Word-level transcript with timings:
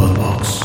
Podbox. 0.00 0.60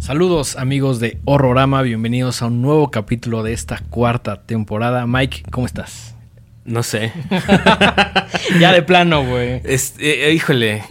Saludos 0.00 0.56
amigos 0.56 0.98
de 0.98 1.20
Horrorama, 1.24 1.82
bienvenidos 1.82 2.42
a 2.42 2.46
un 2.46 2.62
nuevo 2.62 2.90
capítulo 2.90 3.44
de 3.44 3.52
esta 3.52 3.78
cuarta 3.90 4.42
temporada. 4.42 5.06
Mike, 5.06 5.44
¿cómo 5.52 5.66
estás? 5.66 6.16
No 6.64 6.82
sé. 6.82 7.12
ya 8.58 8.72
de 8.72 8.82
plano, 8.82 9.24
güey. 9.24 9.60
Este, 9.62 10.30
eh, 10.30 10.32
híjole. 10.32 10.82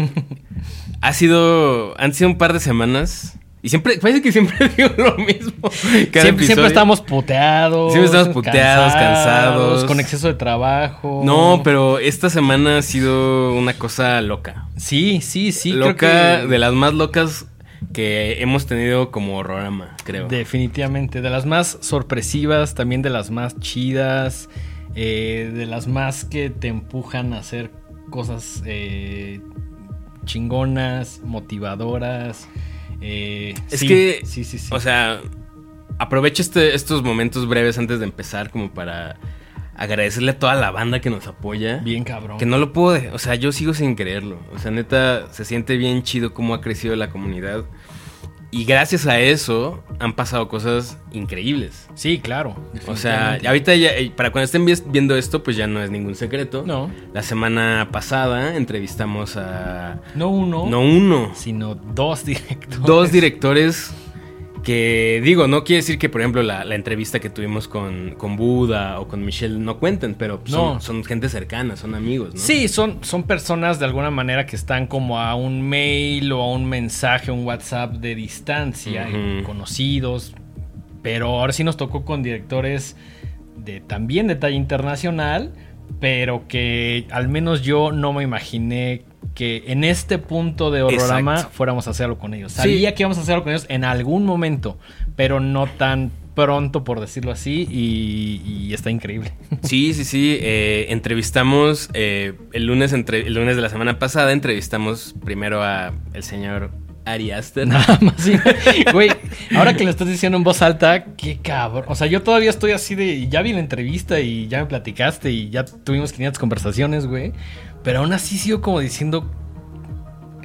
ha 1.02 1.12
sido. 1.12 2.00
Han 2.00 2.14
sido 2.14 2.30
un 2.30 2.38
par 2.38 2.54
de 2.54 2.62
semanas. 2.62 3.39
Y 3.62 3.70
siempre, 3.70 3.98
parece 3.98 4.22
que 4.22 4.32
siempre 4.32 4.70
digo 4.78 4.90
lo 4.98 5.18
mismo. 5.18 5.70
Siempre, 5.72 6.46
siempre, 6.46 6.68
estamos 6.68 7.02
puteados. 7.02 7.92
Siempre 7.92 8.06
estamos 8.06 8.34
puteados, 8.34 8.94
cansados, 8.94 9.84
Con 9.86 10.00
exceso 10.00 10.28
de 10.28 10.36
trabajo. 10.36 11.22
No, 11.26 11.62
pero 11.64 12.00
esta 12.00 12.30
semana 12.30 12.78
ha 12.78 12.82
sido 12.82 13.54
una 13.54 13.74
cosa 13.74 14.22
loca. 14.22 14.68
Sí, 14.78 15.20
sí, 15.22 15.52
sí. 15.52 15.74
Loca, 15.74 16.46
de 16.46 16.58
las 16.58 16.74
más 16.74 16.94
locas 16.94 17.48
que 17.94 18.42
hemos 18.42 18.66
tenido 18.66 19.12
como 19.12 19.38
horrorama, 19.38 19.96
creo. 20.04 20.28
Definitivamente, 20.28 21.22
de 21.22 21.30
las 21.30 21.46
más 21.46 21.78
sorpresivas, 21.82 22.76
también 22.76 23.02
de 23.02 23.10
las 23.10 23.30
más 23.30 23.60
chidas, 23.60 24.50
eh, 24.96 25.52
de 25.54 25.66
las 25.66 25.88
más 25.88 26.24
que 26.24 26.50
te 26.50 26.68
empujan 26.68 27.34
a 27.34 27.40
hacer 27.40 27.72
cosas 28.10 28.64
eh, 28.66 29.42
chingonas, 30.26 31.22
motivadoras. 31.24 32.48
Eh, 33.02 33.54
es 33.72 33.82
que, 33.82 34.22
sí, 34.26 34.44
sí, 34.44 34.58
sí. 34.60 34.70
o 34.72 34.80
sea, 34.80 35.22
aprovecho 35.98 36.42
este, 36.42 36.76
estos 36.76 37.04
momentos 37.04 37.48
breves 37.48 37.78
antes 37.78 38.00
de 38.00 38.06
empezar 38.06 38.50
como 38.50 38.72
para 38.74 39.18
agradecerle 39.76 40.32
a 40.32 40.40
toda 40.40 40.56
la 40.56 40.72
banda 40.72 41.00
que 41.00 41.10
nos 41.10 41.28
apoya. 41.28 41.78
Bien 41.78 42.04
cabrón. 42.04 42.38
Que 42.38 42.46
no 42.46 42.58
lo 42.58 42.74
puedo, 42.74 43.14
o 43.14 43.20
sea, 43.20 43.36
yo 43.36 43.52
sigo 43.52 43.74
sin 43.74 43.96
creerlo. 43.96 44.40
O 44.54 44.60
sea, 44.60 44.72
neta, 44.72 45.32
se 45.32 45.46
siente 45.46 45.78
bien 45.78 46.04
chido 46.04 46.34
cómo 46.34 46.54
ha 46.54 46.62
crecido 46.62 46.96
la 46.98 47.10
comunidad. 47.10 47.64
Y 48.52 48.66
gracias 48.66 49.06
a 49.06 49.20
eso 49.20 49.84
han 50.00 50.14
pasado 50.14 50.48
cosas 50.48 50.98
increíbles. 51.12 51.88
Sí, 51.94 52.20
claro. 52.20 52.56
O 52.88 52.96
sea, 52.96 53.38
ahorita 53.46 53.76
ya, 53.76 53.90
eh, 53.90 54.12
para 54.16 54.32
cuando 54.32 54.46
estén 54.46 54.66
viendo 54.92 55.16
esto, 55.16 55.44
pues 55.44 55.56
ya 55.56 55.68
no 55.68 55.84
es 55.84 55.92
ningún 55.92 56.16
secreto. 56.16 56.64
No. 56.66 56.90
La 57.14 57.22
semana 57.22 57.90
pasada 57.92 58.56
entrevistamos 58.56 59.38
a... 59.38 60.00
No 60.16 60.30
uno. 60.30 60.66
No 60.68 60.82
uno. 60.82 61.32
Sino 61.36 61.76
dos 61.76 62.26
directores. 62.26 62.82
Dos 62.82 63.12
directores 63.12 63.94
que 64.64 65.22
digo, 65.24 65.48
no 65.48 65.64
quiere 65.64 65.78
decir 65.78 65.98
que, 65.98 66.10
por 66.10 66.22
ejemplo, 66.22 66.44
la, 66.44 66.64
entrevista 66.76 67.20
que 67.20 67.30
tuvimos 67.30 67.68
con, 67.68 68.16
con, 68.18 68.36
Buda 68.36 69.00
o 69.00 69.08
con 69.08 69.26
Michelle 69.26 69.60
no 69.60 69.80
cuenten, 69.80 70.16
pero 70.16 70.42
son, 70.46 70.82
son, 70.82 71.04
gente 71.04 71.30
cercana, 71.30 71.76
son 71.76 71.96
amigos, 71.96 72.36
¿no? 72.36 72.40
Sí, 72.40 72.68
son, 72.68 73.04
son 73.04 73.24
personas 73.24 73.80
de 73.80 73.86
alguna 73.86 74.12
manera 74.12 74.46
que 74.46 74.56
están 74.56 74.88
como 74.88 75.20
a 75.20 75.36
un 75.36 75.62
mail 75.62 76.32
o 76.32 76.42
a 76.42 76.52
un 76.52 76.66
mensaje, 76.66 77.32
un 77.32 77.46
WhatsApp 77.46 77.96
de 77.96 78.16
distancia, 78.16 79.08
conocidos. 79.46 80.34
Pero 81.02 81.28
ahora 81.28 81.54
sí 81.54 81.64
nos 81.64 81.78
tocó 81.78 82.04
con 82.04 82.24
directores 82.24 82.96
de 83.58 83.82
también 83.82 84.28
de 84.28 84.36
talla 84.36 84.56
internacional, 84.56 85.54
pero 86.00 86.48
que 86.48 87.08
al 87.12 87.30
menos 87.30 87.62
yo 87.62 87.92
no 87.92 88.14
me 88.14 88.24
imaginé 88.24 89.04
que 89.36 89.64
en 89.68 89.84
este 89.84 90.18
punto 90.18 90.72
de 90.72 90.82
Horrorama 90.82 91.38
fuéramos 91.52 91.88
a 91.88 91.92
hacerlo 91.92 92.18
con 92.18 92.34
ellos. 92.34 92.54
Sabía 92.54 92.94
que 92.94 93.04
íbamos 93.04 93.18
a 93.18 93.22
hacerlo 93.22 93.44
con 93.44 93.52
ellos 93.52 93.66
en 93.70 93.84
algún 93.84 94.26
momento, 94.26 94.78
pero 95.16 95.40
no 95.40 95.68
tan 95.68 96.12
pronto, 96.36 96.84
por 96.84 97.02
decirlo 97.02 97.32
así, 97.32 97.68
y, 97.70 98.74
está 98.74 98.90
increíble. 98.90 99.34
Sí, 99.64 99.94
sí, 99.94 100.06
sí. 100.06 100.38
Eh, 100.42 100.88
entrevistamos 100.90 101.90
eh, 101.94 102.34
el 102.54 102.66
lunes 102.66 102.94
entre, 102.94 103.28
el 103.28 103.34
lunes 103.34 103.56
de 103.56 103.62
la 103.62 103.70
semana 103.70 104.00
pasada, 104.00 104.32
entrevistamos 104.32 105.16
primero 105.24 105.62
a 105.64 105.92
el 106.14 106.24
señor 106.24 106.72
Ari 107.06 107.32
Aster. 107.32 107.68
Nada 107.68 107.98
más, 108.02 108.16
sí. 108.18 108.34
Güey, 108.94 109.10
ahora 109.56 109.76
que 109.76 109.84
lo 109.84 109.90
estás 109.90 110.08
diciendo 110.08 110.38
en 110.38 110.44
voz 110.44 110.62
alta, 110.62 111.06
qué 111.18 111.40
cabrón. 111.42 111.86
O 111.88 111.96
sea, 111.96 112.08
yo 112.08 112.22
todavía 112.22 112.50
estoy 112.50 112.72
así 112.72 112.96
de. 112.96 113.28
Ya 113.28 113.42
vi 113.42 113.54
la 113.54 113.60
entrevista 113.60 114.20
y 114.20 114.48
ya 114.48 114.60
me 114.60 114.66
platicaste 114.66 115.32
y 115.32 115.50
ya 115.50 115.66
tuvimos 115.66 116.14
500 116.14 116.40
conversaciones, 116.40 117.06
güey. 117.06 117.34
Pero 117.84 118.00
aún 118.00 118.14
así 118.14 118.38
sigo 118.38 118.62
como 118.62 118.80
diciendo. 118.80 119.30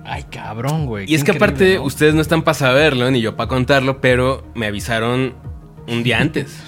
Ay, 0.04 0.24
cabrón, 0.24 0.86
güey. 0.86 1.10
Y 1.10 1.14
es 1.14 1.24
que 1.24 1.32
aparte, 1.32 1.78
ustedes 1.78 2.14
no 2.14 2.20
están 2.20 2.42
para 2.42 2.54
saberlo, 2.54 3.10
ni 3.10 3.20
yo 3.20 3.36
para 3.36 3.48
contarlo, 3.48 4.00
pero 4.00 4.46
me 4.54 4.66
avisaron 4.66 5.34
un 5.88 6.02
día 6.02 6.20
antes. 6.20 6.58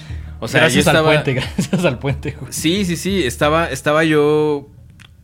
O 0.41 0.49
sea, 0.49 0.61
gracias 0.61 0.87
al 0.87 1.03
puente, 1.05 1.35
gracias 1.57 1.85
al 1.85 1.99
puente. 1.99 2.37
Güey. 2.39 2.53
Sí, 2.53 2.85
sí, 2.85 2.97
sí. 2.97 3.25
Estaba, 3.25 3.71
estaba 3.71 4.05
yo 4.05 4.69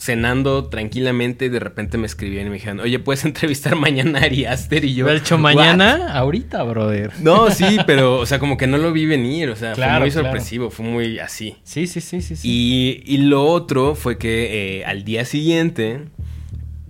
cenando 0.03 0.65
tranquilamente 0.65 1.45
y 1.45 1.49
de 1.49 1.61
repente 1.61 1.97
me 1.97 2.07
escribieron 2.07 2.49
y 2.49 2.51
me 2.51 2.55
dijeron, 2.57 2.81
oye, 2.81 2.99
¿puedes 2.99 3.25
entrevistar 3.25 3.77
mañana 3.77 4.19
a 4.19 4.23
Ari 4.25 4.45
Aster? 4.47 4.85
Y 4.85 4.95
yo... 4.95 5.07
¿Lo 5.07 5.13
hecho 5.13 5.39
mañana? 5.39 6.13
Ahorita, 6.13 6.63
brother. 6.65 7.13
No, 7.21 7.51
sí, 7.53 7.79
pero, 7.87 8.19
o 8.19 8.27
sea, 8.27 8.41
como 8.41 8.57
que 8.57 8.67
no 8.67 8.79
lo 8.79 8.93
vi 8.93 9.07
venir, 9.07 9.51
o 9.51 9.57
sea, 9.57 9.77
fue 9.77 10.01
muy 10.01 10.11
sorpresivo, 10.11 10.71
fue 10.71 10.85
muy 10.85 11.19
así. 11.21 11.57
Sí, 11.63 11.87
sí, 11.87 12.01
sí, 12.01 12.21
sí. 12.21 12.35
sí. 12.37 13.03
Y, 13.07 13.17
lo 13.19 13.47
otro 13.47 13.95
fue 13.95 14.19
que 14.19 14.81
eh, 14.81 14.85
al 14.85 15.05
día 15.05 15.25
siguiente 15.25 16.01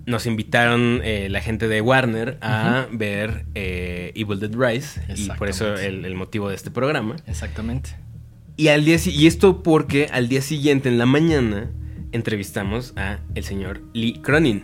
nos 0.07 0.25
invitaron 0.25 0.99
eh, 1.03 1.27
la 1.29 1.39
gente 1.41 1.67
de 1.67 1.79
Warner 1.79 2.37
a 2.41 2.87
ver 2.91 3.45
eh, 3.53 4.11
Evil 4.15 4.39
Dead 4.39 4.51
Rise, 4.53 5.01
y 5.15 5.29
por 5.37 5.49
eso 5.49 5.75
el, 5.75 6.03
el 6.03 6.15
motivo 6.15 6.49
de 6.49 6.55
este 6.55 6.71
programa. 6.71 7.17
Exactamente. 7.27 7.91
Y, 8.57 8.69
al 8.69 8.83
día, 8.83 8.97
y 9.05 9.27
esto 9.27 9.61
porque 9.61 10.09
al 10.11 10.27
día 10.27 10.41
siguiente, 10.41 10.89
en 10.89 10.97
la 10.97 11.05
mañana 11.05 11.69
entrevistamos 12.13 12.93
a 12.95 13.19
el 13.35 13.43
señor 13.43 13.81
Lee 13.93 14.19
Cronin. 14.21 14.63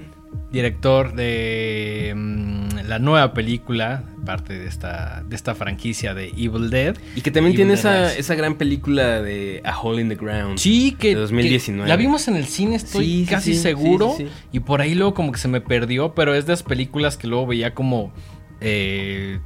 Director 0.51 1.15
de 1.15 2.13
mm, 2.15 2.87
la 2.87 2.99
nueva 2.99 3.33
película, 3.33 4.03
parte 4.25 4.57
de 4.57 4.67
esta, 4.67 5.23
de 5.27 5.35
esta 5.35 5.55
franquicia 5.55 6.13
de 6.13 6.27
Evil 6.29 6.69
Dead. 6.69 6.95
Y 7.15 7.21
que 7.21 7.31
también 7.31 7.55
tiene 7.55 7.73
esa, 7.73 8.15
esa, 8.15 8.35
gran 8.35 8.55
película 8.55 9.21
de 9.21 9.61
A 9.63 9.79
Hole 9.79 10.01
in 10.01 10.09
the 10.09 10.15
Ground. 10.15 10.59
Sí, 10.59 10.95
que. 10.99 11.09
De 11.09 11.21
2019. 11.21 11.89
la 11.89 11.95
vimos 11.95 12.27
en 12.27 12.35
el 12.35 12.45
cine, 12.45 12.75
estoy 12.75 13.25
casi 13.29 13.55
seguro. 13.55 14.15
Y 14.51 14.59
por 14.59 14.81
ahí 14.81 14.93
luego 14.93 15.15
como 15.15 15.31
que 15.31 15.39
se 15.39 15.47
me 15.47 15.61
perdió, 15.61 16.13
pero 16.13 16.35
es 16.35 16.45
de 16.45 16.53
las 16.53 16.63
películas 16.63 17.17
que 17.17 17.27
luego 17.27 17.47
veía 17.47 17.73
como. 17.73 18.13
Eh, 18.61 19.39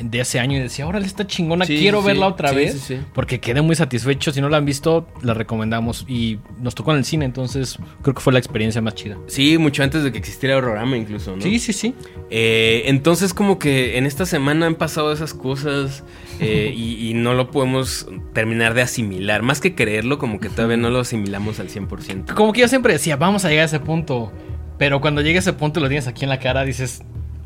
de 0.00 0.20
ese 0.20 0.40
año 0.40 0.58
y 0.58 0.60
decía, 0.60 0.86
órale, 0.86 1.06
está 1.06 1.26
chingona, 1.26 1.66
quiero 1.66 2.02
verla 2.02 2.26
otra 2.26 2.52
vez. 2.52 2.92
Porque 3.14 3.40
quedé 3.40 3.62
muy 3.62 3.76
satisfecho. 3.76 4.32
Si 4.32 4.40
no 4.40 4.48
la 4.48 4.56
han 4.56 4.64
visto, 4.64 5.06
la 5.22 5.34
recomendamos. 5.34 6.04
Y 6.08 6.38
nos 6.60 6.74
tocó 6.74 6.92
en 6.92 6.98
el 6.98 7.04
cine, 7.04 7.24
entonces 7.24 7.78
creo 8.02 8.14
que 8.14 8.20
fue 8.20 8.32
la 8.32 8.38
experiencia 8.38 8.80
más 8.80 8.94
chida. 8.94 9.18
Sí, 9.26 9.58
mucho 9.58 9.82
antes 9.82 10.02
de 10.02 10.12
que 10.12 10.18
existiera 10.18 10.56
Horrorama 10.56 10.96
incluso, 10.96 11.36
¿no? 11.36 11.42
Sí, 11.42 11.58
sí, 11.58 11.72
sí. 11.72 11.94
Eh, 12.30 12.84
entonces 12.86 13.34
como 13.34 13.58
que 13.58 13.98
en 13.98 14.06
esta 14.06 14.24
semana 14.24 14.66
han 14.66 14.76
pasado 14.76 15.12
esas 15.12 15.34
cosas 15.34 16.04
eh, 16.40 16.72
y, 16.76 17.12
no 17.14 17.34
lo 17.34 17.50
podemos 17.50 18.08
terminar 18.32 18.74
de 18.74 18.82
asimilar. 18.82 19.42
Más 19.42 19.60
que 19.60 19.74
creerlo, 19.74 20.18
como 20.18 20.40
que 20.40 20.48
todavía 20.48 20.76
no 20.76 20.90
lo 20.90 21.00
asimilamos 21.00 21.60
al 21.60 21.68
100%. 21.68 22.34
Como 22.34 22.52
que 22.52 22.60
yo 22.62 22.68
siempre 22.68 22.94
decía, 22.94 23.16
vamos 23.16 23.44
a 23.44 23.48
llegar 23.48 23.64
a 23.64 23.66
ese 23.66 23.80
punto. 23.80 24.32
Pero 24.78 25.00
cuando 25.00 25.20
llega 25.20 25.38
ese 25.38 25.52
punto 25.52 25.78
y 25.78 25.82
lo 25.82 25.88
tienes 25.88 26.08
aquí 26.08 26.24
en 26.24 26.30
la 26.30 26.40
cara, 26.40 26.64
dices, 26.64 27.02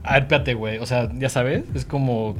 a 0.06 0.14
ver, 0.14 0.22
espérate, 0.22 0.54
güey. 0.54 0.78
O 0.78 0.86
sea, 0.86 1.10
ya 1.18 1.28
sabes, 1.28 1.64
es 1.74 1.84
como 1.84 2.36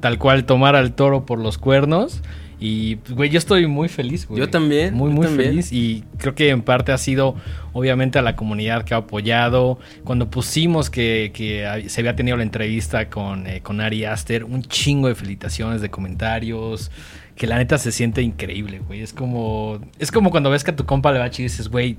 tal 0.00 0.18
cual 0.18 0.44
tomar 0.44 0.76
al 0.76 0.92
toro 0.92 1.26
por 1.26 1.38
los 1.38 1.58
cuernos. 1.58 2.22
Y, 2.58 2.96
güey, 3.10 3.28
yo 3.28 3.38
estoy 3.38 3.66
muy 3.66 3.88
feliz, 3.88 4.26
güey. 4.26 4.40
Yo 4.40 4.48
también. 4.48 4.94
Muy, 4.94 5.10
muy 5.10 5.26
feliz. 5.26 5.72
Y 5.72 6.04
creo 6.16 6.34
que 6.34 6.48
en 6.48 6.62
parte 6.62 6.92
ha 6.92 6.98
sido, 6.98 7.34
obviamente, 7.74 8.18
a 8.18 8.22
la 8.22 8.34
comunidad 8.34 8.84
que 8.84 8.94
ha 8.94 8.98
apoyado. 8.98 9.78
Cuando 10.04 10.30
pusimos 10.30 10.88
que, 10.88 11.32
que 11.34 11.84
se 11.88 12.00
había 12.00 12.16
tenido 12.16 12.36
la 12.36 12.42
entrevista 12.42 13.10
con, 13.10 13.46
eh, 13.46 13.60
con 13.62 13.80
Ari 13.80 14.04
Aster, 14.04 14.44
un 14.44 14.62
chingo 14.62 15.08
de 15.08 15.14
felicitaciones, 15.14 15.82
de 15.82 15.90
comentarios. 15.90 16.90
Que 17.34 17.46
la 17.46 17.58
neta 17.58 17.76
se 17.76 17.92
siente 17.92 18.22
increíble, 18.22 18.78
güey. 18.78 19.02
Es 19.02 19.12
como, 19.12 19.78
es 19.98 20.10
como 20.10 20.30
cuando 20.30 20.48
ves 20.48 20.64
que 20.64 20.70
a 20.70 20.76
tu 20.76 20.86
compa 20.86 21.12
le 21.12 21.18
va 21.18 21.26
a 21.26 21.28
y 21.28 21.42
dices, 21.42 21.68
güey, 21.68 21.98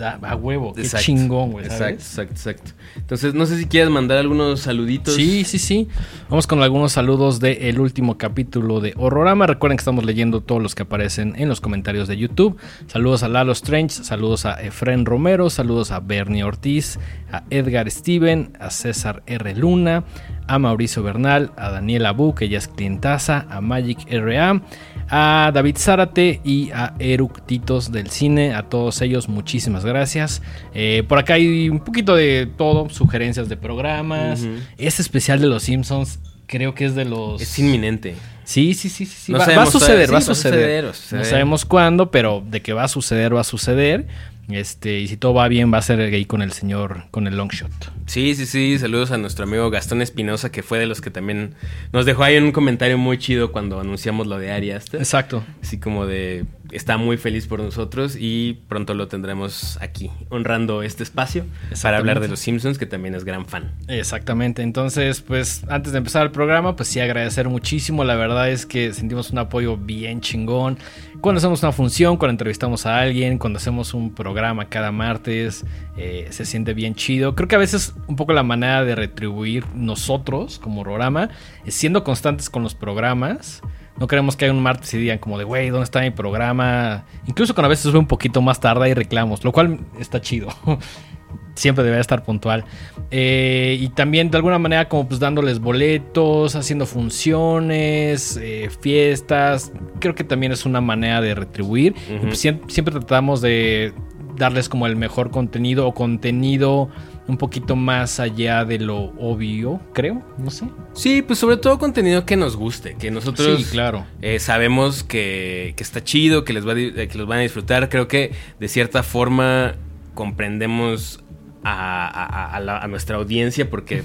a 0.00 0.36
huevo, 0.36 0.72
qué 0.72 0.82
chingón, 0.82 1.52
güey. 1.52 1.64
Exacto, 1.64 1.94
exacto, 1.94 2.32
exacto. 2.34 2.72
Entonces, 2.96 3.34
no 3.34 3.46
sé 3.46 3.58
si 3.58 3.66
quieres 3.66 3.90
mandar 3.90 4.18
algunos 4.18 4.60
saluditos. 4.60 5.14
Sí, 5.14 5.44
sí, 5.44 5.58
sí. 5.58 5.88
Vamos 6.28 6.46
con 6.46 6.62
algunos 6.62 6.92
saludos 6.92 7.40
del 7.40 7.80
último 7.80 8.18
capítulo 8.18 8.80
de 8.80 8.94
Horrorama. 8.96 9.46
Recuerden 9.46 9.76
que 9.76 9.82
estamos 9.82 10.04
leyendo 10.04 10.40
todos 10.40 10.62
los 10.62 10.74
que 10.74 10.82
aparecen 10.82 11.34
en 11.36 11.48
los 11.48 11.60
comentarios 11.60 12.08
de 12.08 12.16
YouTube. 12.16 12.56
Saludos 12.86 13.22
a 13.22 13.28
Lalo 13.28 13.52
Strange, 13.52 14.04
saludos 14.04 14.46
a 14.46 14.60
Efren 14.62 15.06
Romero, 15.06 15.50
saludos 15.50 15.90
a 15.90 16.00
Bernie 16.00 16.44
Ortiz, 16.44 16.98
a 17.32 17.44
Edgar 17.50 17.90
Steven, 17.90 18.52
a 18.60 18.70
César 18.70 19.22
R. 19.26 19.54
Luna, 19.54 20.04
a 20.46 20.58
Mauricio 20.58 21.02
Bernal, 21.02 21.52
a 21.56 21.70
Daniela 21.70 22.12
Bu, 22.12 22.34
que 22.34 22.48
ya 22.48 22.58
es 22.58 22.68
clientaza, 22.68 23.46
a 23.50 23.60
Magic 23.60 24.06
RA, 24.10 24.62
a 25.08 25.50
David 25.52 25.76
Zárate 25.78 26.40
y 26.44 26.70
a 26.70 26.94
Eructitos 26.98 27.92
del 27.92 28.10
Cine. 28.10 28.54
A 28.54 28.64
todos 28.64 29.00
ellos, 29.02 29.28
muchísimas 29.28 29.84
gracias. 29.84 30.42
Eh, 30.74 31.04
por 31.08 31.18
acá 31.18 31.34
hay 31.34 31.68
un 31.68 31.80
poquito 31.80 32.14
de 32.14 32.48
todo, 32.56 32.88
sugerencias 32.90 33.48
de 33.48 33.56
programas. 33.56 34.46
Este 34.78 35.02
especial 35.02 35.40
de 35.40 35.46
los 35.46 35.64
Simpsons 35.64 36.18
creo 36.46 36.74
que 36.74 36.84
es 36.84 36.94
de 36.94 37.04
los... 37.04 37.40
Es 37.40 37.58
inminente. 37.58 38.14
Sí, 38.44 38.74
sí, 38.74 38.88
sí, 38.88 39.06
sí. 39.06 39.32
va, 39.32 39.44
a 39.44 39.66
suceder, 39.66 40.12
va 40.12 40.18
a 40.18 40.20
suceder. 40.20 40.84
No 40.84 41.24
sabemos 41.24 41.64
cuándo, 41.64 42.12
pero 42.12 42.42
de 42.48 42.62
que 42.62 42.72
va 42.72 42.84
a 42.84 42.88
suceder, 42.88 43.34
va 43.34 43.40
a 43.40 43.44
suceder. 43.44 44.06
Este, 44.48 45.00
y 45.00 45.08
si 45.08 45.16
todo 45.16 45.34
va 45.34 45.48
bien, 45.48 45.72
va 45.72 45.78
a 45.78 45.82
ser 45.82 46.00
ahí 46.00 46.24
con 46.24 46.40
el 46.40 46.52
señor, 46.52 47.04
con 47.10 47.26
el 47.26 47.36
long 47.36 47.50
shot. 47.50 47.70
Sí, 48.06 48.34
sí, 48.34 48.46
sí. 48.46 48.78
Saludos 48.78 49.10
a 49.10 49.18
nuestro 49.18 49.44
amigo 49.44 49.70
Gastón 49.70 50.02
Espinosa, 50.02 50.52
que 50.52 50.62
fue 50.62 50.78
de 50.78 50.86
los 50.86 51.00
que 51.00 51.10
también 51.10 51.54
nos 51.92 52.06
dejó 52.06 52.22
ahí 52.22 52.36
un 52.38 52.52
comentario 52.52 52.96
muy 52.96 53.18
chido 53.18 53.50
cuando 53.50 53.80
anunciamos 53.80 54.26
lo 54.26 54.38
de 54.38 54.52
Arias. 54.52 54.92
Exacto. 54.94 55.44
Así 55.60 55.78
como 55.78 56.06
de 56.06 56.44
está 56.72 56.96
muy 56.96 57.16
feliz 57.16 57.46
por 57.46 57.60
nosotros 57.60 58.16
y 58.18 58.58
pronto 58.68 58.94
lo 58.94 59.08
tendremos 59.08 59.78
aquí, 59.80 60.10
honrando 60.30 60.82
este 60.82 61.02
espacio 61.02 61.44
para 61.82 61.98
hablar 61.98 62.20
de 62.20 62.28
los 62.28 62.40
Simpsons, 62.40 62.78
que 62.78 62.86
también 62.86 63.14
es 63.14 63.24
gran 63.24 63.46
fan. 63.46 63.72
Exactamente. 63.88 64.62
Entonces, 64.62 65.20
pues 65.20 65.62
antes 65.68 65.92
de 65.92 65.98
empezar 65.98 66.24
el 66.24 66.32
programa, 66.32 66.76
pues 66.76 66.88
sí 66.88 67.00
agradecer 67.00 67.48
muchísimo. 67.48 68.04
La 68.04 68.16
verdad 68.16 68.50
es 68.50 68.66
que 68.66 68.92
sentimos 68.92 69.30
un 69.30 69.38
apoyo 69.38 69.76
bien 69.76 70.20
chingón. 70.20 70.78
Cuando 71.20 71.38
hacemos 71.38 71.62
una 71.62 71.72
función, 71.72 72.16
cuando 72.16 72.32
entrevistamos 72.32 72.86
a 72.86 73.00
alguien, 73.00 73.38
cuando 73.38 73.58
hacemos 73.58 73.94
un 73.94 74.14
programa 74.14 74.68
cada 74.68 74.92
martes, 74.92 75.64
eh, 75.96 76.28
se 76.30 76.44
siente 76.44 76.74
bien 76.74 76.94
chido. 76.94 77.34
Creo 77.34 77.48
que 77.48 77.56
a 77.56 77.58
veces 77.58 77.94
un 78.06 78.16
poco 78.16 78.32
la 78.32 78.42
manera 78.42 78.84
de 78.84 78.94
retribuir 78.94 79.64
nosotros 79.74 80.58
como 80.58 80.82
programa 80.82 81.30
es 81.64 81.74
siendo 81.74 82.04
constantes 82.04 82.50
con 82.50 82.62
los 82.62 82.74
programas. 82.74 83.62
No 83.98 84.06
queremos 84.06 84.36
que 84.36 84.44
haya 84.44 84.54
un 84.54 84.62
martes 84.62 84.92
y 84.94 84.98
digan 84.98 85.18
como 85.18 85.38
de, 85.38 85.44
güey, 85.44 85.70
¿dónde 85.70 85.84
está 85.84 86.00
mi 86.00 86.10
programa? 86.10 87.04
Incluso 87.26 87.54
con 87.54 87.64
a 87.64 87.68
veces 87.68 87.84
sube 87.84 87.98
un 87.98 88.06
poquito 88.06 88.42
más 88.42 88.60
tarde 88.60 88.88
y 88.90 88.94
reclamos, 88.94 89.42
lo 89.42 89.52
cual 89.52 89.80
está 89.98 90.20
chido. 90.20 90.48
Siempre 91.56 91.82
debería 91.82 92.00
estar 92.00 92.22
puntual. 92.22 92.64
Eh, 93.10 93.76
y 93.80 93.88
también 93.88 94.30
de 94.30 94.36
alguna 94.36 94.58
manera 94.58 94.88
como 94.88 95.08
pues 95.08 95.18
dándoles 95.18 95.58
boletos, 95.58 96.54
haciendo 96.54 96.86
funciones, 96.86 98.38
eh, 98.40 98.70
fiestas. 98.80 99.72
Creo 99.98 100.14
que 100.14 100.22
también 100.22 100.52
es 100.52 100.64
una 100.64 100.80
manera 100.80 101.20
de 101.20 101.34
retribuir. 101.34 101.94
Pues, 102.22 102.38
siempre 102.38 102.92
tratamos 102.92 103.40
de 103.40 103.92
darles 104.36 104.68
como 104.68 104.86
el 104.86 104.96
mejor 104.96 105.30
contenido 105.30 105.86
o 105.86 105.94
contenido 105.94 106.90
un 107.28 107.38
poquito 107.38 107.74
más 107.74 108.20
allá 108.20 108.64
de 108.64 108.78
lo 108.78 109.12
obvio, 109.18 109.80
creo, 109.92 110.22
no 110.38 110.50
sé. 110.50 110.66
Sí, 110.92 111.22
pues 111.22 111.38
sobre 111.38 111.56
todo 111.56 111.78
contenido 111.78 112.24
que 112.24 112.36
nos 112.36 112.56
guste, 112.56 112.94
que 112.94 113.10
nosotros 113.10 113.58
sí, 113.58 113.64
claro. 113.70 114.06
Eh, 114.22 114.38
sabemos 114.38 115.02
que, 115.02 115.74
que, 115.76 115.82
está 115.82 116.04
chido, 116.04 116.44
que 116.44 116.52
les 116.52 116.66
va 116.66 116.74
que 116.74 117.10
los 117.14 117.26
van 117.26 117.38
a 117.38 117.42
disfrutar. 117.42 117.88
Creo 117.88 118.06
que 118.06 118.32
de 118.60 118.68
cierta 118.68 119.02
forma 119.02 119.74
comprendemos 120.14 121.24
a, 121.68 122.86
nuestra 122.88 123.16
audiencia 123.16 123.68
porque 123.68 124.04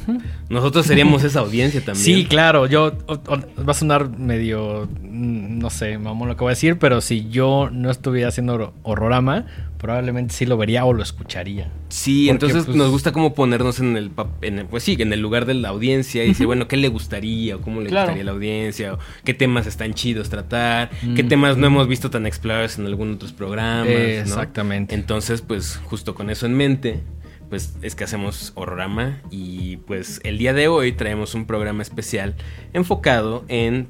nosotros 0.49 0.85
seríamos 0.85 1.23
esa 1.23 1.41
audiencia 1.41 1.81
también. 1.85 2.03
Sí, 2.03 2.25
claro, 2.25 2.65
yo 2.65 2.93
va 3.07 3.71
a 3.71 3.73
sonar 3.73 4.09
medio, 4.09 4.89
mm, 5.01 5.59
no 5.59 5.69
sé, 5.69 5.97
mamón 5.97 6.27
lo 6.27 6.35
que 6.35 6.43
voy 6.43 6.51
a 6.51 6.55
decir, 6.55 6.77
pero 6.79 7.01
si 7.01 7.29
yo 7.29 7.69
no 7.71 7.91
estuviera 7.91 8.29
haciendo 8.29 8.73
horrorama, 8.83 9.45
probablemente 9.77 10.33
sí 10.33 10.45
lo 10.45 10.57
vería 10.57 10.85
o 10.85 10.93
lo 10.93 11.03
escucharía. 11.03 11.71
Sí, 11.89 12.29
entonces 12.29 12.65
pues, 12.65 12.77
nos 12.77 12.91
gusta 12.91 13.11
como 13.11 13.33
ponernos 13.33 13.79
en 13.79 13.97
el, 13.97 14.11
pues 14.11 14.83
sí, 14.83 14.95
en 14.99 15.13
el 15.13 15.19
lugar 15.19 15.45
de 15.45 15.53
la 15.53 15.69
audiencia 15.69 16.23
y 16.23 16.29
decir, 16.29 16.45
bueno, 16.45 16.67
¿qué 16.67 16.77
le 16.77 16.87
gustaría 16.87 17.55
o 17.55 17.61
cómo 17.61 17.81
le 17.81 17.89
gustaría 17.89 18.21
a 18.21 18.25
la 18.25 18.31
audiencia 18.31 18.93
o 18.93 18.99
qué 19.23 19.33
temas 19.33 19.67
están 19.67 19.93
chidos 19.93 20.29
tratar, 20.29 20.89
qué 21.15 21.23
temas 21.23 21.57
no 21.57 21.67
hemos 21.67 21.87
visto 21.87 22.09
tan 22.09 22.25
explorados 22.25 22.79
en 22.79 22.85
algunos 22.85 23.15
otros 23.15 23.33
programas, 23.33 23.87
Exactamente. 23.87 24.95
Entonces, 24.95 25.41
pues 25.41 25.79
justo 25.85 26.15
con 26.15 26.29
eso 26.29 26.45
en 26.45 26.53
mente, 26.53 27.01
pues 27.51 27.75
es 27.81 27.95
que 27.95 28.05
hacemos 28.05 28.53
Horrorama 28.55 29.21
y 29.29 29.75
pues 29.75 30.21
el 30.23 30.37
día 30.37 30.53
de 30.53 30.69
hoy 30.69 30.93
traemos 30.93 31.35
un 31.35 31.45
programa 31.45 31.81
especial 31.81 32.33
enfocado 32.71 33.43
en, 33.49 33.89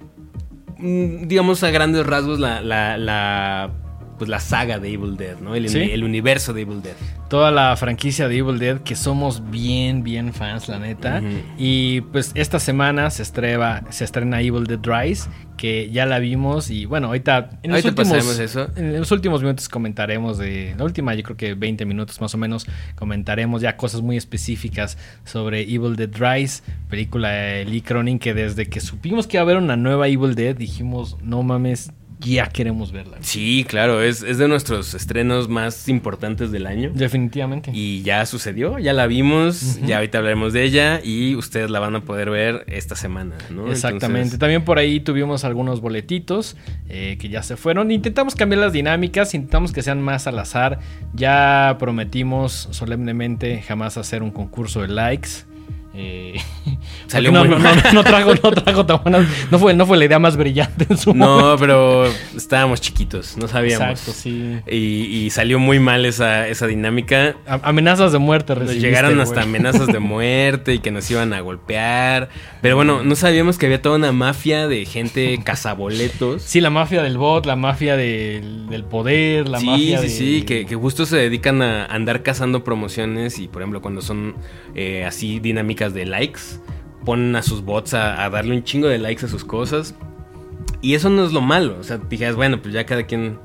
mm, 0.79 1.27
digamos 1.27 1.63
a 1.63 1.69
grandes 1.69 2.03
rasgos, 2.07 2.39
la, 2.39 2.61
la, 2.61 2.97
la 2.97 3.80
pues 4.21 4.29
la 4.29 4.39
saga 4.39 4.77
de 4.77 4.93
Evil 4.93 5.17
Dead, 5.17 5.39
¿no? 5.39 5.55
El, 5.55 5.65
el, 5.75 6.03
universo 6.03 6.53
de 6.53 6.61
Evil 6.61 6.83
Dead. 6.83 6.93
Toda 7.27 7.49
la 7.49 7.75
franquicia 7.75 8.27
de 8.27 8.37
Evil 8.37 8.59
Dead, 8.59 8.81
que 8.81 8.95
somos 8.95 9.49
bien, 9.49 10.03
bien 10.03 10.31
fans, 10.31 10.67
la 10.67 10.77
neta. 10.77 11.23
Y 11.57 12.01
pues 12.01 12.31
esta 12.35 12.59
semana 12.59 13.09
se 13.09 13.23
estrena, 13.23 13.83
se 13.89 14.03
estrena 14.03 14.39
Evil 14.39 14.65
Dead 14.65 14.79
Rise, 14.83 15.27
que 15.57 15.89
ya 15.89 16.05
la 16.05 16.19
vimos. 16.19 16.69
Y 16.69 16.85
bueno, 16.85 17.07
ahorita 17.07 17.49
en 17.63 17.71
los, 17.71 17.83
últimos, 17.83 18.37
eso. 18.37 18.67
en 18.75 18.99
los 18.99 19.11
últimos 19.11 19.41
minutos 19.41 19.67
comentaremos 19.67 20.37
de. 20.37 20.75
La 20.77 20.83
última, 20.83 21.15
yo 21.15 21.23
creo 21.23 21.37
que 21.37 21.55
20 21.55 21.83
minutos 21.87 22.21
más 22.21 22.35
o 22.35 22.37
menos, 22.37 22.67
comentaremos 22.93 23.63
ya 23.63 23.75
cosas 23.75 24.01
muy 24.03 24.17
específicas 24.17 24.99
sobre 25.23 25.61
Evil 25.61 25.95
Dead 25.95 26.11
Rise, 26.13 26.61
película 26.91 27.29
de 27.29 27.65
Lee 27.65 27.81
Cronin, 27.81 28.19
que 28.19 28.35
desde 28.35 28.67
que 28.69 28.81
supimos 28.81 29.25
que 29.25 29.37
iba 29.37 29.41
a 29.41 29.45
haber 29.45 29.57
una 29.57 29.77
nueva 29.77 30.07
Evil 30.09 30.35
Dead, 30.35 30.55
dijimos, 30.55 31.17
no 31.23 31.41
mames 31.41 31.91
ya 32.21 32.47
queremos 32.47 32.91
verla. 32.91 33.17
Sí, 33.21 33.65
claro, 33.67 34.01
es, 34.01 34.21
de 34.21 34.47
nuestros 34.47 34.93
estrenos 34.93 35.49
más 35.49 35.87
importantes 35.89 36.51
del 36.51 36.67
año. 36.67 36.91
Definitivamente. 36.93 37.71
Y 37.73 38.03
ya 38.03 38.25
sucedió, 38.25 38.79
ya 38.79 38.93
la 38.93 39.07
vimos, 39.07 39.79
ya 39.85 39.97
ahorita 39.97 40.19
hablaremos 40.19 40.53
de 40.53 40.63
ella 40.63 41.01
y 41.03 41.35
ustedes 41.35 41.69
la 41.69 41.79
van 41.79 41.95
a 41.95 42.01
poder 42.01 42.29
ver 42.29 42.63
esta 42.67 42.95
semana, 42.95 43.35
¿no? 43.49 43.71
Exactamente. 43.71 44.37
También 44.37 44.63
por 44.63 44.77
ahí 44.77 44.99
tuvimos 44.99 45.43
algunos 45.43 45.81
boletitos 45.81 46.55
eh, 46.89 47.17
que 47.19 47.29
ya 47.29 47.43
se 47.43 47.57
fueron. 47.57 47.91
Intentamos 47.91 48.35
cambiar 48.35 48.61
las 48.61 48.73
dinámicas, 48.73 49.33
intentamos 49.33 49.71
que 49.71 49.81
sean 49.81 50.01
más 50.01 50.27
al 50.27 50.39
azar. 50.39 50.79
Ya 51.13 51.75
prometimos 51.79 52.69
solemnemente 52.71 53.61
jamás 53.61 53.97
hacer 53.97 54.23
un 54.23 54.31
concurso 54.31 54.81
de 54.81 54.89
likes. 54.89 55.50
Eh, 55.93 56.39
Salió 57.07 57.33
no, 57.33 57.43
no, 57.43 57.59
no, 57.59 57.69
no 57.93 58.03
trajo 58.53 58.85
tan 58.85 59.03
buenas, 59.03 59.27
no 59.51 59.59
fue, 59.59 59.73
no 59.73 59.85
fue 59.85 59.97
la 59.97 60.05
idea 60.05 60.19
más 60.19 60.37
brillante 60.37 60.85
en 60.89 60.97
su 60.97 61.13
No, 61.13 61.57
pero 61.59 62.05
estábamos 62.35 62.79
chiquitos, 62.79 63.35
no 63.35 63.49
sabíamos. 63.49 63.89
Exacto, 63.89 64.13
sí. 64.13 64.59
Y, 64.69 65.29
salió 65.31 65.59
muy 65.59 65.79
mal 65.79 66.05
esa, 66.05 66.47
esa 66.47 66.67
dinámica. 66.67 67.35
amenazas 67.45 68.11
de 68.11 68.19
muerte 68.19 68.55
Nos 68.55 68.75
llegaron 68.75 69.19
hasta 69.19 69.41
amenazas 69.41 69.87
de 69.87 69.99
muerte 69.99 70.73
y 70.75 70.79
que 70.79 70.91
nos 70.91 71.09
iban 71.11 71.33
a 71.33 71.41
golpear. 71.41 72.29
Pero 72.61 72.75
bueno, 72.75 73.03
no 73.03 73.15
sabíamos 73.15 73.57
que 73.57 73.65
había 73.65 73.81
toda 73.81 73.97
una 73.97 74.11
mafia 74.11 74.67
de 74.67 74.85
gente 74.85 75.39
cazaboletos. 75.43 76.41
Sí, 76.41 76.61
la 76.61 76.69
mafia 76.69 77.03
del 77.03 77.17
bot, 77.17 77.45
la 77.45 77.55
mafia 77.55 77.97
del, 77.97 78.85
poder, 78.89 79.47
la 79.47 79.59
mafia 79.59 79.99
Sí, 79.99 80.09
sí, 80.09 80.17
sí, 80.17 80.41
que, 80.43 80.65
que, 80.65 80.75
justo 80.75 81.05
se 81.05 81.17
dedican 81.17 81.61
a 81.61 81.85
andar 81.85 82.23
cazando 82.23 82.63
promociones 82.63 83.39
y, 83.39 83.47
por 83.47 83.61
ejemplo, 83.61 83.81
cuando 83.81 84.01
son 84.01 84.35
eh, 84.75 85.03
así 85.05 85.39
dinámicas 85.39 85.80
de 85.89 86.05
likes. 86.05 86.41
Ponen 87.05 87.35
a 87.35 87.41
sus 87.41 87.63
bots 87.63 87.93
a, 87.93 88.29
darle 88.29 88.55
un 88.55 88.63
chingo 88.63 88.87
de 88.87 88.99
likes 88.99 89.25
a 89.25 89.29
sus 89.29 89.43
cosas. 89.43 89.95
Y 90.81 90.93
eso 90.93 91.09
no 91.09 91.25
es 91.25 91.33
lo 91.33 91.41
malo. 91.41 91.77
O 91.79 91.83
sea, 91.83 91.97
dijeras, 91.97 92.35
bueno, 92.35 92.61
pues 92.61 92.73
ya 92.73 92.85
cada 92.85 93.03
quien 93.03 93.39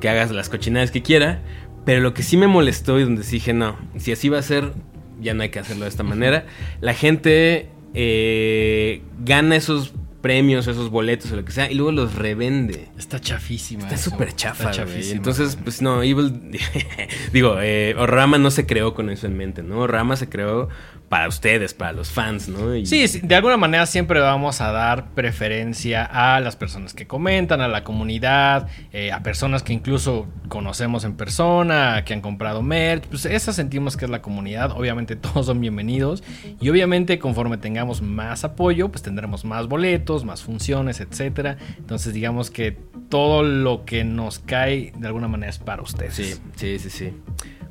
que 0.00 0.08
haga 0.08 0.26
las 0.26 0.48
cochinadas 0.48 0.90
que 0.90 1.02
quiera. 1.02 1.42
Pero 1.84 2.00
lo 2.00 2.14
que 2.14 2.22
sí 2.22 2.36
me 2.36 2.46
molestó 2.46 2.98
y 2.98 3.04
donde 3.04 3.22
dije, 3.22 3.52
no, 3.52 3.76
si 3.98 4.12
así 4.12 4.28
va 4.28 4.38
a 4.38 4.42
ser, 4.42 4.72
ya 5.20 5.34
no 5.34 5.42
hay 5.42 5.50
que 5.50 5.58
hacerlo 5.58 5.84
de 5.84 5.90
esta 5.90 6.02
manera. 6.02 6.46
La 6.80 6.94
gente 6.94 7.68
eh, 7.94 9.02
gana 9.24 9.56
esos 9.56 9.92
premios, 10.24 10.66
esos 10.66 10.88
boletos 10.88 11.30
o 11.32 11.36
lo 11.36 11.44
que 11.44 11.52
sea, 11.52 11.70
y 11.70 11.74
luego 11.74 11.92
los 11.92 12.14
revende. 12.14 12.88
Está 12.96 13.20
chafísima. 13.20 13.82
Está 13.82 13.98
súper 13.98 14.34
chafa. 14.34 14.70
Entonces, 15.10 15.58
pues 15.62 15.82
no, 15.82 16.02
Evil. 16.02 16.58
digo, 17.34 17.56
eh, 17.60 17.94
Rama 17.94 18.38
no 18.38 18.50
se 18.50 18.64
creó 18.64 18.94
con 18.94 19.10
eso 19.10 19.26
en 19.26 19.36
mente, 19.36 19.62
¿no? 19.62 19.86
Rama 19.86 20.16
se 20.16 20.30
creó 20.30 20.70
para 21.08 21.28
ustedes, 21.28 21.74
para 21.74 21.92
los 21.92 22.10
fans, 22.10 22.48
¿no? 22.48 22.74
Sí, 22.84 23.06
de 23.22 23.34
alguna 23.34 23.56
manera 23.56 23.86
siempre 23.86 24.20
vamos 24.20 24.60
a 24.60 24.72
dar 24.72 25.10
preferencia 25.10 26.04
a 26.04 26.40
las 26.40 26.56
personas 26.56 26.94
que 26.94 27.06
comentan, 27.06 27.60
a 27.60 27.68
la 27.68 27.84
comunidad, 27.84 28.68
eh, 28.92 29.12
a 29.12 29.22
personas 29.22 29.62
que 29.62 29.72
incluso 29.72 30.26
conocemos 30.48 31.04
en 31.04 31.14
persona, 31.16 32.04
que 32.04 32.14
han 32.14 32.20
comprado 32.20 32.62
merch. 32.62 33.06
Pues 33.06 33.26
esa 33.26 33.52
sentimos 33.52 33.96
que 33.96 34.06
es 34.06 34.10
la 34.10 34.22
comunidad. 34.22 34.72
Obviamente 34.72 35.16
todos 35.16 35.46
son 35.46 35.60
bienvenidos. 35.60 36.24
Y 36.60 36.68
obviamente 36.70 37.18
conforme 37.18 37.58
tengamos 37.58 38.02
más 38.02 38.44
apoyo, 38.44 38.90
pues 38.90 39.02
tendremos 39.02 39.44
más 39.44 39.68
boletos 39.68 40.24
más 40.24 40.42
funciones, 40.42 41.00
etcétera. 41.00 41.56
Entonces, 41.78 42.12
digamos 42.12 42.50
que 42.50 42.76
todo 43.08 43.42
lo 43.42 43.84
que 43.84 44.04
nos 44.04 44.38
cae 44.38 44.92
de 44.96 45.06
alguna 45.06 45.28
manera 45.28 45.50
es 45.50 45.58
para 45.58 45.82
ustedes. 45.82 46.14
Sí, 46.14 46.34
sí, 46.56 46.78
sí, 46.78 46.90
sí. 46.90 47.12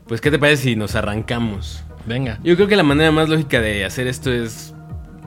Pues, 0.07 0.21
¿qué 0.21 0.31
te 0.31 0.39
parece 0.39 0.63
si 0.63 0.75
nos 0.75 0.95
arrancamos? 0.95 1.83
Venga. 2.05 2.39
Yo 2.43 2.55
creo 2.55 2.67
que 2.67 2.75
la 2.75 2.83
manera 2.83 3.11
más 3.11 3.29
lógica 3.29 3.61
de 3.61 3.85
hacer 3.85 4.07
esto 4.07 4.31
es 4.31 4.73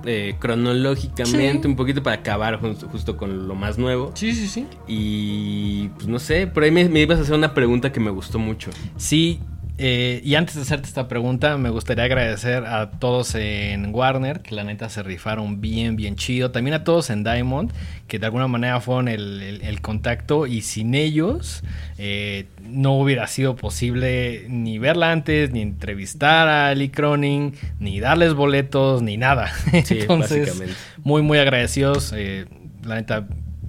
eh, 0.04 0.36
cronológicamente, 0.38 1.66
un 1.66 1.74
poquito 1.74 2.02
para 2.02 2.16
acabar 2.16 2.60
justo, 2.60 3.16
con 3.16 3.48
lo 3.48 3.54
más 3.54 3.76
nuevo. 3.76 4.12
Sí, 4.14 4.32
sí, 4.32 4.46
sí. 4.46 4.66
Y 4.86 5.88
pues 5.88 6.06
no 6.06 6.18
sé, 6.18 6.46
por 6.46 6.62
ahí 6.62 6.70
me, 6.70 6.88
me, 6.88 7.00
ibas 7.00 7.18
a 7.18 7.22
hacer 7.22 7.34
una 7.34 7.54
pregunta 7.54 7.92
que 7.92 8.00
me 8.00 8.10
gustó 8.10 8.38
mucho. 8.38 8.70
Sí, 8.96 9.40
Eh, 9.78 10.22
y 10.24 10.36
antes 10.36 10.54
de 10.54 10.62
hacerte 10.62 10.88
esta 10.88 11.06
pregunta, 11.06 11.58
me 11.58 11.68
gustaría 11.68 12.04
agradecer 12.04 12.64
a 12.64 12.92
todos 12.92 13.34
en 13.34 13.94
Warner, 13.94 14.40
que 14.40 14.54
la 14.54 14.64
neta 14.64 14.88
se 14.88 15.02
rifaron 15.02 15.60
bien, 15.60 15.96
bien 15.96 16.16
chido. 16.16 16.50
También 16.50 16.74
a 16.74 16.84
todos 16.84 17.10
en 17.10 17.24
Diamond, 17.24 17.72
que 18.08 18.18
de 18.18 18.26
alguna 18.26 18.48
manera 18.48 18.80
fueron 18.80 19.08
el, 19.08 19.78
contacto. 19.82 20.46
Y 20.46 20.62
sin 20.62 20.94
ellos, 20.94 21.62
eh, 21.98 22.46
no 22.62 22.98
hubiera 22.98 23.26
sido 23.26 23.56
posible 23.56 24.46
ni 24.48 24.78
verla 24.78 25.12
antes, 25.12 25.50
ni 25.50 25.60
entrevistar 25.60 26.48
a 26.48 26.68
Ali 26.68 26.88
Cronin, 26.88 27.54
ni 27.78 28.00
darles 28.00 28.32
boletos, 28.32 29.02
ni 29.02 29.18
nada. 29.18 29.52
Entonces, 29.72 30.62
muy, 31.04 31.20
muy 31.20 31.38
agradecidos. 31.38 32.14
Eh, 32.16 32.46
la 32.82 32.94
neta, 32.94 33.26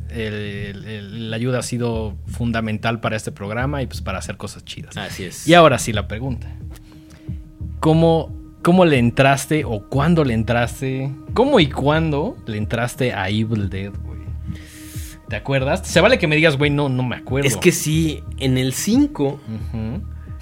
la 0.09 1.35
ayuda 1.35 1.59
ha 1.59 1.63
sido 1.63 2.15
fundamental 2.27 2.99
para 2.99 3.15
este 3.15 3.31
programa 3.31 3.81
y 3.81 3.87
pues 3.87 4.01
para 4.01 4.19
hacer 4.19 4.37
cosas 4.37 4.65
chidas. 4.65 4.95
Así 4.97 5.23
es. 5.23 5.47
Y 5.47 5.53
ahora 5.53 5.79
sí 5.79 5.93
la 5.93 6.07
pregunta. 6.07 6.53
¿Cómo, 7.79 8.35
cómo 8.63 8.85
le 8.85 8.97
entraste 8.97 9.65
o 9.65 9.87
cuándo 9.87 10.23
le 10.23 10.33
entraste? 10.33 11.11
¿Cómo 11.33 11.59
y 11.59 11.67
cuándo 11.67 12.37
le 12.45 12.57
entraste 12.57 13.13
a 13.13 13.29
Evil 13.29 13.69
Dead, 13.69 13.91
güey? 14.03 14.17
¿Te 15.29 15.35
acuerdas? 15.35 15.85
Se 15.85 15.99
vale 15.99 16.17
que 16.17 16.27
me 16.27 16.37
digas, 16.37 16.57
güey, 16.57 16.71
no, 16.71 16.87
no 16.87 17.03
me 17.03 17.17
acuerdo. 17.17 17.47
Es 17.47 17.57
que 17.57 17.71
sí, 17.71 18.23
en 18.37 18.57
el 18.57 18.73
5 18.73 19.39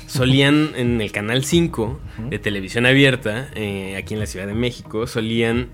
solían, 0.05 0.71
en 0.75 1.01
el 1.01 1.11
canal 1.11 1.43
5 1.43 1.99
de 2.29 2.39
televisión 2.39 2.85
abierta, 2.85 3.49
eh, 3.55 3.95
aquí 3.97 4.13
en 4.13 4.19
la 4.19 4.27
Ciudad 4.27 4.45
de 4.45 4.53
México, 4.53 5.07
solían 5.07 5.69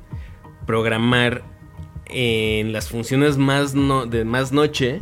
programar 0.65 1.43
en 2.05 2.73
las 2.73 2.89
funciones 2.89 3.37
más 3.37 3.73
de 3.73 4.25
más 4.25 4.51
noche 4.51 4.99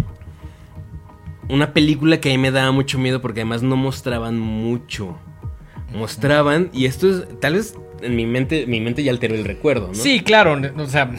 una 1.49 1.73
película 1.73 2.21
que 2.21 2.29
a 2.29 2.31
mí 2.31 2.37
me 2.37 2.51
daba 2.51 2.71
mucho 2.71 2.99
miedo 2.99 3.21
porque 3.21 3.41
además 3.41 3.63
no 3.63 3.75
mostraban 3.75 4.39
mucho. 4.39 5.17
Mostraban, 5.93 6.69
y 6.71 6.85
esto 6.85 7.09
es, 7.09 7.39
tal 7.39 7.55
vez 7.55 7.75
en 8.01 8.15
mi 8.15 8.27
mente, 8.27 8.67
mi 8.67 8.79
mente 8.79 9.03
ya 9.03 9.11
alteró 9.11 9.33
el 9.33 9.43
recuerdo, 9.43 9.87
¿no? 9.87 9.95
Sí, 9.95 10.19
claro, 10.19 10.59
o 10.77 10.85
sea, 10.85 11.11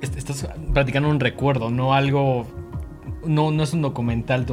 estás 0.00 0.48
practicando 0.74 1.08
un 1.08 1.20
recuerdo, 1.20 1.70
no 1.70 1.94
algo 1.94 2.48
no, 3.24 3.50
no 3.50 3.62
es 3.62 3.72
un 3.72 3.82
documental. 3.82 4.46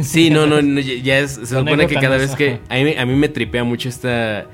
Sí, 0.00 0.30
no, 0.30 0.46
no, 0.46 0.60
ya 0.80 1.18
es. 1.18 1.32
Se 1.32 1.46
supone 1.46 1.86
que 1.86 1.94
cada 1.96 2.16
vez 2.16 2.34
que. 2.34 2.60
A 2.68 2.74
mí, 2.76 2.94
a 2.96 3.06
mí, 3.06 3.14
me 3.14 3.28
tripea 3.28 3.64
mucho 3.64 3.88
esta 3.88 4.46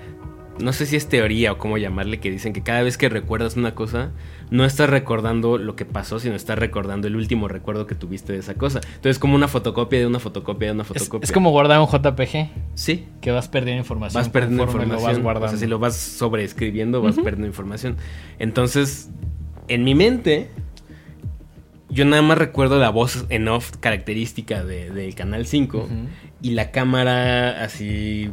no 0.59 0.73
sé 0.73 0.87
si 0.87 0.97
es 0.97 1.09
teoría 1.09 1.53
o 1.53 1.59
cómo 1.59 1.79
llamarle, 1.79 2.21
que 2.21 2.31
dicen 2.31 2.53
que 2.53 2.63
cada 2.63 2.83
vez 2.83 2.97
que 2.97 3.09
recuerdas 3.09 3.57
una 3.57 3.75
cosa, 3.75 4.11
no 4.51 4.65
estás 4.65 4.89
recordando 4.89 5.59
lo 5.59 5.77
que 5.77 5.85
pasó, 5.85 6.19
sino 6.19 6.35
estás 6.35 6.59
recordando 6.59 7.09
el 7.09 7.17
último 7.17 7.49
recuerdo 7.49 7.87
que 7.87 7.95
tuviste 7.95 8.33
de 8.33 8.39
esa 8.39 8.55
cosa. 8.55 8.81
Entonces, 8.95 9.19
como 9.19 9.35
una 9.35 9.49
fotocopia 9.49 9.99
de 9.99 10.07
una 10.07 10.19
fotocopia 10.19 10.69
de 10.69 10.75
una 10.75 10.85
fotocopia. 10.85 11.25
Es, 11.25 11.33
como 11.33 11.51
guardar 11.51 11.81
un 11.81 11.87
JPG. 11.87 12.51
Sí. 12.75 13.07
Que 13.21 13.31
vas 13.31 13.49
perdiendo 13.49 13.81
información. 13.81 14.21
Vas 14.21 14.29
perdiendo 14.29 14.65
información. 14.65 14.97
Lo 14.97 15.03
vas 15.03 15.19
guardando. 15.19 15.47
O 15.47 15.51
sea, 15.51 15.59
si 15.59 15.67
lo 15.67 15.79
vas 15.79 15.97
sobreescribiendo, 15.97 17.03
vas 17.03 17.17
perdiendo 17.17 17.47
información. 17.47 17.97
Entonces, 18.39 19.11
en 19.69 19.85
mi 19.85 19.95
mente, 19.95 20.51
yo 21.89 22.05
nada 22.05 22.23
más 22.23 22.39
recuerdo 22.39 22.79
la 22.79 22.91
voz 22.91 23.27
en 23.29 23.49
off 23.49 23.73
característica 23.79 24.65
del 24.65 24.95
de, 24.95 25.13
Canal 25.13 25.47
5 25.47 25.89
y 26.43 26.51
la 26.51 26.71
cámara 26.71 27.63
así 27.63 28.31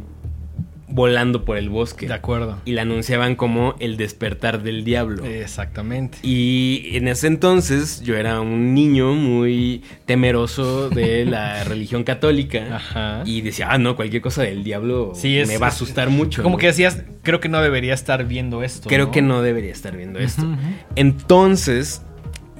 volando 0.94 1.44
por 1.44 1.58
el 1.58 1.70
bosque. 1.70 2.06
De 2.06 2.14
acuerdo. 2.14 2.58
Y 2.64 2.72
la 2.72 2.82
anunciaban 2.82 3.34
como 3.34 3.74
el 3.80 3.96
despertar 3.96 4.62
del 4.62 4.84
diablo. 4.84 5.24
Exactamente. 5.24 6.18
Y 6.22 6.90
en 6.92 7.08
ese 7.08 7.26
entonces 7.26 8.00
yo 8.02 8.16
era 8.16 8.40
un 8.40 8.74
niño 8.74 9.12
muy 9.14 9.82
temeroso 10.06 10.90
de 10.90 11.24
la 11.24 11.64
religión 11.64 12.04
católica. 12.04 12.76
Ajá. 12.76 13.22
Y 13.26 13.40
decía, 13.40 13.68
ah, 13.70 13.78
no, 13.78 13.96
cualquier 13.96 14.22
cosa 14.22 14.42
del 14.42 14.62
diablo 14.62 15.12
me 15.24 15.58
va 15.58 15.66
a 15.66 15.70
asustar 15.70 16.10
mucho. 16.10 16.44
Como 16.44 16.58
que 16.58 16.68
decías, 16.68 17.02
creo 17.22 17.40
que 17.40 17.48
no 17.48 17.60
debería 17.60 17.92
estar 17.92 18.24
viendo 18.26 18.62
esto. 18.62 18.88
Creo 18.88 19.10
que 19.10 19.20
no 19.20 19.42
debería 19.42 19.72
estar 19.72 19.96
viendo 19.96 20.20
esto. 20.20 20.46
Entonces, 20.94 22.02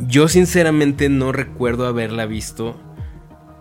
yo 0.08 0.26
sinceramente 0.26 1.08
no 1.08 1.30
recuerdo 1.30 1.86
haberla 1.86 2.26
visto 2.26 2.80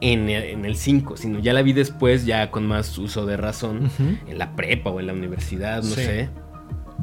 en, 0.01 0.29
el 0.29 0.75
5, 0.75 1.17
sino 1.17 1.39
ya 1.39 1.53
la 1.53 1.61
vi 1.61 1.73
después, 1.73 2.25
ya 2.25 2.51
con 2.51 2.65
más 2.65 2.97
uso 2.97 3.25
de 3.25 3.37
razón, 3.37 3.89
en 4.27 4.37
la 4.37 4.55
prepa 4.55 4.89
o 4.89 4.99
en 4.99 5.07
la 5.07 5.13
universidad, 5.13 5.83
no 5.83 5.89
sé. 5.89 6.29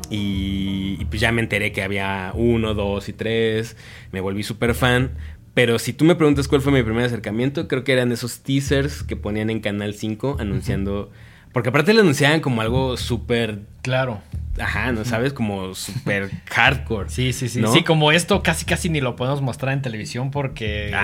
Y, 0.08 1.04
pues 1.06 1.20
ya 1.20 1.32
me 1.32 1.42
enteré 1.42 1.72
que 1.72 1.82
había 1.82 2.32
uno, 2.34 2.74
dos 2.74 3.08
y 3.08 3.12
tres. 3.12 3.76
Me 4.12 4.20
volví 4.20 4.42
súper 4.42 4.74
fan. 4.74 5.12
Pero 5.52 5.78
si 5.78 5.92
tú 5.92 6.04
me 6.04 6.14
preguntas 6.14 6.48
cuál 6.48 6.62
fue 6.62 6.72
mi 6.72 6.82
primer 6.82 7.04
acercamiento, 7.04 7.68
creo 7.68 7.84
que 7.84 7.92
eran 7.92 8.12
esos 8.12 8.40
teasers 8.40 9.02
que 9.02 9.16
ponían 9.16 9.50
en 9.50 9.60
Canal 9.60 9.94
5 9.94 10.36
anunciando. 10.38 11.10
Porque 11.52 11.70
aparte 11.70 11.92
lo 11.92 12.00
anunciaban 12.00 12.40
como 12.40 12.60
algo 12.60 12.96
súper. 12.96 13.62
Claro. 13.82 14.22
Ajá, 14.58 14.92
¿no 14.92 15.04
sabes? 15.04 15.32
Como 15.32 15.74
súper 15.74 16.30
hardcore. 16.50 17.08
Sí, 17.08 17.32
sí, 17.32 17.48
sí. 17.48 17.62
Sí, 17.72 17.82
como 17.82 18.12
esto 18.12 18.42
casi 18.42 18.64
casi 18.64 18.88
ni 18.88 19.00
lo 19.00 19.16
podemos 19.16 19.42
mostrar 19.42 19.72
en 19.72 19.82
televisión 19.82 20.30
porque 20.30 20.94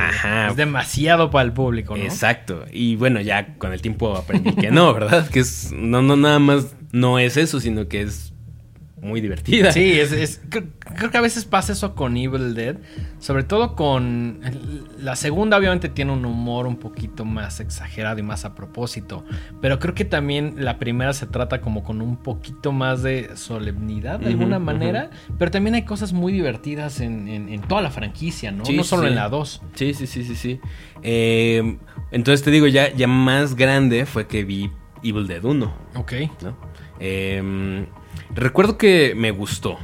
es 0.49 0.57
demasiado 0.57 1.31
para 1.31 1.45
el 1.45 1.53
público, 1.53 1.97
¿no? 1.97 2.03
Exacto. 2.03 2.65
Y 2.73 2.97
bueno, 2.97 3.21
ya 3.21 3.55
con 3.59 3.73
el 3.73 3.81
tiempo 3.81 4.17
aprendí 4.17 4.53
que 4.55 4.71
no, 4.71 4.93
¿verdad? 4.93 5.29
Que 5.29 5.41
es, 5.41 5.73
no, 5.73 6.03
no, 6.03 6.17
nada 6.17 6.39
más 6.39 6.75
no 6.93 7.19
es 7.19 7.37
eso, 7.37 7.61
sino 7.61 7.89
que 7.89 8.03
es 8.03 8.33
muy 9.01 9.21
divertida. 9.21 9.73
Sí, 9.73 9.93
es, 9.93 10.41
creo, 10.49 11.11
que 11.11 11.19
a 11.19 11.21
veces 11.21 11.45
pasa 11.45 11.73
eso 11.73 11.95
con 11.95 12.17
Evil 12.17 12.55
Dead. 12.55 12.77
Sobre 13.19 13.43
todo 13.43 13.77
con. 13.77 14.41
La 14.99 15.17
segunda, 15.17 15.59
obviamente, 15.59 15.89
tiene 15.91 16.13
un 16.13 16.25
humor 16.25 16.67
un 16.67 16.77
poquito 16.77 17.25
más 17.25 17.61
exagerado 17.61 18.19
y 18.19 18.23
más 18.23 18.47
a 18.47 18.55
propósito. 18.55 19.25
Pero 19.61 19.79
creo 19.79 19.95
que 19.95 20.07
también 20.07 20.55
la 20.59 20.79
primera 20.79 21.13
se 21.13 21.27
trata 21.27 21.61
como 21.61 21.85
con 21.85 22.01
un 22.01 22.17
poquito 22.17 22.73
más 22.73 23.03
de 23.03 23.37
solemnidad 23.37 24.19
de 24.19 24.29
alguna 24.29 24.59
manera. 24.59 25.11
Pero 25.39 25.51
también 25.51 25.75
hay 25.75 25.85
cosas 25.85 26.15
muy 26.15 26.33
divertidas 26.33 27.01
en, 27.01 27.61
toda 27.69 27.83
la 27.83 27.91
franquicia, 27.91 28.51
¿no? 28.51 28.65
no 28.65 28.85
solo 28.85 29.07
en 29.07 29.15
la 29.15 29.29
2. 29.29 29.63
Sí, 29.75 29.93
sí, 29.93 30.07
sí, 30.07 30.25
sí, 30.25 30.35
sí. 30.35 30.61
Eh, 31.03 31.79
entonces 32.13 32.43
te 32.43 32.51
digo, 32.51 32.67
ya, 32.67 32.93
ya 32.95 33.07
más 33.07 33.57
grande 33.57 34.07
fue 34.07 34.27
que 34.27 34.45
vi 34.45 34.71
Evil 35.03 35.27
Dead 35.27 35.45
1. 35.45 35.75
Ok. 35.97 36.13
¿no? 36.43 36.57
Eh, 36.99 37.87
Recuerdo 38.37 38.79
que 38.79 39.15
me 39.17 39.31
gustó. 39.31 39.79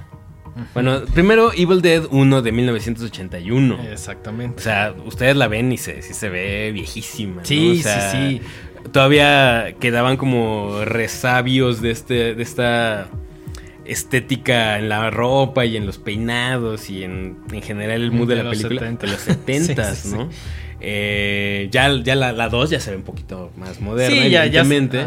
Bueno, 0.74 1.02
primero 1.14 1.52
Evil 1.54 1.80
Dead 1.80 2.04
1 2.10 2.42
de 2.42 2.52
1981. 2.52 3.82
Exactamente. 3.90 4.60
O 4.60 4.62
sea, 4.62 4.94
ustedes 5.06 5.34
la 5.36 5.48
ven 5.48 5.72
y 5.72 5.78
se, 5.78 6.02
sí 6.02 6.12
se 6.12 6.28
ve 6.28 6.70
viejísima. 6.72 7.44
Sí, 7.44 7.82
sí, 7.82 7.98
sí. 8.10 8.40
Todavía 8.92 9.74
quedaban 9.80 10.18
como 10.18 10.84
resabios 10.84 11.80
de, 11.80 11.90
este, 11.90 12.34
de 12.34 12.42
esta 12.42 13.08
estética 13.84 14.78
en 14.78 14.88
la 14.88 15.10
ropa 15.10 15.64
y 15.64 15.76
en 15.76 15.86
los 15.86 15.98
peinados 15.98 16.90
y 16.90 17.04
en, 17.04 17.38
general 17.62 18.02
el 18.02 18.12
mood 18.12 18.28
de, 18.28 18.42
la 18.42 18.50
película 18.50 18.82
de 18.90 19.06
los 19.06 19.20
70 19.20 19.94
¿no? 20.10 20.28
Eh, 20.84 21.68
ya 21.70 21.96
ya 22.02 22.16
la 22.16 22.48
2 22.48 22.70
ya 22.70 22.80
se 22.80 22.90
ve 22.90 22.96
un 22.96 23.04
poquito 23.04 23.52
más 23.56 23.80
moderna, 23.80 24.16
sí, 24.16 24.34
evidentemente. 24.34 25.06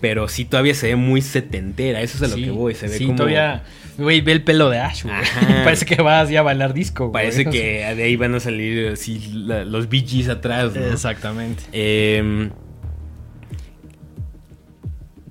pero 0.00 0.28
sí 0.28 0.46
todavía 0.46 0.74
se 0.74 0.88
ve 0.88 0.96
muy 0.96 1.20
setentera. 1.20 2.00
Eso 2.00 2.16
es 2.16 2.32
a 2.32 2.34
lo 2.34 2.42
que 2.42 2.50
voy. 2.50 2.74
Se 2.74 2.88
ve 2.88 2.96
sí, 2.96 3.12
todavía. 3.14 3.62
Güey, 3.98 4.22
ve 4.22 4.32
el 4.32 4.42
pelo 4.42 4.70
de 4.70 4.78
Ash, 4.78 5.04
Parece 5.64 5.84
que 5.84 6.00
vas 6.00 6.30
ya 6.30 6.40
a 6.40 6.42
bailar 6.42 6.72
disco, 6.72 7.12
Parece 7.12 7.44
que 7.44 7.84
de 7.96 8.02
ahí 8.02 8.16
van 8.16 8.34
a 8.34 8.40
salir 8.40 8.88
así 8.88 9.30
los 9.34 9.90
BGs 9.90 10.30
atrás, 10.30 10.74
Exactamente. 10.74 11.64
Em, 11.72 12.50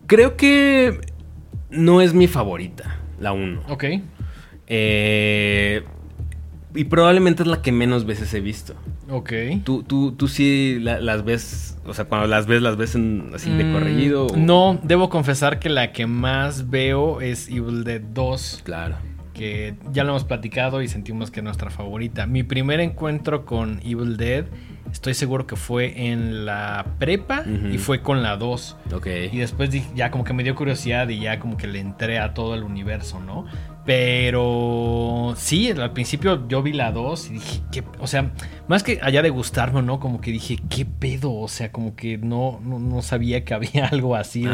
creo 0.05 0.37
que 0.37 1.01
no 1.71 2.01
es 2.01 2.13
mi 2.13 2.27
favorita, 2.27 2.99
la 3.19 3.31
1. 3.31 3.63
Ok. 3.69 3.85
Eh, 4.67 5.81
y 6.75 6.83
probablemente 6.83 7.41
es 7.41 7.47
la 7.47 7.63
que 7.63 7.71
menos 7.71 8.05
veces 8.05 8.31
he 8.35 8.39
visto. 8.39 8.75
Ok. 9.09 9.33
¿Tú, 9.63 9.83
tú, 9.83 10.11
tú 10.11 10.27
sí 10.27 10.77
las 10.79 11.23
ves, 11.23 11.77
o 11.85 11.93
sea, 11.93 12.05
cuando 12.05 12.27
las 12.27 12.45
ves, 12.45 12.61
las 12.61 12.77
ves 12.77 12.95
en, 12.95 13.31
así 13.33 13.49
de 13.49 13.63
mm, 13.63 13.73
corrido? 13.73 14.27
No, 14.35 14.79
debo 14.83 15.09
confesar 15.09 15.59
que 15.59 15.69
la 15.69 15.91
que 15.91 16.05
más 16.05 16.69
veo 16.69 17.21
es 17.21 17.49
Evil 17.49 17.83
Dead 17.83 18.01
2. 18.01 18.61
Claro. 18.63 18.97
Que 19.33 19.75
ya 19.91 20.03
lo 20.03 20.11
hemos 20.11 20.25
platicado 20.25 20.81
y 20.81 20.87
sentimos 20.87 21.31
que 21.31 21.39
es 21.39 21.43
nuestra 21.43 21.69
favorita. 21.69 22.27
Mi 22.27 22.43
primer 22.43 22.79
encuentro 22.81 23.45
con 23.45 23.79
Evil 23.83 24.17
Dead, 24.17 24.45
estoy 24.91 25.13
seguro 25.13 25.47
que 25.47 25.55
fue 25.55 26.09
en 26.09 26.45
la 26.45 26.85
prepa 26.99 27.45
y 27.71 27.77
fue 27.77 28.01
con 28.01 28.21
la 28.21 28.35
2. 28.37 28.77
Ok. 28.93 29.07
Y 29.31 29.37
después 29.37 29.69
ya 29.95 30.11
como 30.11 30.23
que 30.23 30.33
me 30.33 30.43
dio 30.43 30.55
curiosidad 30.55 31.07
y 31.09 31.19
ya 31.19 31.39
como 31.39 31.57
que 31.57 31.67
le 31.67 31.79
entré 31.79 32.19
a 32.19 32.33
todo 32.33 32.53
el 32.53 32.63
universo, 32.63 33.21
¿no? 33.21 33.45
Pero 33.89 35.33
sí, 35.35 35.71
al 35.71 35.93
principio 35.93 36.47
yo 36.47 36.61
vi 36.61 36.73
la 36.73 36.91
2 36.91 37.31
y 37.31 37.33
dije, 37.33 37.61
¿qué? 37.71 37.83
o 37.97 38.05
sea, 38.05 38.33
más 38.67 38.83
que 38.83 38.99
allá 39.01 39.23
de 39.23 39.31
gustarme, 39.31 39.81
¿no? 39.81 39.99
Como 39.99 40.21
que 40.21 40.29
dije, 40.29 40.57
¿qué 40.69 40.85
pedo? 40.85 41.33
O 41.33 41.47
sea, 41.47 41.71
como 41.71 41.95
que 41.95 42.19
no, 42.19 42.59
no, 42.63 43.01
sabía 43.01 43.43
que 43.43 43.55
había 43.55 43.87
algo 43.91 44.15
así 44.15 44.43
de 44.43 44.53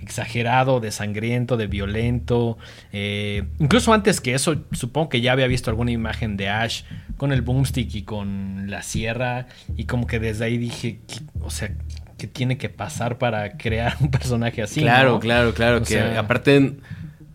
exagerado, 0.00 0.80
de 0.80 0.90
sangriento, 0.90 1.58
de 1.58 1.66
violento. 1.66 2.56
Eh, 2.94 3.44
incluso 3.58 3.92
antes 3.92 4.22
que 4.22 4.32
eso, 4.32 4.64
supongo 4.72 5.10
que 5.10 5.20
ya 5.20 5.32
había 5.32 5.48
visto 5.48 5.68
alguna 5.68 5.90
imagen 5.90 6.38
de 6.38 6.48
Ash 6.48 6.84
con 7.18 7.30
el 7.30 7.42
boomstick 7.42 7.94
y 7.94 8.04
con 8.04 8.70
la 8.70 8.80
sierra. 8.80 9.48
Y 9.76 9.84
como 9.84 10.06
que 10.06 10.18
desde 10.18 10.46
ahí 10.46 10.56
dije, 10.56 11.02
o 11.42 11.50
sea, 11.50 11.74
que 12.16 12.26
tiene 12.26 12.56
que 12.56 12.70
pasar 12.70 13.18
para 13.18 13.58
crear 13.58 13.96
un 14.00 14.10
personaje 14.10 14.62
así. 14.62 14.80
Claro, 14.80 15.20
claro, 15.20 15.52
claro. 15.52 15.82
que 15.82 16.00
aparte, 16.00 16.78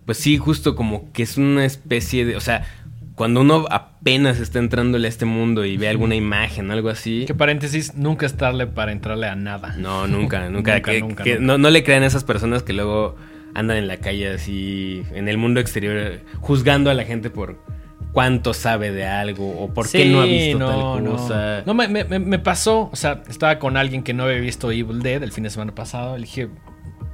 pues 0.07 0.19
sí, 0.19 0.37
justo 0.37 0.73
como 0.73 1.11
que 1.11 1.21
es 1.21 1.37
una 1.37 1.65
especie 1.65 2.25
de. 2.25 2.37
O 2.37 2.39
sea, 2.39 2.65
cuando 3.15 3.41
uno 3.41 3.65
apenas 3.69 4.39
está 4.39 4.57
entrándole 4.57 5.05
a 5.05 5.09
este 5.09 5.25
mundo 5.25 5.65
y 5.65 5.75
ve 5.75 5.89
alguna 5.89 6.15
imagen, 6.15 6.71
algo 6.71 6.87
así. 6.87 7.25
Que 7.27 7.35
paréntesis, 7.35 7.93
nunca 7.95 8.25
es 8.25 8.37
tarde 8.37 8.67
para 8.67 8.93
entrarle 8.93 9.27
a 9.27 9.35
nada. 9.35 9.75
No, 9.77 10.07
nunca, 10.07 10.49
nunca. 10.49 10.81
que, 10.81 11.39
No, 11.41 11.57
no, 11.57 11.69
le 11.69 11.83
crean 11.83 12.03
a 12.03 12.05
esas 12.05 12.23
personas 12.23 12.63
que 12.63 12.71
luego 12.71 13.17
andan 13.53 13.75
en 13.75 13.89
la 13.89 13.97
calle 13.97 14.29
así, 14.29 15.03
en 15.13 15.27
el 15.27 15.37
mundo 15.37 15.59
exterior, 15.59 16.21
juzgando 16.39 16.89
a 16.89 16.93
la 16.93 17.03
gente 17.03 17.29
por 17.29 17.61
cuánto 18.13 18.53
sabe 18.53 18.93
de 18.93 19.05
algo 19.05 19.61
o 19.61 19.73
por 19.73 19.91
qué 19.91 20.05
no 20.05 20.21
ha 20.21 20.25
visto 20.25 20.59
tal 20.59 21.03
cosa. 21.03 21.63
No, 21.65 21.73
me, 21.73 21.89
me, 21.89 22.39
pasó, 22.39 22.89
o 22.93 22.95
sea, 22.95 23.23
estaba 23.27 23.59
con 23.59 23.75
alguien 23.75 24.03
que 24.03 24.13
no 24.13 24.23
había 24.23 24.39
visto 24.39 24.71
Evil 24.71 25.01
Dead 25.01 25.21
el 25.21 25.33
fin 25.33 25.43
de 25.43 25.49
semana 25.49 25.75
pasado. 25.75 26.15
Le 26.15 26.21
dije, 26.21 26.47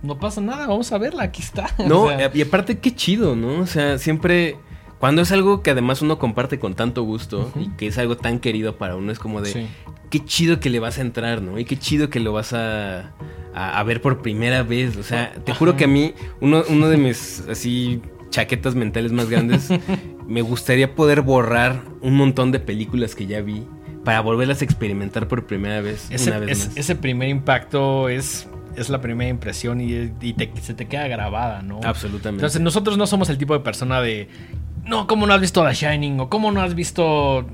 no 0.04 0.20
pasa 0.20 0.42
nada, 0.42 0.68
vamos 0.68 0.92
a 0.92 0.98
verla, 0.98 1.24
aquí 1.24 1.42
está. 1.42 1.74
No, 1.88 2.10
y 2.34 2.42
aparte, 2.42 2.78
qué 2.80 2.94
chido, 2.94 3.36
¿no? 3.36 3.60
O 3.60 3.68
sea, 3.68 3.98
siempre. 3.98 4.58
Cuando 5.00 5.22
es 5.22 5.34
algo 5.34 5.64
que 5.64 5.72
además 5.72 6.02
uno 6.02 6.18
comparte 6.18 6.60
con 6.60 6.76
tanto 6.76 7.04
gusto 7.04 7.52
y 7.60 7.68
que 7.72 7.88
es 7.88 7.98
algo 7.98 8.16
tan 8.16 8.40
querido 8.40 8.78
para 8.78 8.96
uno, 8.96 9.12
es 9.12 9.20
como 9.20 9.42
de. 9.42 9.68
Qué 10.10 10.24
chido 10.24 10.60
que 10.60 10.70
le 10.70 10.80
vas 10.80 10.98
a 10.98 11.02
entrar, 11.02 11.42
¿no? 11.42 11.60
Y 11.60 11.66
qué 11.66 11.78
chido 11.78 12.10
que 12.10 12.22
lo 12.22 12.32
vas 12.32 12.54
a, 12.54 13.12
a, 13.54 13.84
ver 13.84 14.02
por 14.02 14.22
primera 14.22 14.64
vez. 14.64 14.96
O 14.96 15.04
sea, 15.04 15.34
te 15.44 15.54
juro 15.54 15.76
que 15.76 15.86
a 15.86 15.88
mí, 15.88 16.14
uno, 16.40 16.64
uno 16.70 16.88
de 16.88 16.98
mis 16.98 17.44
así 17.50 18.02
chaquetas 18.30 18.76
mentales 18.76 19.12
más 19.12 19.30
grandes, 19.30 19.70
me 20.28 20.42
gustaría 20.42 20.96
poder 20.96 21.22
borrar 21.22 21.82
un 22.02 22.16
montón 22.16 22.52
de 22.52 22.60
películas 22.60 23.14
que 23.14 23.26
ya 23.26 23.42
vi 23.42 23.68
para 24.06 24.22
volverlas 24.22 24.62
a 24.62 24.66
experimentar 24.66 25.28
por 25.28 25.46
primera 25.46 25.82
vez. 25.82 26.08
Ese, 26.12 26.30
una 26.30 26.40
vez 26.40 26.68
más. 26.68 26.78
ese 26.78 26.96
primer 26.96 27.30
impacto 27.30 28.08
es 28.08 28.48
es 28.76 28.90
la 28.90 29.02
primera 29.02 29.30
impresión 29.30 29.82
y, 29.82 30.14
se 30.62 30.74
te 30.74 30.88
queda 30.88 31.08
grabada, 31.08 31.62
¿no? 31.62 31.80
Absolutamente. 31.84 32.42
Entonces, 32.42 32.62
nosotros 32.62 32.98
no 32.98 33.08
somos 33.08 33.30
el 33.30 33.38
tipo 33.38 33.54
de 33.54 33.60
persona 33.60 34.02
de, 34.02 34.28
no, 34.86 35.08
¿cómo 35.08 35.26
no 35.28 35.34
has 35.34 35.42
visto 35.42 35.66
The 35.66 35.74
Shining? 35.74 36.20
O 36.20 36.30
¿cómo 36.30 36.52
no 36.52 36.62
has 36.62 36.76
visto 36.76 37.46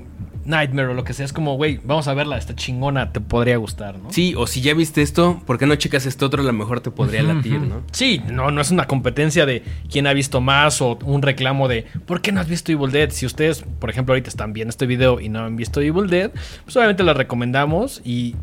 Nightmare 0.50 0.88
o 0.88 0.94
lo 0.94 1.04
que 1.04 1.14
sea. 1.14 1.24
Es 1.24 1.32
como, 1.32 1.56
güey, 1.56 1.80
vamos 1.84 2.08
a 2.08 2.14
verla, 2.14 2.36
esta 2.36 2.54
chingona 2.54 3.12
te 3.12 3.20
podría 3.20 3.56
gustar, 3.56 3.98
¿no? 3.98 4.12
Sí, 4.12 4.34
o 4.36 4.46
si 4.46 4.60
ya 4.60 4.74
viste 4.74 5.02
esto, 5.02 5.40
¿por 5.46 5.58
qué 5.58 5.66
no 5.66 5.74
checas 5.76 6.06
esto 6.06 6.26
otro? 6.26 6.42
A 6.42 6.44
lo 6.44 6.52
mejor 6.52 6.80
te 6.80 6.90
podría 6.90 7.22
latir, 7.22 7.60
¿no? 7.60 7.82
Sí, 7.92 8.20
no, 8.30 8.50
no 8.50 8.60
es 8.60 8.70
una 8.70 8.86
competencia 8.86 9.46
de 9.46 9.62
quién 9.90 10.06
ha 10.06 10.12
visto 10.12 10.40
más 10.40 10.82
o 10.82 10.98
un 11.04 11.22
reclamo 11.22 11.68
de 11.68 11.86
¿por 12.06 12.20
qué 12.20 12.32
no 12.32 12.40
has 12.40 12.48
visto 12.48 12.72
Evil 12.72 12.90
Dead? 12.90 13.10
Si 13.10 13.26
ustedes, 13.26 13.64
por 13.78 13.90
ejemplo, 13.90 14.12
ahorita 14.12 14.28
están 14.28 14.52
viendo 14.52 14.70
este 14.70 14.86
video 14.86 15.20
y 15.20 15.28
no 15.28 15.44
han 15.44 15.56
visto 15.56 15.80
Evil 15.80 16.08
Dead, 16.08 16.30
pues 16.64 16.76
obviamente 16.76 17.02
la 17.04 17.14
recomendamos 17.14 18.02
y, 18.04 18.34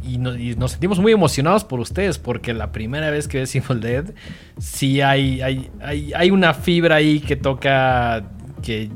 nos 0.58 0.72
sentimos 0.72 1.00
muy 1.00 1.12
emocionados 1.12 1.64
por 1.64 1.80
ustedes 1.80 2.18
porque 2.18 2.54
la 2.54 2.72
primera 2.72 3.12
vez 3.12 3.28
que 3.28 3.40
ves 3.40 3.56
Evil 3.56 3.82
Dead, 3.82 4.06
sí 4.58 5.02
hay, 5.02 5.42
hay, 5.42 5.70
hay, 5.82 6.12
hay 6.16 6.32
una 6.32 6.54
fibra 6.54 6.96
ahí 6.96 7.20
que 7.20 7.36
toca 7.36 8.24
que 8.62 8.90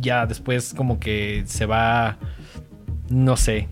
ya 0.00 0.26
después 0.26 0.74
como 0.74 0.98
que 1.00 1.42
se 1.46 1.66
va, 1.66 2.18
no 3.08 3.36
sé, 3.36 3.68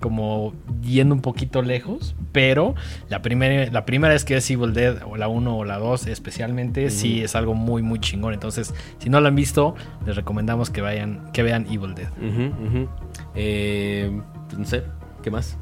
como 0.00 0.54
yendo 0.82 1.14
un 1.14 1.20
poquito 1.20 1.62
lejos, 1.62 2.14
pero 2.32 2.74
la 3.08 3.22
primera, 3.22 3.70
la 3.70 3.84
primera 3.84 4.14
vez 4.14 4.24
que 4.24 4.36
es 4.36 4.50
Evil 4.50 4.72
Dead, 4.72 4.98
o 5.04 5.16
la 5.16 5.28
1 5.28 5.56
o 5.56 5.64
la 5.64 5.78
2 5.78 6.06
especialmente, 6.06 6.90
sí 6.90 7.22
es 7.22 7.34
algo 7.34 7.54
muy, 7.54 7.82
muy 7.82 7.98
chingón. 7.98 8.34
Entonces, 8.34 8.74
si 8.98 9.10
no 9.10 9.20
lo 9.20 9.28
han 9.28 9.34
visto, 9.34 9.74
les 10.06 10.16
recomendamos 10.16 10.70
que 10.70 10.80
vayan, 10.80 11.30
que 11.32 11.42
vean 11.42 11.66
Evil 11.70 11.94
Dead. 11.94 12.10
Eh, 13.34 14.20
no 14.56 14.64
sé, 14.64 14.84
¿qué 15.22 15.30
más? 15.30 15.58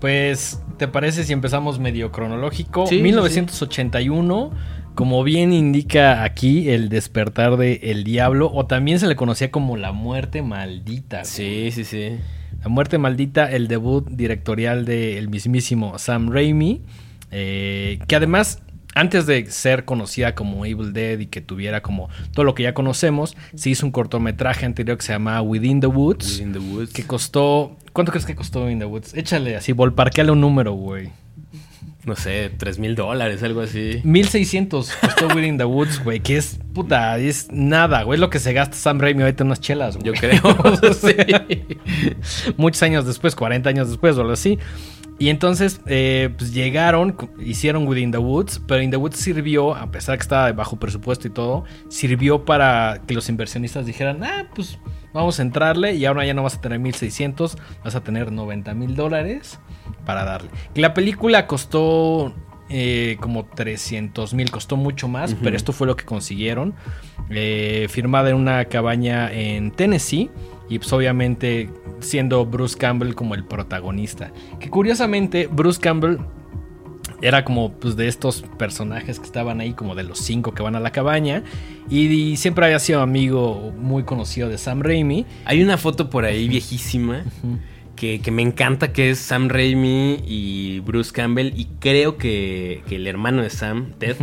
Pues, 0.00 0.62
¿te 0.76 0.86
parece 0.86 1.24
si 1.24 1.32
empezamos 1.32 1.78
medio 1.78 2.12
cronológico? 2.12 2.86
1981. 2.90 4.52
Como 4.94 5.24
bien 5.24 5.52
indica 5.52 6.22
aquí, 6.22 6.68
el 6.68 6.88
despertar 6.88 7.56
de 7.56 7.80
El 7.82 8.04
Diablo, 8.04 8.50
o 8.52 8.66
también 8.66 8.98
se 8.98 9.06
le 9.06 9.16
conocía 9.16 9.50
como 9.50 9.76
la 9.76 9.92
muerte 9.92 10.42
maldita. 10.42 11.24
Sí, 11.24 11.70
sí, 11.72 11.84
sí. 11.84 12.18
La 12.62 12.68
muerte 12.68 12.98
maldita, 12.98 13.50
el 13.50 13.68
debut 13.68 14.06
directorial 14.08 14.84
del 14.84 15.28
mismísimo 15.28 15.98
Sam 15.98 16.30
Raimi, 16.30 16.82
eh, 17.30 17.98
que 18.06 18.16
además 18.16 18.62
antes 18.94 19.24
de 19.24 19.50
ser 19.50 19.86
conocida 19.86 20.34
como 20.34 20.66
Evil 20.66 20.92
Dead 20.92 21.18
y 21.18 21.26
que 21.26 21.40
tuviera 21.40 21.80
como 21.80 22.10
todo 22.32 22.44
lo 22.44 22.54
que 22.54 22.62
ya 22.64 22.74
conocemos, 22.74 23.34
se 23.54 23.70
hizo 23.70 23.86
un 23.86 23.92
cortometraje 23.92 24.66
anterior 24.66 24.98
que 24.98 25.06
se 25.06 25.12
llamaba 25.14 25.40
Within 25.40 25.80
the 25.80 25.86
Woods. 25.86 26.38
Within 26.38 26.52
the 26.52 26.58
Woods. 26.58 26.92
Que 26.92 27.04
costó. 27.04 27.78
¿Cuánto 27.94 28.12
crees 28.12 28.26
que 28.26 28.34
costó 28.34 28.64
Within 28.64 28.80
the 28.80 28.84
Woods? 28.84 29.14
Échale 29.14 29.56
así, 29.56 29.72
volparqueale 29.72 30.30
un 30.30 30.42
número, 30.42 30.74
güey 30.74 31.10
no 32.04 32.16
sé, 32.16 32.50
tres 32.56 32.78
mil 32.78 32.96
dólares, 32.96 33.42
algo 33.42 33.60
así. 33.60 34.00
1600 34.02 34.92
costó 34.92 35.28
Within 35.28 35.56
the 35.56 35.64
Woods, 35.64 36.02
güey, 36.02 36.20
que 36.20 36.36
es 36.36 36.58
puta, 36.74 37.16
es 37.18 37.48
nada, 37.52 38.02
güey, 38.02 38.18
lo 38.18 38.28
que 38.28 38.40
se 38.40 38.52
gasta 38.52 38.76
Sam 38.76 38.98
Raimi 38.98 39.22
ahorita 39.22 39.44
en 39.44 39.48
unas 39.48 39.60
chelas, 39.60 39.96
güey. 39.96 40.06
Yo 40.06 40.12
creo. 40.14 40.42
Muchos 42.56 42.82
años 42.82 43.06
después, 43.06 43.36
40 43.36 43.68
años 43.68 43.88
después 43.88 44.16
o 44.16 44.22
algo 44.22 44.32
así. 44.32 44.58
Y 45.18 45.28
entonces, 45.28 45.80
eh, 45.86 46.30
pues 46.36 46.52
llegaron, 46.52 47.16
hicieron 47.38 47.86
Within 47.86 48.10
the 48.10 48.18
Woods, 48.18 48.60
pero 48.66 48.82
In 48.82 48.90
the 48.90 48.96
Woods 48.96 49.18
sirvió, 49.18 49.76
a 49.76 49.92
pesar 49.92 50.18
que 50.18 50.22
estaba 50.22 50.46
de 50.46 50.52
bajo 50.52 50.80
presupuesto 50.80 51.28
y 51.28 51.30
todo, 51.30 51.64
sirvió 51.88 52.44
para 52.44 53.02
que 53.06 53.14
los 53.14 53.28
inversionistas 53.28 53.86
dijeran, 53.86 54.24
ah, 54.24 54.48
pues 54.52 54.78
vamos 55.12 55.38
a 55.38 55.42
entrarle 55.42 55.94
y 55.94 56.06
ahora 56.06 56.26
ya 56.26 56.34
no 56.34 56.42
vas 56.42 56.56
a 56.56 56.60
tener 56.60 56.80
1600, 56.80 57.56
vas 57.84 57.94
a 57.94 58.02
tener 58.02 58.32
90 58.32 58.74
mil 58.74 58.96
dólares 58.96 59.60
para 60.04 60.24
darle. 60.24 60.50
La 60.74 60.94
película 60.94 61.46
costó 61.46 62.34
eh, 62.68 63.16
como 63.20 63.44
300 63.44 64.34
mil, 64.34 64.50
costó 64.50 64.76
mucho 64.76 65.08
más, 65.08 65.34
pero 65.42 65.56
esto 65.56 65.72
fue 65.72 65.86
lo 65.86 65.96
que 65.96 66.04
consiguieron. 66.04 66.74
Eh, 67.30 67.86
firmada 67.90 68.30
en 68.30 68.36
una 68.36 68.64
cabaña 68.66 69.32
en 69.32 69.70
Tennessee 69.70 70.30
y 70.68 70.78
pues 70.78 70.92
obviamente 70.92 71.70
siendo 72.00 72.44
Bruce 72.46 72.76
Campbell 72.76 73.14
como 73.14 73.34
el 73.34 73.44
protagonista. 73.44 74.32
Que 74.58 74.70
curiosamente 74.70 75.48
Bruce 75.50 75.80
Campbell 75.80 76.18
era 77.20 77.44
como 77.44 77.72
pues 77.72 77.96
de 77.96 78.08
estos 78.08 78.42
personajes 78.58 79.18
que 79.18 79.26
estaban 79.26 79.60
ahí, 79.60 79.74
como 79.74 79.94
de 79.94 80.02
los 80.02 80.18
cinco 80.18 80.52
que 80.52 80.62
van 80.62 80.74
a 80.74 80.80
la 80.80 80.90
cabaña. 80.90 81.44
Y, 81.88 82.36
siempre 82.36 82.64
había 82.64 82.78
sido 82.78 83.00
amigo 83.00 83.72
muy 83.78 84.04
conocido 84.04 84.48
de 84.48 84.58
Sam 84.58 84.80
Raimi. 84.80 85.26
Hay 85.44 85.62
una 85.62 85.78
foto 85.78 86.10
por 86.10 86.24
ahí 86.24 86.48
viejísima. 86.48 87.24
Que, 87.96 88.20
me 88.32 88.42
encanta 88.42 88.92
que 88.92 89.10
es 89.10 89.18
Sam 89.18 89.48
Raimi 89.48 90.22
y 90.26 90.80
Bruce 90.80 91.12
Campbell 91.12 91.52
y 91.56 91.66
creo 91.78 92.16
que, 92.16 92.82
el 92.90 93.06
hermano 93.06 93.42
de 93.42 93.50
Sam, 93.50 93.92
Ted, 93.98 94.16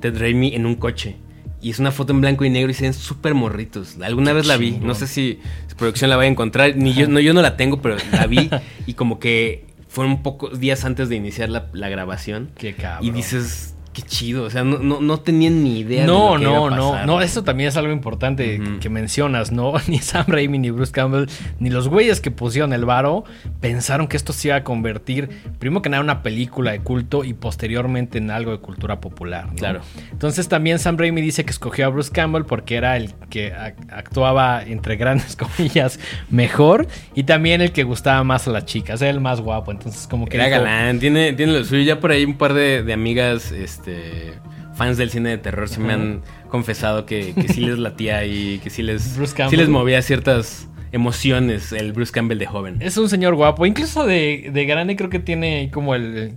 Ted 0.00 0.18
Raimi 0.18 0.54
en 0.54 0.64
un 0.64 0.76
coche. 0.76 1.16
Y 1.60 1.70
es 1.70 1.78
una 1.78 1.90
foto 1.90 2.12
en 2.12 2.20
blanco 2.20 2.44
y 2.44 2.50
negro 2.50 2.70
y 2.70 2.74
se 2.74 2.84
ven 2.84 2.94
súper 2.94 3.34
morritos. 3.34 3.96
Alguna 4.00 4.32
vez 4.32 4.46
la 4.46 4.56
vi, 4.56 4.72
no 4.72 4.94
sé 4.94 5.06
si 5.06 5.40
su 5.66 5.76
producción 5.76 6.08
la 6.08 6.16
va 6.16 6.22
a 6.22 6.26
encontrar, 6.26 6.76
ni 6.76 6.94
yo 6.94 7.08
no, 7.08 7.18
yo 7.20 7.34
no 7.34 7.42
la 7.42 7.56
tengo, 7.56 7.82
pero 7.82 7.96
la 8.12 8.26
vi 8.26 8.48
y 8.86 8.94
como 8.94 9.18
que 9.18 9.66
fueron 9.88 10.22
pocos 10.22 10.60
días 10.60 10.84
antes 10.84 11.08
de 11.08 11.16
iniciar 11.16 11.48
la, 11.48 11.68
la 11.72 11.88
grabación. 11.88 12.50
Qué 12.56 12.74
cabrón. 12.74 13.04
Y 13.04 13.10
dices, 13.10 13.74
qué 13.98 14.08
chido. 14.08 14.44
O 14.44 14.50
sea, 14.50 14.64
no, 14.64 14.78
no, 14.78 15.00
no 15.00 15.18
tenían 15.18 15.62
ni 15.62 15.80
idea 15.80 16.06
no, 16.06 16.32
de 16.32 16.32
lo 16.32 16.38
que 16.38 16.44
no, 16.44 16.50
iba 16.50 16.58
a 16.58 16.70
pasar. 16.70 17.06
No, 17.06 17.14
no, 17.14 17.22
eso 17.22 17.44
también 17.44 17.68
es 17.68 17.76
algo 17.76 17.92
importante 17.92 18.60
que 18.80 18.88
mencionas, 18.88 19.52
¿no? 19.52 19.74
Ni 19.88 19.98
Sam 19.98 20.26
Raimi, 20.28 20.58
ni 20.58 20.70
Bruce 20.70 20.92
Campbell, 20.92 21.26
ni 21.58 21.70
los 21.70 21.88
güeyes 21.88 22.20
que 22.20 22.30
pusieron 22.30 22.72
el 22.72 22.84
varo 22.84 23.24
pensaron 23.60 24.06
que 24.06 24.16
esto 24.16 24.32
se 24.32 24.48
iba 24.48 24.56
a 24.56 24.64
convertir, 24.64 25.28
primero 25.58 25.82
que 25.82 25.88
nada, 25.88 26.00
en 26.00 26.04
una 26.04 26.22
película 26.22 26.72
de 26.72 26.80
culto 26.80 27.24
y 27.24 27.32
posteriormente 27.32 28.18
en 28.18 28.30
algo 28.30 28.52
de 28.52 28.58
cultura 28.58 29.00
popular. 29.00 29.48
Claro. 29.56 29.80
Entonces 30.12 30.48
también 30.48 30.78
Sam 30.78 30.98
Raimi 30.98 31.20
dice 31.20 31.44
que 31.44 31.50
escogió 31.50 31.86
a 31.86 31.88
Bruce 31.88 32.10
Campbell 32.12 32.44
porque 32.44 32.76
era 32.76 32.96
el 32.96 33.14
que 33.30 33.52
actuaba, 33.90 34.62
entre 34.62 34.96
grandes 34.96 35.36
comillas, 35.56 35.98
mejor 36.30 36.86
y 37.14 37.24
también 37.24 37.60
el 37.60 37.72
que 37.72 37.84
gustaba 37.84 38.22
más 38.24 38.46
a 38.46 38.50
las 38.50 38.64
chicas, 38.66 39.00
era 39.02 39.10
el 39.10 39.20
más 39.20 39.40
guapo. 39.40 39.72
Entonces, 39.72 40.06
como 40.06 40.26
que. 40.26 40.36
Era 40.36 40.48
galán, 40.48 40.98
tiene, 40.98 41.32
tiene 41.32 41.52
lo 41.52 41.64
suyo. 41.64 41.82
Ya 41.82 42.00
por 42.00 42.10
ahí 42.10 42.24
un 42.24 42.36
par 42.36 42.54
de, 42.54 42.82
de 42.82 42.92
amigas, 42.92 43.52
este 43.52 43.87
este, 43.88 44.32
fans 44.74 44.96
del 44.96 45.10
cine 45.10 45.30
de 45.30 45.38
terror 45.38 45.68
se 45.68 45.80
me 45.80 45.92
han 45.92 46.22
confesado 46.48 47.06
que, 47.06 47.34
que 47.34 47.48
sí 47.48 47.60
les 47.60 47.78
latía 47.78 48.24
y 48.24 48.60
que 48.62 48.70
sí 48.70 48.82
les, 48.82 49.02
sí 49.02 49.56
les 49.56 49.68
movía 49.68 50.00
ciertas 50.02 50.68
emociones 50.92 51.72
el 51.72 51.92
Bruce 51.92 52.12
Campbell 52.12 52.38
de 52.38 52.46
joven. 52.46 52.76
Es 52.80 52.96
un 52.96 53.08
señor 53.08 53.34
guapo, 53.34 53.66
incluso 53.66 54.06
de, 54.06 54.50
de 54.52 54.64
grande 54.64 54.96
creo 54.96 55.10
que 55.10 55.18
tiene 55.18 55.70
como 55.72 55.94
el... 55.94 56.36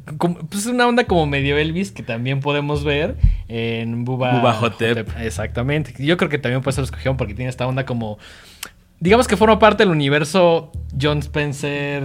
pues 0.49 0.65
una 0.65 0.87
onda 0.87 1.05
como 1.05 1.25
medio 1.25 1.57
Elvis 1.57 1.91
que 1.91 2.03
también 2.03 2.41
podemos 2.41 2.83
ver 2.83 3.15
en 3.47 4.03
Buba, 4.03 4.39
Buba 4.39 4.53
Hotep. 4.53 5.07
Exactamente. 5.19 5.93
Yo 5.99 6.17
creo 6.17 6.29
que 6.29 6.37
también 6.37 6.61
puede 6.61 6.75
ser 6.75 6.83
escogido 6.83 7.15
porque 7.15 7.33
tiene 7.33 7.49
esta 7.49 7.67
onda 7.67 7.85
como 7.85 8.17
digamos 9.01 9.27
que 9.27 9.35
forma 9.35 9.57
parte 9.59 9.83
del 9.83 9.91
universo 9.91 10.71
John 10.99 11.19
Spencer. 11.19 12.03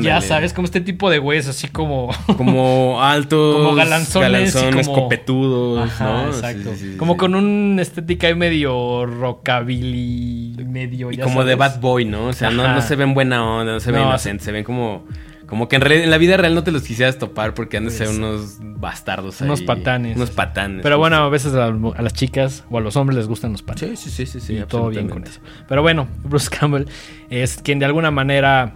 Ya 0.00 0.20
sabes, 0.20 0.52
como 0.52 0.64
este 0.66 0.80
tipo 0.80 1.08
de 1.08 1.18
güeyes, 1.18 1.48
así 1.48 1.68
como. 1.68 2.10
Como 2.36 3.00
altos. 3.02 3.56
como 3.56 3.74
galanzones. 3.74 4.54
galanzones 4.54 4.88
copetudos, 4.88 5.88
¿no? 6.00 6.26
Exacto. 6.26 6.70
como 6.98 7.16
con 7.16 7.34
un 7.34 7.78
estética 7.80 8.26
ahí 8.26 8.34
medio 8.34 9.06
rockabilly, 9.06 10.64
medio. 10.64 11.12
Y 11.12 11.18
como 11.18 11.44
de 11.44 11.54
bad 11.54 11.80
boy, 11.80 12.04
¿no? 12.04 12.26
O 12.26 12.32
sea, 12.32 12.50
no, 12.50 12.82
se 12.82 12.96
ven 12.96 13.14
buena 13.14 13.44
onda, 13.44 13.74
no 13.74 13.80
se 13.80 13.92
ven 13.92 14.02
inocentes, 14.02 14.44
se 14.44 14.52
ven 14.52 14.64
como 14.64 15.04
Como 15.52 15.68
que 15.68 15.76
en, 15.76 16.08
la 16.10 16.16
vida 16.16 16.38
real 16.38 16.54
no 16.54 16.64
te 16.64 16.72
los 16.72 16.82
quisieras 16.82 17.18
topar 17.18 17.52
porque 17.52 17.76
han 17.76 17.84
de 17.84 17.90
ser 17.90 18.08
unos 18.08 18.56
bastardos 18.58 19.38
Unos 19.42 19.60
patanes. 19.60 20.16
Unos 20.16 20.30
patanes. 20.30 20.82
Pero 20.82 20.96
bueno, 20.96 21.16
a 21.16 21.28
veces 21.28 21.52
a, 21.52 21.70
las 21.70 22.14
chicas 22.14 22.64
o 22.70 22.78
a 22.78 22.80
los 22.80 22.96
hombres 22.96 23.18
les 23.18 23.26
gustan 23.26 23.52
los 23.52 23.62
patanes. 23.62 24.00
Sí, 24.00 24.08
sí, 24.08 24.24
sí, 24.24 24.40
sí. 24.40 24.56
y 24.56 24.62
todo 24.62 24.88
bien 24.88 25.10
con 25.10 25.24
eso. 25.24 25.40
Pero 25.68 25.82
bueno, 25.82 26.08
Bruce 26.24 26.48
Campbell 26.48 26.86
es 27.28 27.58
quien 27.58 27.78
de 27.80 27.84
alguna 27.84 28.10
manera 28.10 28.72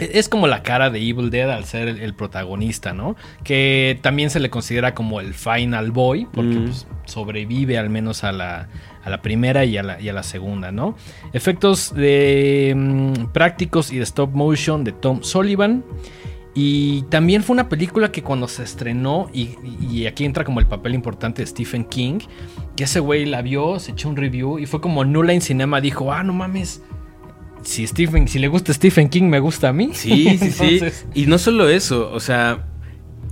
es 0.00 0.28
como 0.28 0.46
la 0.46 0.62
cara 0.62 0.90
de 0.90 0.98
Evil 1.00 1.30
Dead 1.30 1.50
al 1.50 1.64
ser 1.64 1.88
el, 1.88 2.14
protagonista, 2.14 2.92
¿no? 2.92 3.16
Que 3.44 3.98
también 4.02 4.30
se 4.30 4.40
le 4.40 4.50
considera 4.50 4.94
como 4.94 5.20
el 5.20 5.34
final 5.34 5.90
boy, 5.90 6.26
porque 6.32 6.56
mm. 6.56 6.64
pues, 6.64 6.86
sobrevive 7.04 7.78
al 7.78 7.90
menos 7.90 8.24
a 8.24 8.32
la, 8.32 8.68
a 9.02 9.10
la 9.10 9.22
primera 9.22 9.64
y 9.64 9.76
a 9.76 9.82
la, 9.82 10.00
y 10.00 10.08
a 10.08 10.12
la, 10.12 10.22
segunda, 10.22 10.72
¿no? 10.72 10.96
Efectos 11.32 11.94
de 11.94 12.74
mm, 12.76 13.32
prácticos 13.32 13.92
y 13.92 13.96
de 13.96 14.04
stop 14.04 14.34
motion 14.34 14.84
de 14.84 14.92
Tom 14.92 15.22
Sullivan. 15.22 15.84
Y 16.52 17.02
también 17.02 17.44
fue 17.44 17.54
una 17.54 17.68
película 17.68 18.10
que 18.10 18.22
cuando 18.22 18.48
se 18.48 18.64
estrenó, 18.64 19.30
y, 19.32 19.50
y, 19.88 20.06
aquí 20.06 20.24
entra 20.24 20.44
como 20.44 20.58
el 20.58 20.66
papel 20.66 20.94
importante 20.94 21.42
de 21.42 21.46
Stephen 21.46 21.84
King, 21.84 22.18
que 22.74 22.84
ese 22.84 22.98
güey 22.98 23.24
la 23.24 23.40
vio, 23.40 23.78
se 23.78 23.92
echó 23.92 24.08
un 24.08 24.16
review 24.16 24.58
y 24.58 24.66
fue 24.66 24.80
como 24.80 25.04
Nula 25.04 25.32
en 25.32 25.42
Cinema 25.42 25.80
dijo, 25.80 26.12
ah, 26.12 26.24
no 26.24 26.32
mames, 26.32 26.82
si 27.62 27.86
Stephen, 27.86 28.28
si 28.28 28.38
le 28.38 28.48
gusta 28.48 28.72
Stephen 28.72 29.08
King, 29.08 29.24
me 29.24 29.40
gusta 29.40 29.68
a 29.68 29.72
mí. 29.72 29.90
Sí, 29.92 30.38
sí, 30.38 30.50
sí. 30.50 30.80
Y 31.14 31.26
no 31.26 31.38
solo 31.38 31.68
eso, 31.68 32.10
o 32.12 32.20
sea, 32.20 32.66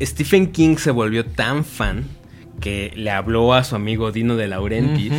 Stephen 0.01 0.53
King 0.53 0.77
se 0.77 0.91
volvió 0.91 1.25
tan 1.25 1.65
fan 1.65 2.05
que 2.61 2.93
le 2.97 3.11
habló 3.11 3.55
a 3.55 3.65
su 3.65 3.77
amigo 3.77 4.13
Dino 4.13 4.37
de 4.37 4.49
Laurentiis 4.49 5.13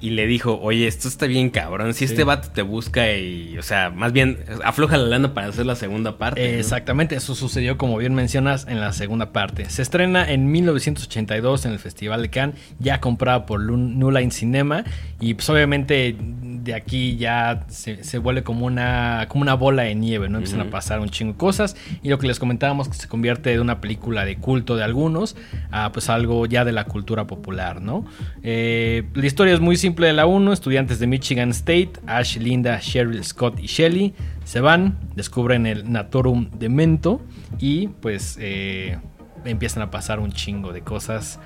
y 0.00 0.10
le 0.10 0.26
dijo, 0.26 0.58
oye, 0.60 0.86
esto 0.86 1.08
está 1.08 1.26
bien 1.26 1.50
cabrón, 1.50 1.94
si 1.94 2.04
este 2.04 2.24
vato 2.24 2.50
te 2.50 2.62
busca 2.62 3.12
y, 3.12 3.56
o 3.58 3.62
sea, 3.62 3.90
más 3.90 4.12
bien 4.12 4.38
afloja 4.64 4.96
la 4.96 5.06
lana 5.06 5.32
para 5.32 5.48
hacer 5.48 5.64
la 5.64 5.74
segunda 5.74 6.18
parte. 6.18 6.58
Exactamente, 6.58 7.16
eso 7.16 7.34
sucedió 7.34 7.78
como 7.78 7.96
bien 7.96 8.14
mencionas 8.14 8.66
en 8.68 8.80
la 8.80 8.92
segunda 8.92 9.32
parte. 9.32 9.68
Se 9.70 9.82
estrena 9.82 10.30
en 10.30 10.50
1982 10.50 11.64
en 11.64 11.72
el 11.72 11.78
Festival 11.78 12.22
de 12.22 12.30
Cannes, 12.30 12.56
ya 12.78 13.00
comprada 13.00 13.46
por 13.46 13.60
New 13.60 14.10
Line 14.10 14.30
Cinema 14.30 14.84
y 15.18 15.34
pues 15.34 15.48
obviamente 15.48 16.14
de 16.18 16.74
aquí 16.74 17.16
ya 17.16 17.64
se, 17.68 18.18
vuelve 18.18 18.42
como 18.42 18.66
una, 18.66 19.26
como 19.28 19.42
una 19.42 19.54
bola 19.54 19.84
de 19.84 19.94
nieve, 19.94 20.28
¿no? 20.28 20.38
Empiezan 20.38 20.60
a 20.60 20.70
pasar 20.70 21.00
un 21.00 21.08
chingo 21.08 21.32
de 21.32 21.38
cosas 21.38 21.76
y 22.02 22.08
lo 22.08 22.18
que 22.18 22.26
les 22.26 22.38
comentábamos 22.38 22.88
que 22.88 22.96
se 22.96 23.08
convierte 23.08 23.50
de 23.50 23.60
una 23.60 23.80
película 23.80 24.24
de 24.24 24.36
culto 24.36 24.76
de 24.76 24.84
algunos 24.84 25.36
a 25.70 25.92
pues 25.92 26.10
algo 26.10 26.44
ya 26.46 26.64
de 26.64 26.72
la 26.72 26.84
cultura 26.84 27.26
popular, 27.26 27.80
¿no? 27.80 28.04
Eh, 28.42 29.04
la 29.14 29.26
historia 29.26 29.54
es 29.54 29.60
muy 29.60 29.76
simple 29.76 29.85
de 29.94 30.12
la 30.12 30.26
1, 30.26 30.52
estudiantes 30.52 30.98
de 30.98 31.06
Michigan 31.06 31.50
State, 31.50 31.92
Ash, 32.06 32.36
Linda, 32.38 32.78
Cheryl, 32.80 33.22
Scott 33.24 33.58
y 33.60 33.66
Shelly 33.66 34.14
se 34.44 34.60
van, 34.60 34.98
descubren 35.14 35.66
el 35.66 35.90
Naturum 35.90 36.50
de 36.50 36.68
Mento 36.68 37.20
y 37.58 37.88
pues 37.88 38.36
eh, 38.40 38.98
empiezan 39.44 39.82
a 39.82 39.90
pasar 39.90 40.20
un 40.20 40.32
chingo 40.32 40.72
de 40.72 40.82
cosas 40.82 41.38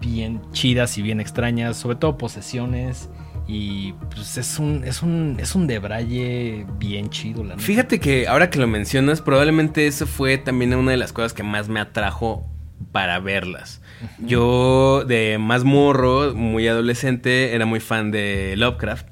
bien 0.00 0.40
chidas 0.52 0.98
y 0.98 1.02
bien 1.02 1.20
extrañas, 1.20 1.76
sobre 1.76 1.96
todo 1.96 2.18
posesiones 2.18 3.08
y 3.46 3.92
pues 4.14 4.36
es 4.36 4.58
un, 4.58 4.84
es 4.84 5.02
un, 5.02 5.36
es 5.40 5.54
un 5.54 5.66
debraye 5.66 6.66
bien 6.78 7.08
chido, 7.08 7.44
Fíjate 7.56 7.98
que 7.98 8.28
ahora 8.28 8.50
que 8.50 8.58
lo 8.58 8.66
mencionas, 8.66 9.22
probablemente 9.22 9.86
eso 9.86 10.06
fue 10.06 10.36
también 10.36 10.74
una 10.74 10.90
de 10.90 10.98
las 10.98 11.12
cosas 11.12 11.32
que 11.32 11.42
más 11.42 11.68
me 11.68 11.80
atrajo 11.80 12.46
para 12.92 13.18
verlas. 13.20 13.80
Yo, 14.18 15.04
de 15.06 15.38
más 15.38 15.64
morro, 15.64 16.34
muy 16.34 16.68
adolescente, 16.68 17.54
era 17.54 17.66
muy 17.66 17.80
fan 17.80 18.10
de 18.10 18.54
Lovecraft. 18.56 19.06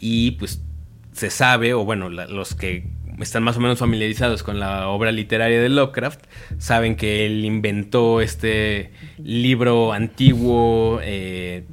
Y 0.00 0.32
pues 0.32 0.62
se 1.12 1.30
sabe, 1.30 1.74
o 1.74 1.84
bueno, 1.84 2.08
los 2.10 2.54
que 2.54 2.88
están 3.20 3.42
más 3.42 3.56
o 3.56 3.60
menos 3.60 3.78
familiarizados 3.78 4.42
con 4.42 4.58
la 4.58 4.88
obra 4.88 5.12
literaria 5.12 5.60
de 5.60 5.68
Lovecraft, 5.68 6.24
saben 6.58 6.96
que 6.96 7.26
él 7.26 7.44
inventó 7.44 8.20
este 8.20 8.92
libro 9.18 9.92
antiguo. 9.92 11.00
Eh, 11.02 11.64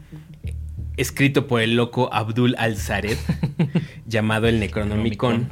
escrito 0.98 1.48
por 1.48 1.62
el 1.62 1.76
loco 1.76 2.10
Abdul 2.14 2.56
al-Zared, 2.58 3.18
llamado 4.06 4.48
el 4.48 4.60
Necronomicon, 4.60 5.50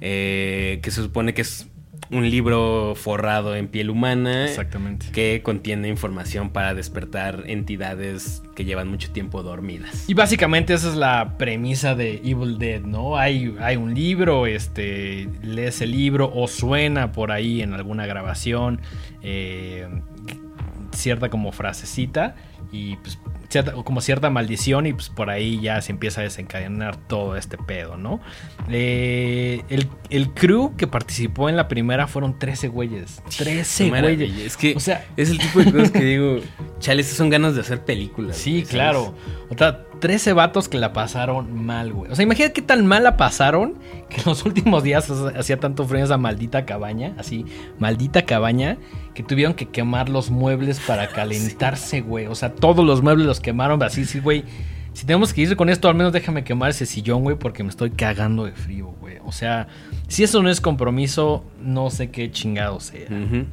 eh, 0.00 0.80
que 0.82 0.90
se 0.90 1.02
supone 1.02 1.34
que 1.34 1.42
es 1.42 1.68
un 2.12 2.30
libro 2.30 2.94
forrado 2.94 3.56
en 3.56 3.68
piel 3.68 3.90
humana. 3.90 4.44
Exactamente. 4.44 5.06
Que 5.12 5.40
contiene 5.42 5.88
información 5.88 6.50
para 6.50 6.74
despertar 6.74 7.44
entidades 7.46 8.42
que 8.54 8.64
llevan 8.64 8.88
mucho 8.88 9.10
tiempo 9.10 9.42
dormidas. 9.42 10.08
Y 10.08 10.14
básicamente 10.14 10.74
esa 10.74 10.90
es 10.90 10.94
la 10.94 11.36
premisa 11.38 11.94
de 11.94 12.20
Evil 12.24 12.58
Dead, 12.58 12.82
¿no? 12.82 13.16
Hay, 13.16 13.56
hay 13.60 13.76
un 13.76 13.94
libro, 13.94 14.46
este, 14.46 15.28
lees 15.42 15.80
el 15.80 15.92
libro 15.92 16.30
o 16.34 16.46
suena 16.48 17.12
por 17.12 17.32
ahí 17.32 17.62
en 17.62 17.72
alguna 17.72 18.06
grabación 18.06 18.80
eh, 19.22 19.88
cierta 20.92 21.30
como 21.30 21.52
frasecita 21.52 22.36
y 22.70 22.96
pues 22.96 23.18
como 23.84 24.00
cierta 24.00 24.30
maldición 24.30 24.86
y 24.86 24.92
pues 24.92 25.08
por 25.08 25.30
ahí 25.30 25.60
ya 25.60 25.80
se 25.80 25.92
empieza 25.92 26.20
a 26.20 26.24
desencadenar 26.24 26.96
todo 26.96 27.36
este 27.36 27.58
pedo, 27.58 27.96
¿no? 27.96 28.20
Eh, 28.70 29.62
el, 29.68 30.30
crew 30.30 30.74
que 30.76 30.86
participó 30.86 31.48
en 31.48 31.56
la 31.56 31.68
primera 31.68 32.06
fueron 32.06 32.38
13 32.38 32.68
güeyes. 32.68 33.22
13 33.36 33.90
güeyes. 33.90 34.46
Es 34.46 34.56
que 34.56 34.74
o 34.74 34.80
sea, 34.80 35.04
es 35.16 35.30
el 35.30 35.38
tipo 35.38 35.60
de 35.60 35.72
cosas 35.72 35.90
que 35.90 36.04
digo, 36.04 36.38
chale, 36.80 37.02
esas 37.02 37.16
son 37.16 37.30
ganas 37.30 37.54
de 37.54 37.60
hacer 37.60 37.84
películas. 37.84 38.36
Sí, 38.36 38.64
claro. 38.68 39.14
O 39.50 39.56
sea, 39.56 39.84
13 40.02 40.32
vatos 40.32 40.68
que 40.68 40.78
la 40.78 40.92
pasaron 40.92 41.64
mal, 41.64 41.92
güey. 41.92 42.10
O 42.10 42.16
sea, 42.16 42.24
imagínate 42.24 42.52
qué 42.52 42.60
tan 42.60 42.84
mal 42.84 43.04
la 43.04 43.16
pasaron 43.16 43.74
que 44.08 44.16
en 44.16 44.24
los 44.26 44.44
últimos 44.44 44.82
días 44.82 45.08
hacía 45.08 45.60
tanto 45.60 45.86
frío 45.86 46.02
esa 46.02 46.18
maldita 46.18 46.66
cabaña, 46.66 47.14
así, 47.18 47.46
maldita 47.78 48.22
cabaña, 48.22 48.78
que 49.14 49.22
tuvieron 49.22 49.54
que 49.54 49.68
quemar 49.68 50.08
los 50.08 50.28
muebles 50.28 50.80
para 50.80 51.06
calentarse, 51.14 52.00
güey. 52.00 52.26
O 52.26 52.34
sea, 52.34 52.52
todos 52.52 52.84
los 52.84 53.00
muebles 53.00 53.28
los 53.28 53.38
quemaron, 53.38 53.80
así, 53.84 54.04
sí, 54.04 54.18
güey. 54.18 54.42
Si 54.92 55.06
tenemos 55.06 55.32
que 55.32 55.42
ir 55.42 55.54
con 55.54 55.68
esto, 55.68 55.88
al 55.88 55.94
menos 55.94 56.12
déjame 56.12 56.42
quemar 56.42 56.70
ese 56.70 56.84
sillón, 56.84 57.22
güey, 57.22 57.36
porque 57.36 57.62
me 57.62 57.68
estoy 57.68 57.92
cagando 57.92 58.44
de 58.44 58.52
frío, 58.52 58.96
güey. 59.00 59.18
O 59.24 59.30
sea, 59.30 59.68
si 60.08 60.24
eso 60.24 60.42
no 60.42 60.50
es 60.50 60.60
compromiso, 60.60 61.44
no 61.60 61.90
sé 61.90 62.10
qué 62.10 62.28
chingado 62.32 62.80
sea. 62.80 63.06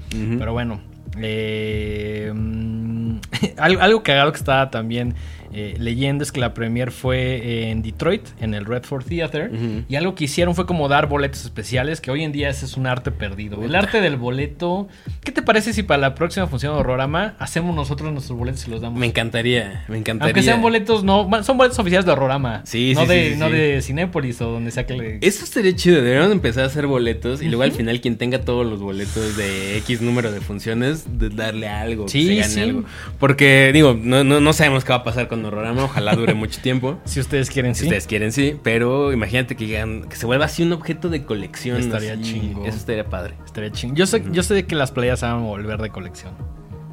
Pero 0.10 0.52
bueno, 0.52 0.82
eh, 1.22 2.34
algo, 3.58 3.82
algo 3.82 4.02
cagado 4.02 4.32
que 4.32 4.40
estaba 4.40 4.72
también 4.72 5.14
eh, 5.54 5.76
leyendo 5.78 6.24
es 6.24 6.32
que 6.32 6.40
la 6.40 6.54
premier 6.54 6.92
fue 6.92 7.70
en 7.70 7.82
Detroit, 7.82 8.28
en 8.40 8.54
el 8.54 8.66
Redford 8.66 9.06
Theater, 9.06 9.52
y 9.88 9.96
algo 9.96 10.16
que 10.16 10.26
hicieron 10.26 10.56
fue 10.56 10.66
como 10.66 10.88
dar 10.88 11.08
boletos 11.08 11.44
especiales, 11.44 12.02
que 12.02 12.12
hoy 12.12 12.24
en 12.24 12.32
día 12.32 12.50
ese 12.50 12.66
es 12.66 12.78
un 12.78 12.88
arte 12.88 13.12
perdido. 13.12 13.64
El 13.64 13.76
arte 13.76 14.02
del 14.02 14.18
boleto. 14.18 14.88
¿Qué 15.24 15.32
te 15.32 15.42
parece 15.42 15.74
si 15.74 15.84
para 15.84 16.00
la 16.00 16.16
próxima 16.16 16.48
función 16.48 16.74
de 16.74 16.80
Horrorama 16.80 17.36
hacemos 17.40 17.76
nosotros 17.76 18.12
nuestros 18.12 18.38
boletos 18.38 18.68
y 18.68 18.72
los 18.72 18.82
damos? 18.82 19.00
Me 19.00 19.06
encantaría, 19.06 19.86
me 19.88 19.98
encantaría. 19.98 20.32
Aunque 20.32 20.44
sean 20.44 20.62
boletos, 20.62 21.04
no, 21.04 21.30
son 21.44 21.58
boletos 21.58 21.80
oficiales 21.80 22.06
de 22.06 22.12
Horrorama. 22.12 22.62
Sí, 22.66 22.94
no 22.96 23.06
de, 23.06 23.36
No 23.36 23.50
de 23.50 23.82
Cinépolis 23.82 24.42
o 24.42 24.52
donde 24.52 24.72
sea 24.72 24.86
que 24.86 24.96
le... 24.96 25.20
Eso 25.22 25.44
estaría 25.44 25.76
chido, 25.76 26.02
deberían 26.02 26.32
empezar 26.32 26.64
a 26.64 26.68
hacer 26.68 26.88
boletos 26.88 27.42
y 27.42 27.46
luego 27.46 27.64
al 27.64 27.72
final 27.72 28.02
quien 28.02 28.18
tenga 28.18 28.42
todos 28.42 28.66
los 28.66 28.80
boletos 28.80 29.38
de 29.38 29.78
X 29.78 30.02
número 30.02 30.32
de 30.32 30.42
funciones, 30.42 31.20
de 31.20 31.30
darle 31.30 31.68
algo, 31.68 32.08
sí, 32.08 32.42
sí. 32.44 32.60
algo. 32.60 32.84
Porque, 33.20 33.72
digo, 33.74 33.98
no, 34.00 34.24
no, 34.24 34.40
no 34.40 34.54
sabemos 34.54 34.84
qué 34.84 34.90
va 34.90 35.00
a 35.00 35.04
pasar 35.04 35.28
con 35.28 35.39
Ojalá 35.46 36.16
dure 36.16 36.34
mucho 36.34 36.62
tiempo. 36.62 37.00
si 37.06 37.20
ustedes 37.20 37.50
quieren, 37.50 37.76
sí. 37.76 37.82
Si 37.82 37.86
ustedes 37.88 38.08
quieren, 38.08 38.32
sí. 38.32 38.58
Pero 38.64 39.12
imagínate 39.14 39.56
que, 39.56 39.68
que 40.10 40.16
se 40.16 40.26
vuelva 40.26 40.46
así 40.46 40.64
un 40.64 40.74
objeto 40.74 41.10
de 41.10 41.26
colección. 41.26 41.78
Estaría 41.78 42.20
chingo. 42.22 42.66
Eso 42.66 42.78
estaría 42.78 43.06
padre. 43.06 43.36
Estaría 43.46 43.72
chingo. 43.72 43.96
Yo 43.96 44.06
sé, 44.06 44.24
yo 44.32 44.44
sé 44.44 44.66
que 44.66 44.76
las 44.76 44.92
playas 44.92 45.22
van 45.22 45.32
a 45.32 45.38
volver 45.38 45.82
de 45.82 45.90
colección. 45.90 46.34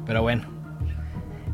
Pero 0.05 0.21
bueno. 0.21 0.43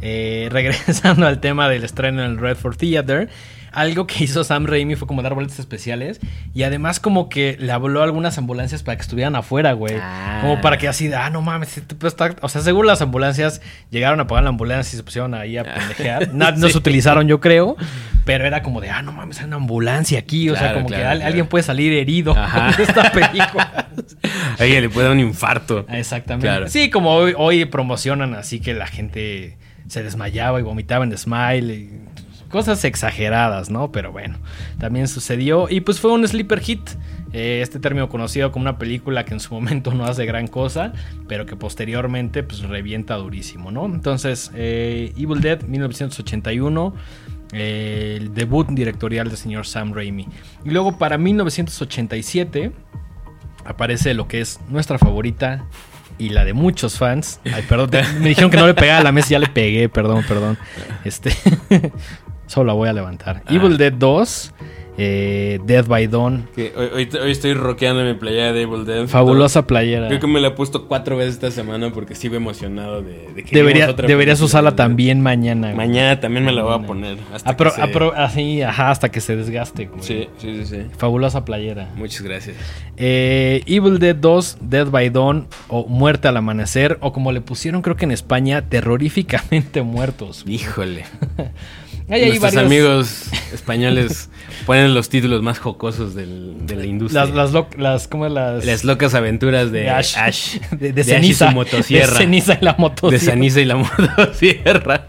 Eh, 0.01 0.47
regresando 0.51 1.25
al 1.25 1.39
tema 1.39 1.69
del 1.69 1.83
estreno 1.83 2.23
en 2.23 2.31
el 2.31 2.37
Redford 2.37 2.75
Theater 2.75 3.29
algo 3.73 4.07
que 4.07 4.23
hizo 4.23 4.43
Sam 4.43 4.65
Raimi 4.65 4.95
fue 4.95 5.07
como 5.07 5.21
dar 5.21 5.33
boletos 5.33 5.59
especiales. 5.59 6.19
Y 6.53 6.63
además, 6.63 6.99
como 6.99 7.29
que 7.29 7.57
le 7.59 7.71
habló 7.71 8.01
a 8.01 8.03
algunas 8.03 8.37
ambulancias 8.37 8.83
para 8.83 8.95
que 8.95 9.01
estuvieran 9.01 9.35
afuera, 9.35 9.73
güey. 9.73 9.95
Como 10.41 10.61
para 10.61 10.77
que 10.77 10.87
así, 10.87 11.11
ah, 11.13 11.29
no 11.29 11.41
mames, 11.41 11.81
o 12.41 12.49
sea, 12.49 12.61
seguro 12.61 12.87
las 12.87 13.01
ambulancias 13.01 13.61
llegaron 13.89 14.19
a 14.19 14.27
pagar 14.27 14.43
la 14.43 14.49
ambulancia 14.49 14.95
y 14.95 14.97
se 14.97 15.03
pusieron 15.03 15.33
ahí 15.33 15.57
a 15.57 15.61
ah. 15.61 15.73
pendejear. 15.75 16.29
no, 16.33 16.69
se 16.69 16.77
utilizaron, 16.77 17.27
yo 17.27 17.39
creo. 17.39 17.75
Pero 18.25 18.45
era 18.45 18.63
como 18.63 18.79
de, 18.79 18.89
ah, 18.89 19.01
no 19.01 19.11
mames, 19.11 19.39
hay 19.39 19.45
una 19.45 19.57
ambulancia 19.57 20.19
aquí. 20.19 20.49
O 20.49 20.55
sea, 20.55 20.73
como 20.73 20.87
que 20.87 21.03
alguien 21.03 21.47
puede 21.47 21.63
salir 21.63 21.93
herido 21.93 22.33
de 22.77 22.83
esta 22.83 23.11
película. 23.11 23.87
alguien 24.59 24.81
le 24.81 24.89
puede 24.89 25.07
dar 25.07 25.15
un 25.15 25.19
infarto. 25.19 25.85
Exactamente. 25.89 26.69
Sí, 26.69 26.89
como 26.89 27.11
hoy, 27.11 27.33
hoy 27.37 27.65
promocionan 27.65 28.35
así 28.35 28.59
que 28.59 28.73
la 28.73 28.87
gente 28.87 29.57
se 29.87 30.03
desmayaba 30.03 30.59
y 30.59 30.63
vomitaba 30.63 31.03
en 31.03 31.17
Smile. 31.17 31.73
Y 31.73 31.89
cosas 32.53 32.85
exageradas, 32.85 33.71
¿no? 33.71 33.91
Pero 33.91 34.11
bueno, 34.11 34.37
también 34.77 35.07
sucedió 35.07 35.67
y 35.71 35.81
pues 35.81 35.99
fue 35.99 36.11
un 36.11 36.25
sleeper 36.25 36.59
hit. 36.59 36.87
Eh, 37.33 37.61
este 37.63 37.79
término 37.79 38.09
conocido 38.09 38.51
como 38.51 38.61
una 38.61 38.77
película 38.77 39.25
que 39.25 39.33
en 39.33 39.39
su 39.39 39.51
momento 39.55 39.91
no 39.91 40.05
hace 40.05 40.27
gran 40.27 40.45
cosa, 40.45 40.93
pero 41.27 41.47
que 41.47 41.55
posteriormente 41.55 42.43
pues 42.43 42.61
revienta 42.61 43.15
durísimo, 43.15 43.71
¿no? 43.71 43.85
Entonces, 43.85 44.51
eh, 44.53 45.13
Evil 45.17 45.41
Dead 45.41 45.63
1981. 45.63 46.93
Eh, 47.55 48.17
el 48.19 48.33
debut 48.35 48.67
directorial 48.69 49.29
del 49.29 49.37
señor 49.37 49.65
Sam 49.65 49.93
Raimi. 49.93 50.27
Y 50.63 50.69
luego 50.69 50.99
para 50.99 51.17
1987 51.17 52.71
aparece 53.65 54.13
lo 54.13 54.27
que 54.27 54.41
es 54.41 54.59
nuestra 54.69 54.99
favorita 54.99 55.65
y 56.17 56.29
la 56.29 56.45
de 56.45 56.53
muchos 56.53 56.97
fans. 56.97 57.39
Ay, 57.51 57.63
perdón, 57.67 57.89
me 58.19 58.29
dijeron 58.29 58.51
que 58.51 58.57
no 58.57 58.67
le 58.67 58.73
pegaba 58.73 58.99
a 58.99 59.03
la 59.03 59.11
mesa, 59.11 59.29
ya 59.29 59.39
le 59.39 59.47
pegué, 59.47 59.89
perdón, 59.89 60.23
perdón. 60.27 60.57
Este, 61.03 61.31
solo 62.53 62.67
la 62.67 62.73
voy 62.73 62.89
a 62.89 62.93
levantar. 62.93 63.41
Ah. 63.45 63.53
Evil 63.53 63.77
Dead 63.77 63.93
2 63.93 64.53
eh, 64.97 65.59
Dead 65.65 65.85
by 65.87 66.07
Dawn. 66.07 66.47
hoy, 66.75 67.09
estoy 67.25 67.55
rockeando 67.55 68.03
mi 68.03 68.13
playera 68.13 68.53
de 68.53 68.61
Evil 68.61 68.85
Dead. 68.85 69.07
Fabulosa 69.07 69.65
playera. 69.65 70.07
Creo 70.07 70.19
que 70.19 70.27
me 70.27 70.39
la 70.39 70.49
he 70.49 70.51
puesto 70.51 70.87
cuatro 70.87 71.17
veces 71.17 71.35
esta 71.35 71.49
semana 71.49 71.91
porque 71.91 72.13
sigo 72.13 72.35
emocionado 72.35 73.01
de, 73.01 73.43
que 73.43 73.55
Debería, 73.55 73.91
Deberías 73.93 74.39
usarla 74.41 74.75
también 74.75 75.21
mañana. 75.21 75.73
Mañana 75.73 76.19
también 76.19 76.45
me 76.45 76.51
la 76.51 76.63
voy 76.63 76.75
a 76.75 76.85
poner. 76.85 77.17
Hasta 77.33 77.55
que 77.55 78.11
así, 78.15 78.61
ajá, 78.61 78.91
hasta 78.91 79.09
que 79.09 79.19
se 79.19 79.35
desgaste. 79.35 79.89
Sí, 79.99 80.29
sí, 80.37 80.65
sí, 80.65 80.77
Fabulosa 80.97 81.43
playera. 81.43 81.89
Muchas 81.95 82.21
gracias. 82.21 82.55
Eh, 82.97 83.63
Evil 83.65 83.97
Dead 83.97 84.15
2, 84.15 84.57
Dead 84.61 84.87
by 84.87 85.09
Dawn 85.09 85.47
o 85.69 85.87
Muerte 85.87 86.27
al 86.27 86.37
Amanecer 86.37 86.99
o 87.01 87.11
como 87.11 87.31
le 87.31 87.41
pusieron 87.41 87.81
creo 87.81 87.95
que 87.95 88.05
en 88.05 88.11
España, 88.11 88.69
terroríficamente 88.69 89.81
muertos. 89.81 90.43
Híjole. 90.47 91.05
Nuestros 92.07 92.57
amigos 92.57 93.29
españoles 93.53 94.29
ponen 94.65 94.93
los 94.93 95.09
títulos 95.09 95.41
más 95.41 95.59
jocosos 95.59 96.15
del, 96.15 96.65
de 96.65 96.75
la 96.75 96.85
industria. 96.85 97.25
Las, 97.25 97.53
las, 97.77 98.07
¿cómo 98.07 98.27
las? 98.27 98.65
las 98.65 98.83
locas 98.83 99.13
aventuras 99.13 99.71
de, 99.71 99.89
Ash. 99.89 100.15
De, 100.71 101.03
ceniza. 101.03 101.51
y 101.51 101.55
motosierra. 101.55 102.13
De 102.13 102.17
ceniza 102.17 102.57
y 102.59 102.63
la 102.65 102.75
motosierra. 102.77 103.11
De 103.11 103.31
ceniza 103.31 103.61
y 103.61 103.65
la 103.65 103.75
motosierra. 104.17 105.07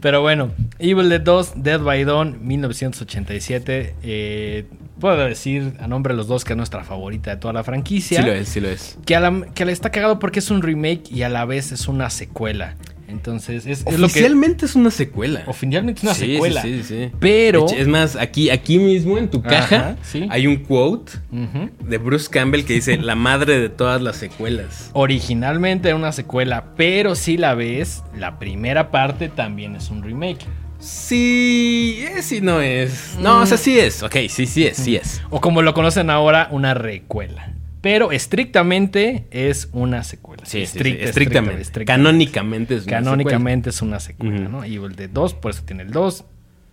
Pero 0.00 0.22
bueno, 0.22 0.52
Evil 0.78 1.08
Dead 1.08 1.20
2, 1.20 1.52
Dead 1.56 1.80
by 1.80 2.04
Dawn, 2.04 2.38
1987. 2.42 3.94
Eh, 4.02 4.64
puedo 4.98 5.16
decir 5.16 5.74
a 5.80 5.88
nombre 5.88 6.14
de 6.14 6.18
los 6.18 6.26
dos 6.26 6.44
que 6.44 6.52
es 6.52 6.56
nuestra 6.56 6.84
favorita 6.84 7.32
de 7.32 7.36
toda 7.36 7.52
la 7.52 7.64
franquicia. 7.64 8.20
Sí 8.20 8.26
lo 8.26 8.32
es, 8.32 8.48
sí 8.48 8.60
lo 8.60 8.68
es. 8.68 8.98
Que, 9.04 9.44
que 9.54 9.64
le 9.64 9.72
está 9.72 9.90
cagado 9.90 10.18
porque 10.18 10.38
es 10.38 10.50
un 10.50 10.62
remake 10.62 11.10
y 11.10 11.22
a 11.22 11.28
la 11.28 11.44
vez 11.44 11.72
es 11.72 11.88
una 11.88 12.10
secuela. 12.10 12.76
Entonces, 13.10 13.66
es, 13.66 13.80
es 13.80 13.98
lo 13.98 14.06
que. 14.08 14.12
Oficialmente 14.12 14.66
es 14.66 14.74
una 14.74 14.90
secuela. 14.90 15.42
Oficialmente 15.46 15.98
es 15.98 16.04
una 16.04 16.14
secuela. 16.14 16.62
Sí, 16.62 16.82
sí, 16.82 17.08
sí. 17.08 17.10
Pero. 17.18 17.66
Es 17.66 17.86
más, 17.86 18.16
aquí, 18.16 18.50
aquí 18.50 18.78
mismo 18.78 19.18
en 19.18 19.28
tu 19.30 19.42
caja 19.42 19.96
hay 20.28 20.46
un 20.46 20.56
quote 20.56 21.12
de 21.30 21.98
Bruce 21.98 22.28
Campbell 22.30 22.64
que 22.64 22.74
dice: 22.74 22.96
La 22.96 23.14
madre 23.14 23.58
de 23.58 23.68
todas 23.68 24.00
las 24.00 24.16
secuelas. 24.16 24.90
Originalmente 24.92 25.88
era 25.88 25.96
una 25.96 26.12
secuela, 26.12 26.74
pero 26.76 27.14
si 27.14 27.36
la 27.36 27.54
ves, 27.54 28.02
la 28.16 28.38
primera 28.38 28.90
parte 28.90 29.28
también 29.28 29.76
es 29.76 29.90
un 29.90 30.02
remake. 30.02 30.46
Sí, 30.78 32.02
sí 32.22 32.40
no 32.40 32.60
es. 32.60 33.16
No, 33.20 33.40
o 33.42 33.46
sea, 33.46 33.56
mm. 33.56 33.60
sí 33.60 33.78
es. 33.78 34.02
Ok, 34.02 34.16
sí, 34.28 34.46
sí 34.46 34.66
es, 34.66 34.78
sí 34.78 34.96
es. 34.96 35.20
O 35.28 35.40
como 35.40 35.60
lo 35.60 35.74
conocen 35.74 36.08
ahora, 36.08 36.48
una 36.50 36.72
recuela. 36.72 37.52
Pero 37.80 38.12
estrictamente 38.12 39.26
es 39.30 39.68
una 39.72 40.04
secuela. 40.04 40.44
Sí, 40.44 40.60
estrictamente. 40.60 41.84
Canónicamente 41.84 42.76
es 42.76 42.82
una 42.82 42.90
Canónicamente 42.90 43.70
es 43.70 43.80
una 43.80 44.00
secuela, 44.00 44.48
¿no? 44.48 44.66
Y 44.66 44.76
el 44.76 44.96
de 44.96 45.08
2, 45.08 45.34
por 45.34 45.52
eso 45.52 45.62
tiene 45.64 45.84
el 45.84 45.90
2, 45.90 46.24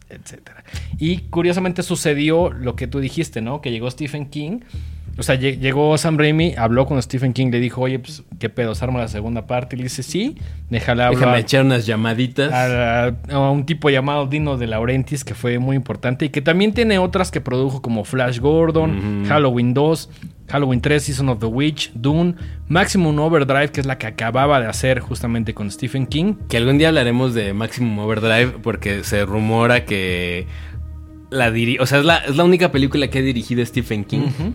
etcétera. 0.09 0.63
Y 0.97 1.19
curiosamente 1.29 1.83
sucedió 1.83 2.51
lo 2.51 2.75
que 2.75 2.87
tú 2.87 2.99
dijiste, 2.99 3.41
¿no? 3.41 3.61
Que 3.61 3.71
llegó 3.71 3.89
Stephen 3.89 4.27
King 4.27 4.61
o 5.19 5.23
sea, 5.23 5.35
llegó 5.35 5.97
Sam 5.97 6.17
Raimi, 6.17 6.53
habló 6.57 6.85
con 6.85 7.01
Stephen 7.01 7.33
King, 7.33 7.49
le 7.49 7.59
dijo, 7.59 7.81
oye, 7.81 7.97
pues, 7.97 8.23
¿qué 8.37 8.49
pedo? 8.49 8.75
¿Se 8.75 8.85
arma 8.85 8.99
la 8.99 9.07
segunda 9.07 9.47
parte? 9.47 9.75
Y 9.75 9.79
le 9.79 9.83
dice, 9.83 10.03
sí, 10.03 10.37
déjale 10.69 11.03
hablar. 11.03 11.19
Déjame 11.19 11.39
echar 11.39 11.65
unas 11.65 11.87
llamaditas. 11.87 12.53
A, 12.53 13.15
un 13.39 13.65
tipo 13.65 13.89
llamado 13.89 14.27
Dino 14.27 14.57
de 14.57 14.67
Laurentiis, 14.67 15.23
que 15.23 15.33
fue 15.33 15.57
muy 15.57 15.75
importante 15.75 16.25
y 16.25 16.29
que 16.29 16.41
también 16.43 16.71
tiene 16.73 16.99
otras 16.99 17.31
que 17.31 17.41
produjo 17.41 17.81
como 17.81 18.03
Flash 18.03 18.39
Gordon, 18.39 19.25
Halloween 19.27 19.73
2, 19.73 20.09
Halloween 20.49 20.81
3, 20.81 20.99
Season 20.99 21.29
of 21.29 21.39
the 21.39 21.45
Witch, 21.45 21.91
Dune, 21.93 22.35
Maximum 22.69 23.19
Overdrive, 23.19 23.69
que 23.71 23.81
es 23.81 23.85
la 23.85 23.97
que 23.97 24.07
acababa 24.07 24.59
de 24.59 24.67
hacer 24.67 24.99
justamente 24.99 25.53
con 25.53 25.69
Stephen 25.71 26.07
King. 26.07 26.35
Que 26.47 26.57
algún 26.57 26.77
día 26.77 26.89
hablaremos 26.89 27.33
de 27.33 27.53
Maximum 27.53 27.99
Overdrive 27.99 28.59
porque 28.63 29.03
se 29.03 29.25
rumora 29.25 29.85
que 29.85 30.47
la 31.29 31.51
diri 31.51 31.77
o 31.79 31.85
sea, 31.85 31.99
es 31.99 32.05
la, 32.05 32.17
es 32.17 32.37
la 32.37 32.45
única 32.45 32.71
película 32.71 33.09
que 33.09 33.19
ha 33.19 33.21
dirigido 33.21 33.65
Stephen 33.65 34.05
King 34.05 34.53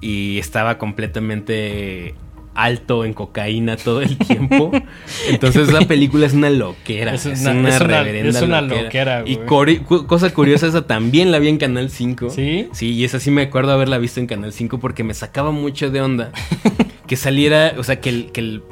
y 0.00 0.38
estaba 0.38 0.78
completamente 0.78 2.14
alto 2.54 3.04
en 3.04 3.14
cocaína 3.14 3.76
todo 3.76 4.02
el 4.02 4.16
tiempo. 4.16 4.70
Entonces 5.28 5.68
esa 5.68 5.82
película 5.82 6.26
es 6.26 6.34
una 6.34 6.50
loquera. 6.50 7.14
Es 7.14 7.26
una, 7.26 7.78
reverenda 7.78 8.38
es 8.38 8.42
una 8.42 8.60
loquera. 8.60 9.24
y 9.26 9.36
cosa 9.36 10.32
curiosa, 10.32 10.66
esa 10.66 10.86
también 10.86 11.32
la 11.32 11.38
vi 11.38 11.48
en 11.48 11.58
Canal 11.58 11.90
5. 11.90 12.30
¿Sí? 12.30 12.68
Sí, 12.72 12.92
y 12.92 13.04
esa 13.04 13.20
sí 13.20 13.30
me 13.30 13.42
acuerdo 13.42 13.72
haberla 13.72 13.98
visto 13.98 14.20
en 14.20 14.26
Canal 14.26 14.52
5 14.52 14.78
porque 14.78 15.04
me 15.04 15.14
sacaba 15.14 15.50
mucho 15.50 15.90
de 15.90 16.00
onda 16.00 16.32
que 17.06 17.16
saliera, 17.16 17.74
o 17.78 17.82
sea, 17.82 18.00
que 18.00 18.10
el... 18.10 18.32
Que 18.32 18.40
el 18.40 18.62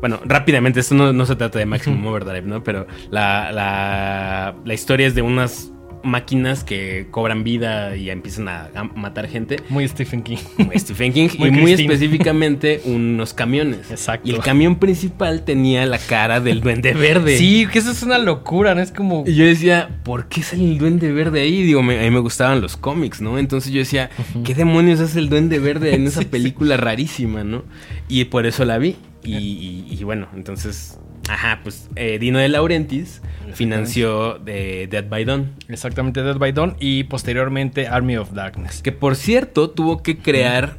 bueno, 0.00 0.18
rápidamente, 0.24 0.80
esto 0.80 0.94
no, 0.94 1.26
se 1.26 1.36
trata 1.36 1.58
de 1.58 1.66
Maximum 1.66 2.06
Overdrive, 2.06 2.46
¿no? 2.46 2.64
Pero 2.64 2.86
la, 3.10 3.52
la, 3.52 4.54
la 4.64 4.72
historia 4.72 5.06
es 5.06 5.14
de 5.14 5.20
unas 5.20 5.74
máquinas 6.02 6.64
que 6.64 7.06
cobran 7.10 7.44
vida 7.44 7.96
y 7.96 8.10
empiezan 8.10 8.48
a, 8.48 8.70
matar 8.94 9.28
gente. 9.28 9.56
Muy 9.68 9.86
Stephen 9.88 10.22
King. 10.22 10.38
Muy 10.58 10.78
Stephen 10.78 11.12
King. 11.12 11.28
y 11.38 11.50
muy 11.50 11.72
específicamente 11.72 12.80
unos 12.84 13.34
camiones. 13.34 13.90
Exacto. 13.90 14.28
Y 14.28 14.32
el 14.32 14.40
camión 14.40 14.76
principal 14.76 15.44
tenía 15.44 15.86
la 15.86 15.98
cara 15.98 16.40
del 16.40 16.60
duende 16.60 16.94
verde. 16.94 17.36
Sí, 17.36 17.66
que 17.72 17.78
eso 17.78 17.90
es 17.90 18.02
una 18.02 18.18
locura, 18.18 18.74
¿no? 18.74 18.80
Es 18.80 18.92
como... 18.92 19.24
Y 19.26 19.34
yo 19.34 19.44
decía, 19.44 20.00
¿por 20.02 20.26
qué 20.26 20.42
sale 20.42 20.64
el 20.64 20.78
duende 20.78 21.12
verde 21.12 21.40
ahí? 21.40 21.62
Digo, 21.62 21.80
a 21.80 21.82
mí 21.82 22.10
me 22.10 22.20
gustaban 22.20 22.60
los 22.60 22.76
cómics, 22.76 23.20
¿no? 23.20 23.38
Entonces 23.38 23.72
yo 23.72 23.78
decía, 23.78 24.10
¿qué 24.44 24.54
demonios 24.54 25.00
hace 25.00 25.18
el 25.18 25.28
duende 25.28 25.58
verde 25.58 25.94
en 25.94 26.06
esa 26.06 26.22
película 26.22 26.76
rarísima, 26.76 27.44
¿no? 27.44 27.64
Y 28.08 28.24
por 28.24 28.46
eso 28.46 28.64
la 28.64 28.78
vi. 28.78 28.96
Y 29.22 30.02
bueno, 30.04 30.28
entonces 30.34 30.98
Ajá, 31.30 31.60
pues 31.62 31.88
eh, 31.94 32.18
Dino 32.18 32.40
de 32.40 32.48
Laurentiis 32.48 33.22
financió 33.54 34.38
de 34.38 34.88
Dead 34.90 35.08
by 35.08 35.24
Dawn. 35.24 35.52
Exactamente, 35.68 36.22
Dead 36.22 36.36
by 36.36 36.50
Dawn 36.50 36.76
y 36.80 37.04
posteriormente 37.04 37.86
Army 37.86 38.16
of 38.16 38.32
Darkness. 38.32 38.82
Que 38.82 38.90
por 38.90 39.14
cierto 39.14 39.70
tuvo 39.70 40.02
que 40.02 40.18
crear 40.18 40.78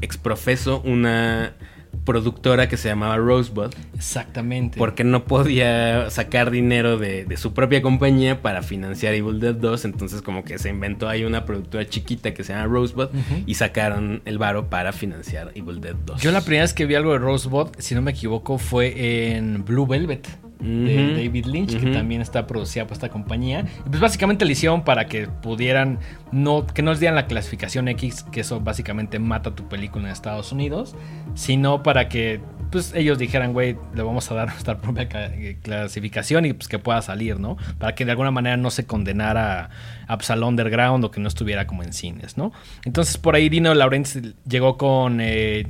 exprofeso 0.00 0.80
una 0.82 1.54
productora 2.04 2.68
que 2.68 2.76
se 2.76 2.88
llamaba 2.88 3.16
Rosebud. 3.16 3.70
Exactamente. 3.94 4.78
Porque 4.78 5.04
no 5.04 5.24
podía 5.24 6.10
sacar 6.10 6.50
dinero 6.50 6.98
de, 6.98 7.26
su 7.36 7.52
propia 7.54 7.82
compañía 7.82 8.42
para 8.42 8.62
financiar 8.62 9.14
Evil 9.14 9.40
Dead 9.40 9.54
2. 9.54 9.84
Entonces 9.84 10.22
como 10.22 10.44
que 10.44 10.58
se 10.58 10.68
inventó 10.68 11.08
ahí 11.08 11.24
una 11.24 11.44
productora 11.44 11.88
chiquita 11.88 12.34
que 12.34 12.44
se 12.44 12.52
llama 12.52 12.66
Rosebud 12.66 13.08
y 13.46 13.54
sacaron 13.54 14.22
el 14.24 14.38
varo 14.38 14.68
para 14.68 14.92
financiar 14.92 15.52
Evil 15.54 15.80
Dead 15.80 15.96
2. 16.06 16.20
Yo 16.20 16.32
la 16.32 16.40
primera 16.40 16.64
vez 16.64 16.74
que 16.74 16.86
vi 16.86 16.94
algo 16.94 17.12
de 17.12 17.18
Rosebud, 17.18 17.68
si 17.78 17.94
no 17.94 18.02
me 18.02 18.10
equivoco, 18.12 18.58
fue 18.58 19.36
en 19.36 19.64
Blue 19.64 19.86
Velvet 19.86 20.26
de 20.60 21.14
David 21.14 21.46
Lynch, 21.46 21.78
que 21.78 21.90
también 21.90 22.20
está 22.20 22.46
producida 22.46 22.86
por 22.86 22.94
esta 22.94 23.08
compañía. 23.08 23.66
Y 23.86 23.88
pues 23.88 24.00
básicamente 24.00 24.44
le 24.44 24.52
hicieron 24.52 24.84
para 24.84 25.06
que 25.06 25.26
pudieran, 25.26 25.98
no, 26.32 26.66
que 26.66 26.82
no 26.82 26.90
les 26.90 27.00
dieran 27.00 27.16
la 27.16 27.26
clasificación 27.26 27.88
X, 27.88 28.24
que 28.30 28.40
eso 28.40 28.60
básicamente 28.60 29.18
mata 29.18 29.54
tu 29.54 29.68
película 29.68 30.06
en 30.06 30.12
Estados 30.12 30.52
Unidos, 30.52 30.94
sino 31.34 31.82
para 31.82 32.08
que 32.08 32.40
pues 32.70 32.94
ellos 32.94 33.18
dijeran, 33.18 33.52
güey, 33.52 33.76
le 33.94 34.02
vamos 34.02 34.30
a 34.30 34.34
dar 34.34 34.48
nuestra 34.52 34.78
propia 34.78 35.08
eh, 35.12 35.58
clasificación 35.62 36.44
y 36.46 36.52
pues 36.52 36.68
que 36.68 36.78
pueda 36.78 37.02
salir, 37.02 37.38
¿no? 37.40 37.56
Para 37.78 37.94
que 37.94 38.04
de 38.04 38.12
alguna 38.12 38.30
manera 38.30 38.56
no 38.56 38.70
se 38.70 38.86
condenara 38.86 39.70
a 40.06 40.16
pues, 40.16 40.30
underground 40.30 41.04
o 41.04 41.10
que 41.10 41.20
no 41.20 41.28
estuviera 41.28 41.66
como 41.66 41.82
en 41.82 41.92
cines, 41.92 42.36
¿no? 42.36 42.52
Entonces 42.84 43.18
por 43.18 43.34
ahí 43.34 43.48
Dino 43.48 43.74
Laurence 43.74 44.34
llegó 44.46 44.76
con... 44.76 45.20
Eh, 45.20 45.66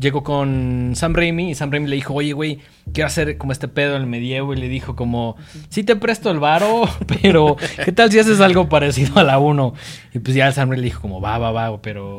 llegó 0.00 0.24
con 0.24 0.92
Sam 0.94 1.14
Raimi 1.14 1.50
y 1.50 1.54
Sam 1.54 1.70
Raimi 1.70 1.88
le 1.88 1.96
dijo, 1.96 2.14
oye, 2.14 2.32
güey, 2.32 2.58
quiero 2.92 3.06
hacer 3.06 3.36
como 3.36 3.52
este 3.52 3.68
pedo 3.68 3.96
en 3.96 4.02
el 4.02 4.08
medievo. 4.08 4.54
Y 4.54 4.56
le 4.56 4.68
dijo 4.68 4.96
como, 4.96 5.36
sí 5.68 5.84
te 5.84 5.96
presto 5.96 6.30
el 6.30 6.40
varo, 6.40 6.88
pero 7.22 7.56
¿qué 7.84 7.92
tal 7.92 8.10
si 8.10 8.18
haces 8.18 8.40
algo 8.40 8.68
parecido 8.68 9.18
a 9.18 9.24
la 9.24 9.38
1? 9.38 9.74
Y 10.14 10.18
pues 10.18 10.34
ya 10.34 10.50
Sam 10.52 10.70
Raimi 10.70 10.82
le 10.82 10.88
dijo 10.88 11.02
como, 11.02 11.20
va, 11.20 11.38
va, 11.38 11.52
va, 11.52 11.80
pero... 11.82 12.18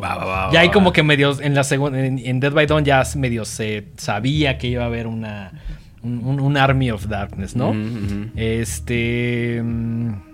ya 0.54 0.60
hay 0.62 0.70
como 0.70 0.94
que 0.94 1.04
medio, 1.04 1.40
en 1.42 1.56
la 1.56 1.64
segunda, 1.64 2.00
en, 2.00 2.40
Dead 2.40 2.54
by 2.54 2.66
Dawn 2.66 2.86
ya 2.86 3.04
medio 3.16 3.46
se 3.46 3.88
sabía 3.98 4.58
que 4.58 4.68
iba 4.68 4.84
a 4.84 4.88
haber 4.88 5.08
una... 5.08 5.52
Un, 6.04 6.58
Army 6.58 6.90
of 6.90 7.08
Darkness, 7.08 7.56
¿no? 7.56 7.76
Este... 8.36 9.62
Mm, 9.64 10.31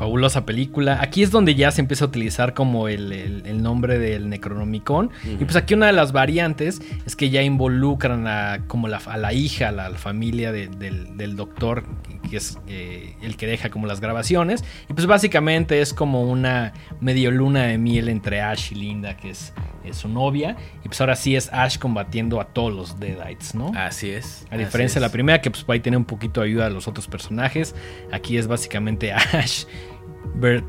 fabulosa 0.00 0.46
película. 0.46 0.98
Aquí 1.02 1.22
es 1.22 1.30
donde 1.30 1.54
ya 1.54 1.70
se 1.70 1.82
empieza 1.82 2.06
a 2.06 2.08
utilizar 2.08 2.54
como 2.54 2.88
el, 2.88 3.62
nombre 3.62 3.98
del 3.98 4.30
Necronomicon. 4.30 5.10
Y 5.38 5.44
pues 5.44 5.56
aquí 5.56 5.74
una 5.74 5.88
de 5.88 5.92
las 5.92 6.12
variantes 6.12 6.80
es 7.04 7.16
que 7.16 7.28
ya 7.28 7.42
involucran 7.42 8.26
a, 8.26 8.64
como 8.66 8.88
la, 8.88 8.96
a 8.96 9.18
la 9.18 9.34
hija, 9.34 9.68
a 9.68 9.72
la, 9.72 9.90
familia 9.90 10.52
del, 10.52 11.36
doctor, 11.36 11.84
que 12.28 12.36
es 12.36 12.58
eh, 12.66 13.14
el 13.22 13.36
que 13.36 13.46
deja 13.46 13.70
como 13.70 13.86
las 13.86 14.00
grabaciones. 14.00 14.64
Y 14.88 14.94
pues 14.94 15.06
básicamente 15.06 15.80
es 15.80 15.94
como 15.94 16.22
una 16.22 16.72
medio 17.00 17.30
luna 17.30 17.64
de 17.64 17.78
miel 17.78 18.08
entre 18.08 18.40
Ash 18.40 18.72
y 18.72 18.74
Linda, 18.76 19.16
que 19.16 19.30
es, 19.30 19.52
su 19.92 20.08
novia. 20.08 20.56
Y 20.84 20.88
pues 20.88 21.00
ahora 21.00 21.16
sí 21.16 21.34
es 21.34 21.52
Ash 21.52 21.78
combatiendo 21.78 22.40
a 22.40 22.44
todos 22.44 22.72
los 22.72 23.00
Deadites, 23.00 23.56
¿no? 23.56 23.72
Así 23.74 24.10
es. 24.10 24.46
A 24.50 24.56
diferencia 24.56 25.00
de 25.00 25.06
la 25.06 25.10
primera, 25.10 25.40
que 25.40 25.50
pues 25.50 25.64
ahí 25.66 25.80
tiene 25.80 25.96
un 25.96 26.04
poquito 26.04 26.42
de 26.42 26.46
ayuda 26.46 26.64
de 26.64 26.70
los 26.70 26.86
otros 26.86 27.08
personajes. 27.08 27.74
Aquí 28.12 28.36
es 28.36 28.46
básicamente 28.46 29.12
Ash 29.32 29.64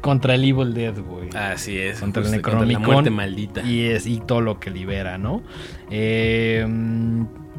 contra 0.02 0.36
el 0.36 0.44
Evil 0.44 0.74
Dead, 0.74 0.98
güey. 1.00 1.30
Así 1.36 1.78
es. 1.78 2.00
Contra 2.00 2.24
el 2.24 2.32
Necronomicon. 2.32 2.84
Contra 2.84 2.88
la 2.88 2.94
muerte 2.94 3.10
maldita. 3.10 3.62
Y, 3.62 3.86
es, 3.86 4.06
y 4.06 4.20
todo 4.20 4.42
lo 4.42 4.60
que 4.60 4.70
libera, 4.70 5.18
¿no? 5.18 5.44
Eh, 5.92 6.66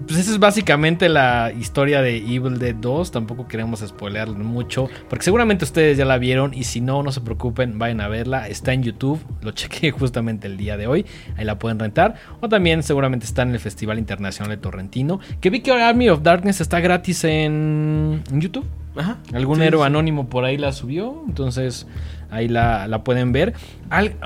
pues 0.07 0.19
esa 0.19 0.33
es 0.33 0.39
básicamente 0.39 1.09
la 1.09 1.53
historia 1.59 2.03
de 2.03 2.17
Evil 2.17 2.59
Dead 2.59 2.75
2. 2.75 3.13
Tampoco 3.13 3.47
queremos 3.47 3.81
spoilearlo 3.81 4.35
mucho. 4.35 4.89
Porque 5.09 5.25
seguramente 5.25 5.65
ustedes 5.65 5.97
ya 5.97 6.05
la 6.05 6.19
vieron. 6.19 6.55
Y 6.55 6.65
si 6.65 6.81
no, 6.81 7.03
no 7.03 7.13
se 7.13 7.21
preocupen, 7.21 7.79
vayan 7.79 8.01
a 8.01 8.09
verla. 8.09 8.49
Está 8.49 8.73
en 8.73 8.83
YouTube. 8.83 9.21
Lo 9.43 9.51
chequé 9.53 9.91
justamente 9.91 10.47
el 10.47 10.57
día 10.57 10.77
de 10.77 10.87
hoy. 10.87 11.07
Ahí 11.37 11.45
la 11.45 11.59
pueden 11.59 11.79
rentar. 11.79 12.17
O 12.41 12.49
también 12.49 12.83
seguramente 12.83 13.27
está 13.27 13.43
en 13.43 13.51
el 13.51 13.61
Festival 13.61 13.99
Internacional 13.99 14.51
de 14.51 14.57
Torrentino. 14.57 15.21
Que 15.41 15.51
vi 15.51 15.61
que 15.61 15.73
Army 15.73 16.09
of 16.09 16.23
Darkness 16.23 16.61
está 16.61 16.81
gratis 16.81 17.25
en, 17.25 18.23
YouTube. 18.33 18.67
Ajá. 18.97 19.19
Algún 19.33 19.63
héroe 19.63 19.87
anónimo 19.87 20.29
por 20.29 20.45
ahí 20.45 20.59
la 20.59 20.73
subió. 20.73 21.23
Entonces 21.27 21.87
ahí 22.31 22.49
la, 22.49 23.03
pueden 23.05 23.33
ver. 23.33 23.55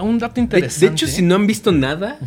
un 0.00 0.18
dato 0.18 0.40
interesante. 0.40 0.86
De, 0.86 0.92
hecho, 0.92 1.06
si 1.06 1.22
no 1.22 1.34
han 1.34 1.46
visto 1.46 1.70
nada 1.70 2.18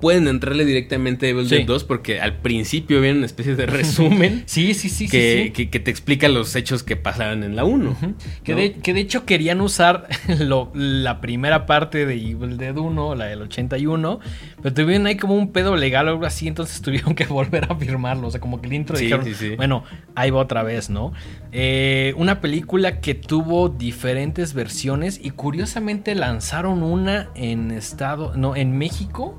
pueden 0.00 0.28
entrarle 0.28 0.64
directamente 0.64 1.26
a 1.26 1.28
Evil 1.30 1.48
Dead 1.48 1.64
2 1.66 1.84
porque 1.84 2.20
al 2.20 2.38
principio 2.38 3.00
viene 3.00 3.18
una 3.18 3.26
especie 3.26 3.56
de 3.56 3.66
resumen. 3.66 4.42
sí, 4.46 4.74
sí, 4.74 4.88
sí, 4.88 5.08
que, 5.08 5.52
Que, 5.52 5.80
te 5.80 5.90
explica 5.90 6.28
los 6.28 6.54
hechos 6.56 6.82
que 6.82 6.96
pasaron 6.96 7.42
en 7.42 7.56
la 7.56 7.64
1. 7.64 7.96
que, 8.42 8.54
de, 8.54 9.00
hecho 9.00 9.24
querían 9.24 9.60
usar 9.60 10.08
la 10.74 11.20
primera 11.20 11.66
parte 11.66 12.06
de 12.06 12.14
Evil 12.14 12.56
Dead 12.56 12.76
1, 12.76 13.14
la 13.14 13.26
del 13.26 13.42
81, 13.42 14.20
pero 14.62 14.74
tuvieron 14.74 15.06
ahí 15.06 15.16
como 15.16 15.34
un 15.34 15.52
pedo 15.52 15.76
legal 15.76 16.08
o 16.08 16.10
algo 16.12 16.26
así, 16.26 16.48
entonces 16.48 16.80
tuvieron 16.80 17.14
que 17.14 17.26
volver 17.26 17.70
a 17.70 17.76
firmarlo. 17.76 18.28
O 18.28 18.30
sea, 18.30 18.40
como 18.40 18.60
que 18.60 18.68
el 18.68 18.74
intro 18.74 18.98
dijeron, 18.98 19.26
bueno, 19.56 19.84
ahí 20.14 20.30
va 20.30 20.40
otra 20.40 20.62
vez, 20.62 20.90
¿no? 20.90 21.12
Eh, 21.52 22.14
una 22.16 22.40
película 22.40 23.00
que 23.00 23.14
tuvo 23.14 23.68
diferentes 23.68 24.54
versiones 24.54 25.20
y 25.22 25.30
curiosamente 25.30 26.14
lanzaron 26.14 26.82
una 26.82 27.30
en 27.34 27.70
estado, 27.70 28.34
no, 28.36 28.56
en 28.56 28.76
México 28.76 29.38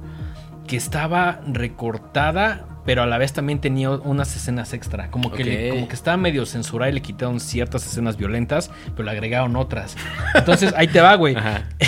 que 0.69 0.77
estaba 0.77 1.41
recortada, 1.47 2.67
pero 2.85 3.01
a 3.01 3.07
la 3.07 3.17
vez 3.17 3.33
también 3.33 3.59
tenía 3.59 3.89
unas 3.89 4.35
escenas 4.35 4.71
extra. 4.73 5.09
Como 5.09 5.31
que, 5.31 5.69
como 5.71 5.87
que 5.87 5.95
estaba 5.95 6.15
medio 6.15 6.45
censurada 6.45 6.91
y 6.91 6.93
le 6.93 7.01
quitaron 7.01 7.39
ciertas 7.39 7.87
escenas 7.87 8.17
violentas, 8.17 8.69
pero 8.91 9.05
le 9.05 9.11
agregaron 9.11 9.55
otras. 9.55 9.97
Entonces, 10.35 10.71
ahí 10.77 10.87
te 10.87 11.01
va, 11.01 11.15
güey. 11.15 11.35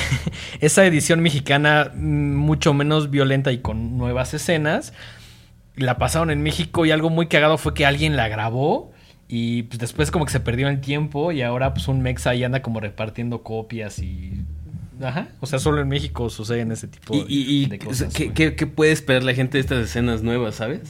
Esa 0.62 0.84
edición 0.84 1.20
mexicana, 1.20 1.92
mm, 1.94 2.36
mucho 2.36 2.74
menos 2.74 3.12
violenta 3.12 3.52
y 3.52 3.60
con 3.60 4.00
nuevas 4.00 4.34
escenas, 4.34 4.94
la 5.76 6.00
pasaron 6.00 6.32
en 6.32 6.42
México 6.42 6.84
y 6.84 6.90
algo 6.90 7.12
muy 7.12 7.28
cagado 7.28 7.60
fue 7.60 7.76
que 7.76 7.86
alguien 7.86 8.16
la 8.18 8.30
grabó. 8.30 8.94
Y 9.28 9.64
pues 9.64 9.78
después 9.78 10.10
como 10.10 10.26
que 10.26 10.32
se 10.32 10.40
perdió 10.40 10.70
el 10.70 10.82
tiempo 10.82 11.32
y 11.32 11.44
ahora 11.44 11.76
pues 11.76 11.88
un 11.88 12.02
mexa 12.02 12.32
ahí 12.32 12.44
anda 12.44 12.64
como 12.64 12.80
repartiendo 12.80 13.44
copias 13.44 14.00
y 14.00 14.44
Ajá. 15.02 15.30
O 15.40 15.46
sea, 15.46 15.60
solo 15.60 15.82
en 15.82 15.88
México 15.88 16.30
suceden 16.30 16.72
ese 16.72 16.88
tipo 16.88 17.14
de 17.16 17.80
cosas. 17.84 18.14
¿qué, 18.14 18.32
qué, 18.34 18.68
puede 18.68 18.92
esperar 18.92 19.24
la 19.24 19.34
gente 19.34 19.58
de 19.58 19.62
estas 19.62 19.84
escenas 19.84 20.22
nuevas, 20.24 20.56
sabes? 20.56 20.82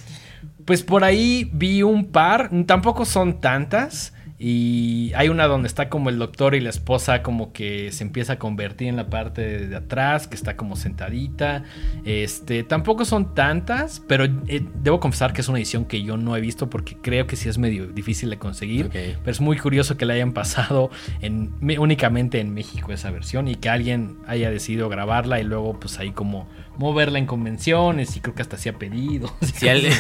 Pues 0.66 0.84
por 0.84 1.04
ahí 1.04 1.50
vi 1.54 1.84
un 1.84 2.06
par, 2.06 2.50
tampoco 2.66 3.06
son 3.06 3.42
tantas. 3.42 4.14
Y 4.44 5.12
hay 5.14 5.30
una 5.30 5.46
donde 5.46 5.68
está 5.68 5.88
como 5.88 6.10
el 6.10 6.18
doctor 6.18 6.56
y 6.56 6.62
la 6.62 6.72
esposa 6.72 7.22
como 7.22 7.54
que 7.54 7.92
se 7.92 8.04
empieza 8.04 8.34
a 8.34 8.40
convertir 8.40 8.88
en 8.88 8.96
la 8.96 9.08
parte 9.08 9.68
de 9.68 9.76
atrás, 9.76 10.28
que 10.28 10.34
está 10.34 10.58
como 10.58 10.76
sentadita. 10.76 11.64
Este, 12.06 12.64
tampoco 12.64 13.06
son 13.06 13.36
tantas, 13.36 14.02
pero 14.08 14.26
eh, 14.48 14.66
debo 14.82 15.00
confesar 15.00 15.34
que 15.34 15.42
es 15.42 15.48
una 15.48 15.60
edición 15.60 15.86
que 15.86 16.02
yo 16.02 16.18
no 16.18 16.36
he 16.36 16.42
visto 16.42 16.72
porque 16.72 16.98
creo 17.00 17.28
que 17.28 17.36
sí 17.36 17.50
es 17.50 17.60
medio 17.60 17.86
difícil 17.86 18.32
de 18.32 18.40
conseguir. 18.40 18.90
Pero 18.90 19.22
es 19.26 19.42
muy 19.42 19.58
curioso 19.58 19.96
que 19.96 20.08
la 20.08 20.16
hayan 20.16 20.32
pasado 20.34 20.90
en, 21.22 21.54
únicamente 21.78 22.40
en 22.40 22.52
México 22.52 22.94
esa 22.94 23.12
versión 23.12 23.48
y 23.48 23.54
que 23.54 23.70
alguien 23.70 24.18
haya 24.26 24.50
decidido 24.50 24.90
grabarla 24.90 25.40
y 25.40 25.44
luego 25.44 25.80
pues 25.80 26.00
ahí 26.00 26.14
como 26.14 26.50
moverla 26.80 27.20
en 27.20 27.28
convenciones 27.28 28.18
y 28.18 28.22
creo 28.22 28.34
que 28.34 28.42
hasta 28.42 28.58
se 28.58 28.70
ha 28.70 28.74
pedido. 28.74 29.32
Si, 29.54 29.70
alguien, 29.70 29.94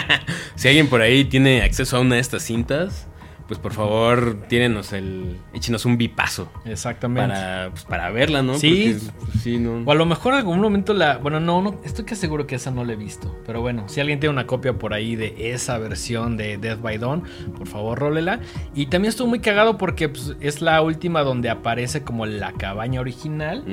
si 0.56 0.68
alguien 0.68 0.88
por 0.88 1.00
ahí 1.00 1.24
tiene 1.24 1.62
acceso 1.62 1.96
a 1.96 2.00
una 2.00 2.16
de 2.16 2.20
estas 2.20 2.42
cintas 2.42 3.08
pues 3.48 3.58
por 3.58 3.72
favor, 3.72 4.42
tírenos 4.46 4.92
el. 4.92 5.38
Échenos 5.54 5.86
un 5.86 5.96
bipazo. 5.96 6.52
Exactamente. 6.66 7.32
Para, 7.32 7.70
pues, 7.70 7.84
para 7.84 8.10
verla, 8.10 8.42
¿no? 8.42 8.58
Sí. 8.58 8.98
Pues, 9.18 9.42
sí 9.42 9.58
no. 9.58 9.84
O 9.86 9.90
a 9.90 9.94
lo 9.94 10.04
mejor 10.04 10.34
en 10.34 10.40
algún 10.40 10.60
momento 10.60 10.92
la. 10.92 11.16
Bueno, 11.16 11.40
no, 11.40 11.62
no. 11.62 11.80
Estoy 11.82 12.04
que 12.04 12.14
seguro 12.14 12.46
que 12.46 12.56
esa 12.56 12.70
no 12.70 12.84
la 12.84 12.92
he 12.92 12.96
visto. 12.96 13.34
Pero 13.46 13.62
bueno, 13.62 13.88
si 13.88 14.00
alguien 14.00 14.20
tiene 14.20 14.34
una 14.34 14.46
copia 14.46 14.74
por 14.74 14.92
ahí 14.92 15.16
de 15.16 15.34
esa 15.52 15.78
versión 15.78 16.36
de 16.36 16.58
Death 16.58 16.82
by 16.82 16.98
Dawn, 16.98 17.22
por 17.56 17.66
favor, 17.66 17.98
rólela. 17.98 18.40
Y 18.74 18.86
también 18.86 19.08
estuvo 19.08 19.28
muy 19.28 19.40
cagado 19.40 19.78
porque 19.78 20.10
pues, 20.10 20.36
es 20.40 20.60
la 20.60 20.82
última 20.82 21.22
donde 21.22 21.48
aparece 21.48 22.02
como 22.02 22.26
la 22.26 22.52
cabaña 22.52 23.00
original. 23.00 23.64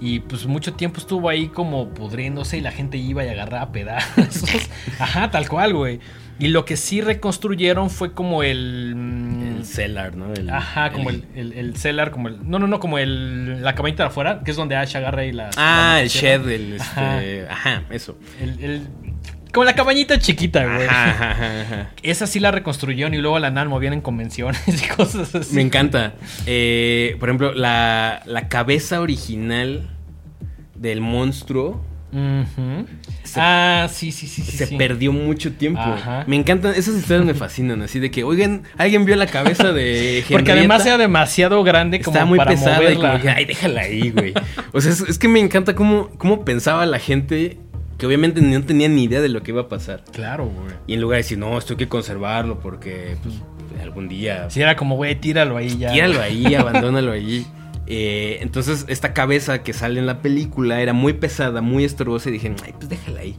Y 0.00 0.20
pues 0.20 0.46
mucho 0.46 0.74
tiempo 0.74 1.00
estuvo 1.00 1.28
ahí 1.28 1.48
como 1.48 1.88
pudriéndose 1.88 2.58
y 2.58 2.60
la 2.60 2.70
gente 2.70 2.98
iba 2.98 3.24
y 3.24 3.28
agarraba 3.28 3.72
pedazos. 3.72 4.44
Ajá, 5.00 5.28
tal 5.32 5.48
cual, 5.48 5.74
güey. 5.74 5.98
Y 6.38 6.48
lo 6.48 6.64
que 6.64 6.76
sí 6.76 7.00
reconstruyeron 7.00 7.90
fue 7.90 8.12
como 8.12 8.42
el. 8.42 8.94
Mm, 8.96 9.56
el 9.56 9.64
cellar, 9.64 10.16
¿no? 10.16 10.32
ajá, 10.52 10.90
como 10.90 11.10
el, 11.10 11.24
el, 11.34 11.76
cellar, 11.76 12.10
como 12.10 12.28
el. 12.28 12.48
No, 12.48 12.58
no, 12.58 12.66
no, 12.66 12.80
como 12.80 12.98
el. 12.98 13.62
La 13.62 13.74
cabañita 13.74 14.02
de 14.04 14.08
afuera, 14.08 14.42
que 14.44 14.50
es 14.50 14.56
donde 14.56 14.74
Ash 14.76 14.96
agarra 14.96 15.24
y 15.24 15.32
la. 15.32 15.50
Ah, 15.56 16.00
el 16.02 16.08
shed, 16.08 16.48
el. 16.48 16.74
Este, 16.74 17.46
ajá. 17.48 17.82
eso. 17.90 18.18
El, 18.40 18.88
como 19.52 19.64
la 19.64 19.74
cabañita 19.76 20.18
chiquita, 20.18 20.64
güey. 20.64 20.88
Ajá, 20.88 21.30
ajá, 21.30 21.60
ajá. 21.60 21.90
Esa 22.02 22.26
sí 22.26 22.40
la 22.40 22.50
reconstruyeron 22.50 23.14
y 23.14 23.18
luego 23.18 23.38
la 23.38 23.52
NAN 23.52 23.68
movían 23.68 23.92
en 23.92 24.00
convenciones 24.00 24.60
y 24.84 24.88
cosas 24.88 25.32
así. 25.32 25.54
Me 25.54 25.62
encanta. 25.62 26.14
Eh, 26.46 27.16
por 27.20 27.28
ejemplo, 27.28 27.54
la, 27.54 28.22
la 28.26 28.48
cabeza 28.48 29.00
original 29.00 29.90
del 30.74 31.00
monstruo 31.00 31.80
ah, 33.36 33.88
sí, 33.90 34.12
sí, 34.12 34.26
sí. 34.26 34.42
Se 34.42 34.66
perdió 34.76 35.12
mucho 35.12 35.52
tiempo. 35.52 35.82
Me 36.26 36.36
encantan, 36.36 36.74
esas 36.74 36.96
historias 36.96 37.26
me 37.26 37.34
fascinan, 37.34 37.82
así 37.82 37.98
de 37.98 38.10
que, 38.10 38.24
oigan, 38.24 38.62
alguien 38.76 39.04
vio 39.04 39.16
la 39.16 39.26
cabeza 39.26 39.72
de 39.72 40.24
Porque 40.30 40.52
además 40.52 40.84
era 40.86 40.98
demasiado 40.98 41.62
grande 41.62 42.00
como 42.00 42.16
Está 42.16 42.24
muy 42.24 42.38
para 42.38 42.50
pesada 42.50 42.76
moverla. 42.76 43.20
Y 43.22 43.28
ay, 43.28 43.44
déjala 43.44 43.82
ahí, 43.82 44.10
güey. 44.10 44.34
O 44.72 44.80
sea, 44.80 44.92
es, 44.92 45.18
que 45.18 45.28
me 45.28 45.40
encanta 45.40 45.74
cómo, 45.74 46.10
cómo 46.18 46.44
pensaba 46.44 46.86
la 46.86 46.98
gente 46.98 47.58
que 47.98 48.06
obviamente 48.06 48.40
no 48.40 48.62
tenía 48.62 48.88
ni 48.88 49.04
idea 49.04 49.20
de 49.20 49.28
lo 49.28 49.42
que 49.42 49.52
iba 49.52 49.62
a 49.62 49.68
pasar. 49.68 50.04
Claro, 50.12 50.46
güey. 50.46 50.74
Y 50.86 50.94
en 50.94 51.00
lugar 51.00 51.16
de 51.16 51.22
decir, 51.22 51.38
no, 51.38 51.56
esto 51.56 51.74
hay 51.74 51.78
que 51.78 51.88
conservarlo 51.88 52.58
porque, 52.60 53.16
pues, 53.22 53.34
algún 53.82 54.08
día... 54.08 54.50
Si 54.50 54.60
era 54.60 54.76
como, 54.76 54.96
güey, 54.96 55.14
tíralo 55.14 55.56
ahí 55.56 55.78
ya. 55.78 55.92
Tíralo 55.92 56.20
ahí, 56.20 56.54
abandónalo 56.54 57.12
ahí. 57.12 57.46
Eh, 57.86 58.38
entonces, 58.40 58.84
esta 58.88 59.12
cabeza 59.12 59.62
que 59.62 59.72
sale 59.72 60.00
en 60.00 60.06
la 60.06 60.22
película 60.22 60.80
era 60.80 60.92
muy 60.92 61.14
pesada, 61.14 61.60
muy 61.60 61.84
estorbosa. 61.84 62.28
Y 62.28 62.32
dije, 62.32 62.54
ay, 62.64 62.74
pues 62.76 62.88
déjala 62.88 63.20
ahí. 63.20 63.36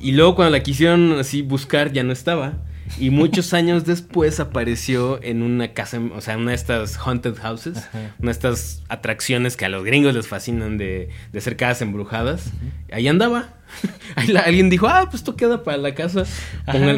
Y 0.00 0.12
luego, 0.12 0.34
cuando 0.34 0.52
la 0.52 0.62
quisieron 0.62 1.18
así 1.18 1.42
buscar, 1.42 1.92
ya 1.92 2.02
no 2.02 2.12
estaba. 2.12 2.54
Y 2.98 3.10
muchos 3.10 3.52
años 3.54 3.84
después 3.84 4.40
apareció 4.40 5.22
en 5.22 5.42
una 5.42 5.72
casa, 5.72 6.00
o 6.14 6.20
sea, 6.20 6.34
en 6.34 6.40
una 6.40 6.50
de 6.50 6.56
estas 6.56 6.96
haunted 6.96 7.36
houses, 7.36 7.88
una 8.18 8.26
de 8.26 8.32
estas 8.32 8.82
atracciones 8.88 9.56
que 9.56 9.64
a 9.64 9.68
los 9.68 9.84
gringos 9.84 10.14
les 10.14 10.28
fascinan 10.28 10.78
de, 10.78 11.08
de 11.32 11.40
ser 11.40 11.56
casas 11.56 11.82
embrujadas. 11.82 12.52
Ahí 12.92 13.08
andaba. 13.08 13.54
alguien 14.44 14.70
dijo, 14.70 14.88
ah, 14.88 15.04
pues 15.04 15.16
esto 15.16 15.36
queda 15.36 15.62
para 15.62 15.76
la 15.78 15.94
casa, 15.94 16.24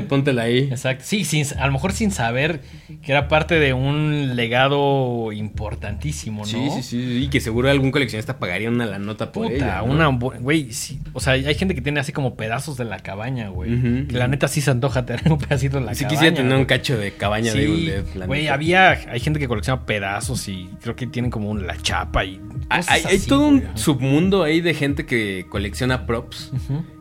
póntela 0.08 0.42
ahí. 0.42 0.68
Exacto, 0.70 1.04
sí, 1.06 1.24
sin, 1.24 1.44
a 1.58 1.66
lo 1.66 1.72
mejor 1.72 1.92
sin 1.92 2.10
saber 2.10 2.60
que 3.02 3.12
era 3.12 3.28
parte 3.28 3.58
de 3.58 3.72
un 3.72 4.36
legado 4.36 5.32
importantísimo, 5.32 6.40
¿no? 6.40 6.46
Sí, 6.46 6.70
sí, 6.76 6.82
sí, 6.82 7.24
y 7.24 7.28
que 7.28 7.40
seguro 7.40 7.70
algún 7.70 7.90
coleccionista 7.90 8.38
pagaría 8.38 8.68
una 8.68 8.86
la 8.86 8.98
nota 8.98 9.32
por 9.32 9.50
ella. 9.50 9.82
una, 9.82 10.06
güey, 10.06 10.72
sí, 10.72 11.00
o 11.12 11.20
sea, 11.20 11.34
hay 11.34 11.54
gente 11.54 11.74
que 11.74 11.80
tiene 11.80 12.00
así 12.00 12.12
como 12.12 12.36
pedazos 12.36 12.76
de 12.76 12.84
la 12.84 12.98
cabaña, 13.00 13.48
güey. 13.48 14.06
Que 14.06 14.16
la 14.16 14.28
neta 14.28 14.48
sí 14.48 14.60
se 14.60 14.70
antoja 14.70 15.04
tener 15.04 15.30
un 15.30 15.38
pedacito 15.38 15.76
de 15.76 15.84
la 15.84 15.92
cabaña. 15.92 16.08
Sí 16.08 16.14
quisiera 16.14 16.34
tener 16.34 16.56
un 16.56 16.64
cacho 16.64 16.96
de 16.96 17.12
cabaña 17.12 17.52
de 17.52 18.04
Güey, 18.26 18.48
había, 18.48 18.90
hay 18.90 19.20
gente 19.20 19.38
que 19.38 19.48
colecciona 19.48 19.84
pedazos 19.84 20.48
y 20.48 20.68
creo 20.82 20.96
que 20.96 21.06
tienen 21.06 21.30
como 21.30 21.56
la 21.56 21.76
chapa 21.76 22.24
y... 22.24 22.40
Hay, 22.68 23.18
todo 23.26 23.48
un 23.48 23.64
submundo 23.74 24.42
ahí 24.42 24.60
de 24.60 24.74
gente 24.74 25.06
que 25.06 25.46
colecciona 25.48 26.06
props. 26.06 26.52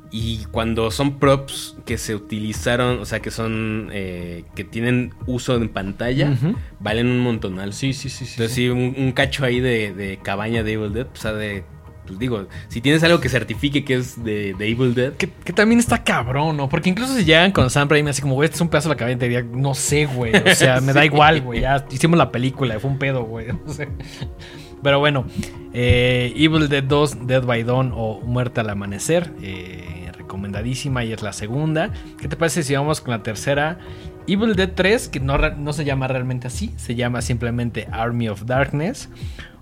Y 0.09 0.45
cuando 0.51 0.89
son 0.89 1.19
props 1.19 1.75
que 1.85 1.97
se 1.97 2.15
utilizaron, 2.15 2.99
o 2.99 3.05
sea, 3.05 3.19
que 3.19 3.29
son, 3.29 3.89
eh, 3.91 4.45
que 4.55 4.63
tienen 4.63 5.13
uso 5.25 5.55
en 5.55 5.67
pantalla, 5.69 6.37
valen 6.79 7.07
un 7.07 7.19
montonal. 7.19 7.73
Sí, 7.73 7.93
sí, 7.93 8.09
sí. 8.09 8.25
Entonces, 8.25 8.53
sí, 8.53 8.69
un, 8.69 9.11
cacho 9.11 9.43
ahí 9.43 9.59
de, 9.59 10.19
cabaña 10.23 10.63
de 10.63 10.73
Evil 10.73 10.93
Dead, 10.93 11.07
pues, 11.07 11.21
sea, 11.21 11.33
de 11.33 11.63
pues 12.07 12.19
digo, 12.19 12.47
si 12.69 12.79
tienes 12.79 13.03
algo 13.03 13.19
que 13.19 13.27
certifique 13.27 13.83
que 13.83 13.95
es 13.95 14.23
de, 14.23 14.51
Evil 14.51 14.95
Dead. 14.95 15.13
Que, 15.13 15.27
también 15.27 15.79
está 15.79 16.03
cabrón, 16.03 16.55
¿no? 16.55 16.69
Porque 16.69 16.89
incluso 16.89 17.13
si 17.13 17.25
llegan 17.25 17.51
con 17.51 17.69
Sam 17.69 17.89
Raimi 17.89 18.09
así 18.09 18.21
como, 18.21 18.35
güey, 18.35 18.45
este 18.45 18.55
es 18.55 18.61
un 18.61 18.69
pedazo 18.69 18.87
de 18.87 18.95
la 18.95 18.97
cabeza, 18.97 19.19
te 19.19 19.27
diría, 19.27 19.43
no 19.43 19.73
sé, 19.73 20.05
güey. 20.05 20.33
O 20.33 20.55
sea, 20.55 20.79
me 20.79 20.93
da 20.93 21.05
igual, 21.05 21.41
güey. 21.41 21.61
Ya 21.61 21.85
hicimos 21.91 22.17
la 22.17 22.31
película, 22.31 22.79
fue 22.79 22.89
un 22.89 22.97
pedo, 22.97 23.23
güey. 23.23 23.47
No 23.67 23.73
sé. 23.73 23.89
Pero 24.83 24.99
bueno, 24.99 25.25
eh, 25.73 26.33
Evil 26.35 26.69
Dead 26.69 26.83
2, 26.83 27.27
Dead 27.27 27.43
by 27.43 27.63
Dawn 27.63 27.91
o 27.95 28.21
Muerte 28.21 28.61
al 28.61 28.69
Amanecer. 28.69 29.33
Eh, 29.41 30.11
recomendadísima 30.17 31.03
y 31.05 31.13
es 31.13 31.21
la 31.21 31.33
segunda. 31.33 31.91
¿Qué 32.19 32.27
te 32.27 32.35
parece 32.35 32.63
si 32.63 32.75
vamos 32.75 33.01
con 33.01 33.11
la 33.11 33.23
tercera? 33.23 33.79
Evil 34.27 34.55
Dead 34.55 34.71
3, 34.75 35.07
que 35.07 35.19
no, 35.21 35.37
no 35.37 35.73
se 35.73 35.85
llama 35.85 36.07
realmente 36.07 36.47
así, 36.47 36.73
se 36.75 36.95
llama 36.95 37.21
simplemente 37.21 37.87
Army 37.91 38.27
of 38.27 38.45
Darkness. 38.45 39.09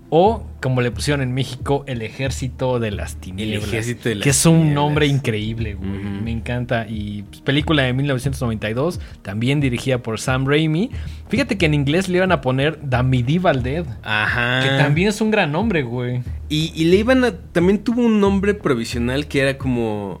O, 0.08 0.44
como 0.62 0.82
le 0.82 0.92
pusieron 0.92 1.20
en 1.20 1.34
México, 1.34 1.82
El 1.88 2.00
Ejército 2.00 2.78
de 2.78 2.92
las 2.92 3.16
Tinieblas. 3.16 3.64
El 3.64 3.68
Ejército 3.68 4.08
de 4.08 4.14
las 4.16 4.24
Que 4.24 4.30
es 4.30 4.46
un 4.46 4.72
nombre 4.72 5.06
increíble, 5.06 5.74
güey. 5.74 5.90
Me 5.90 6.30
encanta. 6.30 6.86
Y 6.88 7.22
pues, 7.24 7.40
película 7.40 7.82
de 7.82 7.92
1992, 7.92 9.00
también 9.22 9.60
dirigida 9.60 9.98
por 9.98 10.20
Sam 10.20 10.46
Raimi. 10.46 10.90
Fíjate 11.28 11.58
que 11.58 11.66
en 11.66 11.74
inglés 11.74 12.08
le 12.08 12.18
iban 12.18 12.30
a 12.30 12.40
poner 12.40 12.78
The 12.88 13.02
Medieval 13.02 13.62
Dead. 13.62 13.84
Ajá. 14.04 14.60
Que 14.62 14.68
también 14.76 15.08
es 15.08 15.20
un 15.20 15.32
gran 15.32 15.50
nombre, 15.50 15.82
güey. 15.82 16.22
Y, 16.48 16.72
y 16.74 16.84
le 16.84 16.96
iban 16.96 17.24
a. 17.24 17.32
También 17.32 17.82
tuvo 17.82 18.02
un 18.02 18.20
nombre 18.20 18.54
provisional 18.54 19.26
que 19.26 19.40
era 19.40 19.58
como. 19.58 20.20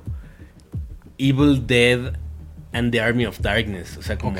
Evil 1.18 1.66
Dead 1.66 2.12
and 2.76 2.92
the 2.92 3.00
Army 3.00 3.24
of 3.24 3.40
Darkness. 3.40 3.96
O 3.96 4.02
sea, 4.02 4.18
como 4.18 4.38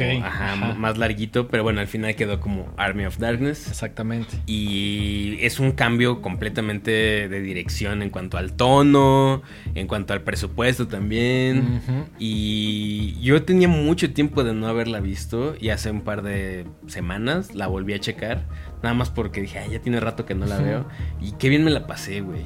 más 0.76 0.98
larguito, 0.98 1.48
pero 1.48 1.62
bueno, 1.62 1.80
al 1.80 1.86
final 1.86 2.14
quedó 2.14 2.38
como 2.38 2.70
Army 2.76 3.06
of 3.06 3.16
Darkness. 3.16 3.66
Exactamente. 3.68 4.36
Y 4.44 5.38
es 5.40 5.58
un 5.58 5.72
cambio 5.72 6.20
completamente 6.20 6.90
de 7.28 7.40
dirección 7.40 8.02
en 8.02 8.10
cuanto 8.10 8.36
al 8.36 8.52
tono, 8.52 9.42
en 9.74 9.86
cuanto 9.86 10.12
al 10.12 10.20
presupuesto 10.20 10.86
también. 10.86 11.80
Y 12.18 13.18
yo 13.22 13.42
tenía 13.42 13.68
mucho 13.68 14.12
tiempo 14.12 14.44
de 14.44 14.52
no 14.52 14.66
haberla 14.66 15.00
visto 15.00 15.56
y 15.58 15.70
hace 15.70 15.90
un 15.90 16.02
par 16.02 16.22
de 16.22 16.66
semanas 16.88 17.54
la 17.54 17.68
volví 17.68 17.94
a 17.94 18.00
checar. 18.00 18.44
Nada 18.82 18.94
más 18.94 19.08
porque 19.08 19.40
dije, 19.40 19.60
ya 19.70 19.80
tiene 19.80 19.98
rato 19.98 20.26
que 20.26 20.34
no 20.34 20.44
la 20.44 20.58
veo. 20.58 20.86
Y 21.22 21.32
qué 21.32 21.48
bien 21.48 21.64
me 21.64 21.70
la 21.70 21.86
pasé, 21.86 22.20
güey. 22.20 22.42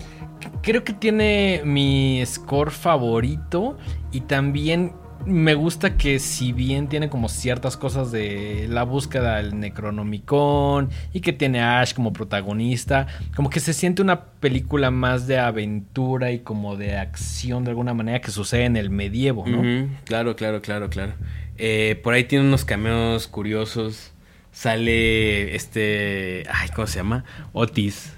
Creo 0.62 0.84
que 0.84 0.92
tiene 0.92 1.62
mi 1.64 2.22
score 2.24 2.70
favorito 2.70 3.76
y 4.12 4.20
también 4.20 4.92
me 5.26 5.54
gusta 5.54 5.96
que 5.96 6.18
si 6.18 6.52
bien 6.52 6.88
tiene 6.88 7.10
como 7.10 7.28
ciertas 7.28 7.76
cosas 7.76 8.10
de 8.10 8.66
la 8.68 8.84
búsqueda 8.84 9.36
del 9.36 9.58
Necronomicon 9.58 10.90
y 11.12 11.20
que 11.20 11.32
tiene 11.32 11.60
a 11.60 11.80
Ash 11.80 11.94
como 11.94 12.12
protagonista, 12.12 13.06
como 13.34 13.50
que 13.50 13.60
se 13.60 13.72
siente 13.72 14.02
una 14.02 14.24
película 14.24 14.90
más 14.90 15.26
de 15.26 15.38
aventura 15.38 16.32
y 16.32 16.40
como 16.40 16.76
de 16.76 16.96
acción 16.96 17.64
de 17.64 17.70
alguna 17.70 17.94
manera 17.94 18.20
que 18.20 18.30
sucede 18.30 18.64
en 18.64 18.76
el 18.76 18.90
medievo, 18.90 19.46
¿no? 19.46 19.88
Claro, 20.04 20.36
claro, 20.36 20.62
claro, 20.62 20.88
claro. 20.88 21.12
Eh, 21.58 22.00
por 22.02 22.14
ahí 22.14 22.24
tiene 22.24 22.46
unos 22.46 22.64
cameos 22.64 23.28
curiosos. 23.28 24.12
Sale 24.52 25.54
este... 25.54 26.44
Ay, 26.50 26.70
¿cómo 26.74 26.86
se 26.86 26.96
llama? 26.96 27.24
Otis. 27.52 28.14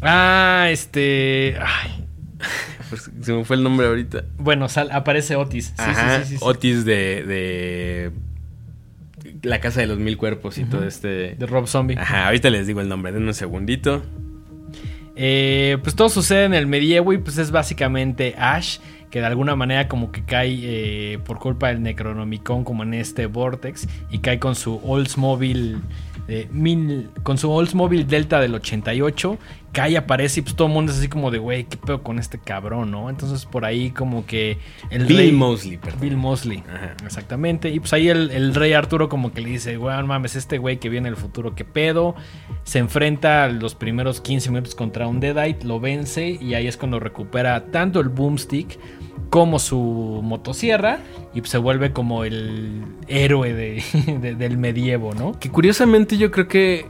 Ah, 0.00 0.68
este... 0.70 1.56
Ay, 1.60 2.06
se 3.22 3.32
me 3.32 3.44
fue 3.44 3.56
el 3.56 3.62
nombre 3.62 3.86
ahorita. 3.86 4.24
Bueno, 4.38 4.66
aparece 4.90 5.36
Otis. 5.36 5.74
Sí, 6.24 6.36
Otis 6.40 6.84
de, 6.84 8.12
La 9.42 9.60
Casa 9.60 9.80
de 9.80 9.86
los 9.86 9.98
Mil 9.98 10.16
Cuerpos 10.16 10.58
y 10.58 10.64
todo 10.64 10.84
este... 10.84 11.36
De 11.36 11.46
Rob 11.46 11.66
Zombie. 11.66 11.96
Ajá, 11.98 12.26
ahorita 12.26 12.50
les 12.50 12.66
digo 12.66 12.80
el 12.80 12.88
nombre, 12.88 13.12
denme 13.12 13.28
un 13.28 13.34
segundito. 13.34 14.02
Eh, 15.16 15.78
pues 15.82 15.96
todo 15.96 16.10
sucede 16.10 16.44
en 16.44 16.54
el 16.54 16.66
medievo 16.66 17.12
y 17.14 17.18
pues 17.18 17.38
es 17.38 17.50
básicamente 17.50 18.34
Ash 18.36 18.78
que 19.10 19.20
de 19.20 19.26
alguna 19.26 19.56
manera 19.56 19.88
como 19.88 20.12
que 20.12 20.24
cae 20.24 20.58
eh, 21.14 21.18
por 21.18 21.38
culpa 21.38 21.68
del 21.68 21.82
Necronomicon 21.82 22.64
como 22.64 22.82
en 22.82 22.92
este 22.92 23.24
vortex 23.24 23.88
y 24.10 24.18
cae 24.18 24.38
con 24.38 24.54
su 24.54 24.78
Oldsmobile 24.84 25.78
mil, 26.50 27.10
con 27.22 27.38
su 27.38 27.50
Oldsmobile 27.50 28.04
Delta 28.04 28.40
del 28.40 28.54
88, 28.54 29.38
cae, 29.76 29.96
aparece 29.96 30.40
y 30.40 30.42
pues 30.42 30.56
todo 30.56 30.68
el 30.68 30.74
mundo 30.74 30.90
es 30.90 30.98
así 30.98 31.08
como 31.08 31.30
de, 31.30 31.38
güey, 31.38 31.64
qué 31.64 31.76
pedo 31.76 32.02
con 32.02 32.18
este 32.18 32.38
cabrón, 32.38 32.90
¿no? 32.90 33.10
Entonces 33.10 33.44
por 33.44 33.64
ahí 33.64 33.90
como 33.90 34.24
que 34.24 34.58
el 34.90 35.04
Bill 35.04 35.34
Mosley, 35.34 35.76
perdón. 35.76 36.00
Bill 36.00 36.16
Mosley, 36.16 36.62
exactamente. 37.04 37.68
Y 37.68 37.78
pues 37.78 37.92
ahí 37.92 38.08
el, 38.08 38.54
rey 38.54 38.72
Arturo 38.72 39.08
como 39.08 39.32
que 39.32 39.42
le 39.42 39.50
dice, 39.50 39.76
güey, 39.76 40.02
mames, 40.04 40.34
este 40.34 40.58
güey 40.58 40.78
que 40.78 40.88
viene 40.88 41.08
el 41.08 41.16
futuro, 41.16 41.54
qué 41.54 41.64
pedo. 41.64 42.14
Se 42.64 42.78
enfrenta 42.78 43.48
los 43.48 43.74
primeros 43.74 44.20
15 44.20 44.50
minutos 44.50 44.74
contra 44.74 45.06
un 45.06 45.20
Deadite, 45.20 45.66
lo 45.66 45.78
vence 45.78 46.38
y 46.40 46.54
ahí 46.54 46.66
es 46.66 46.76
cuando 46.76 46.98
recupera 46.98 47.66
tanto 47.66 48.00
el 48.00 48.08
boomstick 48.08 48.78
como 49.30 49.58
su 49.58 50.20
motosierra 50.22 51.00
y 51.34 51.42
se 51.42 51.58
vuelve 51.58 51.92
como 51.92 52.24
el 52.24 52.82
héroe 53.08 53.52
de, 54.20 54.34
del 54.34 54.58
medievo, 54.58 55.14
¿no? 55.14 55.38
Que 55.38 55.50
curiosamente 55.50 56.16
yo 56.16 56.30
creo 56.30 56.48
que 56.48 56.86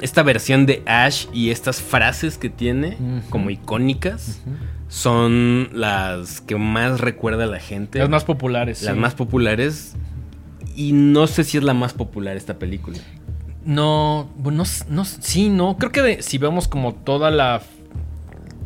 esta 0.00 0.22
versión 0.22 0.66
de 0.66 0.82
Ash 0.86 1.26
y 1.32 1.50
estas 1.50 1.80
frases 1.80 2.38
que 2.38 2.50
tiene 2.50 2.96
como 3.30 3.50
icónicas 3.50 4.40
son 4.88 5.68
las 5.72 6.40
que 6.40 6.56
más 6.56 7.00
recuerda 7.00 7.44
a 7.44 7.46
la 7.46 7.60
gente. 7.60 7.98
Las 7.98 8.08
más 8.08 8.24
populares. 8.24 8.82
Las 8.82 8.96
más 8.96 9.14
populares. 9.14 9.96
Y 10.74 10.92
no 10.92 11.26
sé 11.26 11.44
si 11.44 11.58
es 11.58 11.64
la 11.64 11.74
más 11.74 11.92
popular 11.92 12.36
esta 12.36 12.58
película. 12.58 12.98
No, 13.64 14.30
bueno, 14.36 14.64
no, 14.88 15.04
sí, 15.04 15.48
no. 15.50 15.76
Creo 15.76 15.92
que 15.92 16.22
si 16.22 16.38
vemos 16.38 16.68
como 16.68 16.94
toda 16.94 17.30
la. 17.30 17.60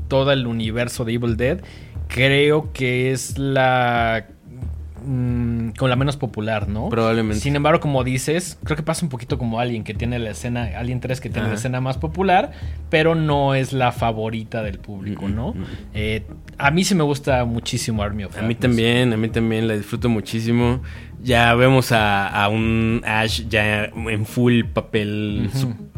todo 0.08 0.30
el 0.30 0.46
universo 0.46 1.04
de 1.04 1.14
Evil 1.14 1.36
Dead, 1.36 1.60
creo 2.12 2.72
que 2.72 3.10
es 3.10 3.38
la 3.38 4.26
mm, 5.04 5.70
con 5.70 5.88
la 5.88 5.96
menos 5.96 6.16
popular, 6.16 6.68
¿no? 6.68 6.90
Probablemente. 6.90 7.40
Sin 7.40 7.56
embargo, 7.56 7.80
como 7.80 8.04
dices, 8.04 8.58
creo 8.64 8.76
que 8.76 8.82
pasa 8.82 9.04
un 9.04 9.08
poquito 9.08 9.38
como 9.38 9.58
Alien, 9.58 9.82
que 9.82 9.94
tiene 9.94 10.18
la 10.18 10.30
escena, 10.30 10.70
Alien 10.76 11.00
3 11.00 11.20
que 11.20 11.30
tiene 11.30 11.48
la 11.48 11.54
escena 11.54 11.80
más 11.80 11.96
popular, 11.96 12.52
pero 12.90 13.14
no 13.14 13.54
es 13.54 13.72
la 13.72 13.92
favorita 13.92 14.62
del 14.62 14.78
público, 14.78 15.28
¿no? 15.28 15.54
Eh, 15.94 16.26
a 16.58 16.70
mí 16.70 16.84
sí 16.84 16.94
me 16.94 17.04
gusta 17.04 17.44
muchísimo 17.44 18.02
Army 18.02 18.24
of 18.24 18.38
A 18.38 18.42
mí 18.42 18.54
también, 18.54 19.12
a 19.12 19.16
mí 19.16 19.28
también 19.28 19.66
la 19.66 19.74
disfruto 19.74 20.08
muchísimo. 20.08 20.82
Ya 21.22 21.54
vemos 21.54 21.92
a, 21.92 22.48
un 22.50 23.02
Ash 23.06 23.42
ya 23.48 23.84
en 23.84 24.26
full 24.26 24.64
papel 24.64 25.50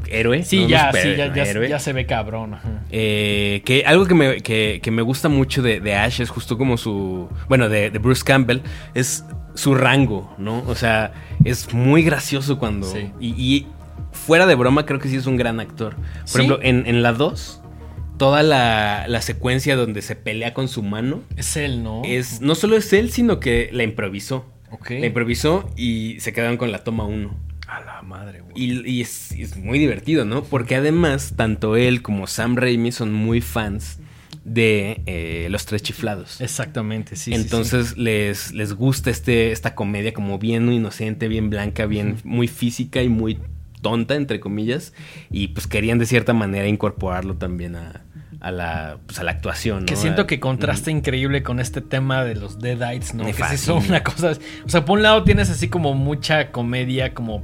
héroe. 0.09 0.43
Sí, 0.43 0.67
ya, 0.69 0.93
sí 0.93 1.15
ya, 1.17 1.79
se 1.79 1.93
ve 1.93 2.07
cabrón. 2.07 2.57
Eh, 2.91 3.63
que 3.65 3.85
algo 3.87 4.07
que 4.07 4.15
me, 4.15 4.41
que, 4.43 4.91
me 4.91 5.03
gusta 5.03 5.29
mucho 5.29 5.63
de, 5.63 5.95
Ash 5.95 6.21
es 6.21 6.29
justo 6.31 6.59
como 6.59 6.77
su. 6.77 7.29
Bueno, 7.49 7.69
de, 7.69 7.91
Bruce 7.91 8.23
Campbell, 8.25 8.61
es 8.95 9.25
su 9.55 9.75
rango, 9.75 10.35
¿no? 10.37 10.63
O 10.67 10.75
sea, 10.75 11.13
es 11.45 11.73
muy 11.73 12.03
gracioso 12.03 12.59
cuando. 12.59 12.93
Y, 13.19 13.67
fuera 14.13 14.47
de 14.47 14.55
broma, 14.55 14.87
creo 14.87 15.01
que 15.01 15.09
sí 15.09 15.17
es 15.17 15.27
un 15.27 15.37
gran 15.37 15.59
actor. 15.59 15.97
Por 16.31 16.41
ejemplo, 16.41 16.59
en, 16.63 16.87
en 16.87 17.03
la 17.03 17.13
2 17.13 17.63
toda 18.17 18.43
la, 18.43 19.07
la, 19.09 19.21
secuencia 19.23 19.77
donde 19.77 20.03
se 20.03 20.17
pelea 20.17 20.55
con 20.55 20.69
su 20.69 20.83
mano. 20.83 21.23
Es 21.37 21.57
él, 21.57 21.83
¿no? 21.83 22.03
Es, 22.05 22.41
no 22.41 22.55
solo 22.55 22.77
es 22.77 22.93
él, 22.93 23.11
sino 23.11 23.41
que 23.41 23.71
la 23.73 23.83
improvisó. 23.83 24.54
La 24.89 25.07
improvisó 25.07 25.71
y 25.77 26.19
se 26.21 26.33
quedaron 26.33 26.57
con 26.57 26.73
la 26.73 26.85
toma 26.85 27.05
1. 27.05 27.35
A 27.67 27.81
la 27.81 28.03
madre, 28.03 28.41
güey. 28.41 28.53
Y, 28.57 29.01
es, 29.01 29.57
muy 29.57 29.79
divertido, 29.79 30.25
¿no? 30.25 30.45
Porque 30.45 30.77
además, 30.77 31.35
tanto 31.37 31.77
él 31.77 32.03
como 32.03 32.27
Sam 32.27 32.57
Raimi 32.57 32.93
son 32.93 33.13
muy 33.13 33.41
fans 33.41 33.99
de 34.45 35.03
eh, 35.07 35.49
Los 35.51 35.65
Tres 35.65 35.83
Chiflados. 35.83 36.41
Exactamente, 36.41 37.17
sí. 37.17 37.33
Entonces 37.33 37.97
Les, 37.97 38.53
les 38.53 38.75
gusta 38.75 39.11
este, 39.11 39.51
esta 39.53 39.75
comedia 39.75 40.13
como 40.13 40.39
bien 40.39 40.71
inocente, 40.71 41.29
bien 41.29 41.49
blanca, 41.49 41.87
bien 41.87 42.17
muy 42.25 42.49
física 42.49 43.03
y 43.03 43.09
muy 43.09 43.39
tonta, 43.81 44.15
entre 44.15 44.41
comillas. 44.41 44.93
Y 45.31 45.49
pues 45.49 45.67
querían 45.67 45.99
de 45.99 46.07
cierta 46.07 46.35
manera 46.35 46.69
incorporarlo 46.69 47.37
también 47.37 47.77
a, 47.77 48.05
a 48.45 48.51
la, 48.51 48.99
pues, 49.07 49.19
a 49.19 49.25
la 49.25 49.31
actuación. 49.31 49.87
Que 49.87 49.97
siento 49.97 50.27
que 50.27 50.39
contrasta 50.39 50.91
increíble 50.91 51.43
con 51.43 51.61
este 51.61 51.81
tema 51.81 52.25
de 52.25 52.35
los 52.35 52.59
Deadites, 52.59 53.15
¿no? 53.15 53.25
que 53.25 53.57
son 53.57 53.83
una 53.89 54.05
cosa. 54.05 54.33
O 54.67 54.69
sea, 54.69 54.85
por 54.85 54.99
un 54.99 55.03
lado 55.03 55.25
tienes 55.25 55.49
así 55.49 55.69
como 55.69 55.95
mucha 55.95 56.53
comedia, 56.53 57.15
como 57.15 57.43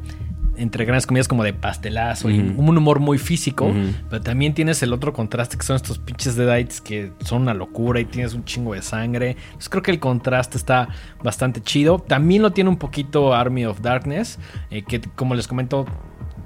entre 0.59 0.85
grandes 0.85 1.07
comedias 1.07 1.27
como 1.27 1.43
de 1.43 1.55
pastelazo 1.55 2.29
y 2.29 2.39
un 2.39 2.77
humor 2.77 3.01
muy 3.01 3.17
físico, 3.17 3.73
pero 4.11 4.21
también 4.21 4.53
tienes 4.53 4.83
el 4.83 4.93
otro 4.93 5.15
contraste 5.15 5.57
que 5.57 5.65
son 5.65 5.77
estos 5.77 5.99
pinches 5.99 6.37
Deadites 6.37 6.83
que 6.83 7.13
son 7.25 7.43
una 7.43 7.55
locura 7.55 7.99
y 7.99 8.05
tienes 8.05 8.35
un 8.35 8.45
chingo 8.45 8.75
de 8.75 8.83
sangre. 8.83 9.39
Entonces 9.41 9.71
creo 9.71 9.83
que 9.83 9.93
el 9.93 10.01
contraste 10.01 10.59
está 10.59 10.91
bastante 11.23 11.63
chido. 11.63 11.99
También 11.99 12.43
lo 12.43 12.51
tiene 12.51 12.69
un 12.69 12.77
poquito 12.77 13.33
Army 13.33 13.65
of 13.65 13.81
Darkness, 13.81 14.39
eh, 14.71 14.83
que 14.83 15.01
como 15.01 15.35
les 15.35 15.49
comento 15.49 15.87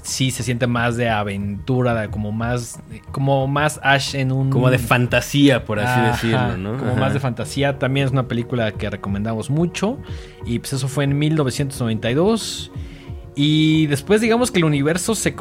sí 0.05 0.31
se 0.31 0.43
siente 0.43 0.67
más 0.67 0.97
de 0.97 1.09
aventura, 1.09 2.11
como 2.11 2.31
más, 2.31 2.79
como 3.11 3.47
más 3.49 3.81
Ash 3.83 4.15
en 4.15 4.33
un... 4.33 4.51
Como 4.51 4.71
de 4.71 4.79
fantasía, 4.79 5.65
por 5.65 5.81
así 5.81 6.01
decirlo, 6.01 6.57
¿no? 6.59 6.79
Como 6.79 6.95
más 6.95 7.15
de 7.15 7.21
fantasía. 7.21 7.79
También 7.79 8.07
es 8.07 8.13
una 8.13 8.29
película 8.29 8.71
que 8.73 8.89
recomendamos 8.91 9.51
mucho. 9.51 9.99
Y 10.45 10.59
pues 10.59 10.75
eso 10.75 10.89
fue 10.89 11.05
en 11.05 11.19
1992. 11.19 12.71
Y 13.37 13.87
después 13.87 14.21
digamos 14.21 14.51
que 14.51 14.59
el 14.59 14.65
universo 14.65 15.15
se 15.15 15.35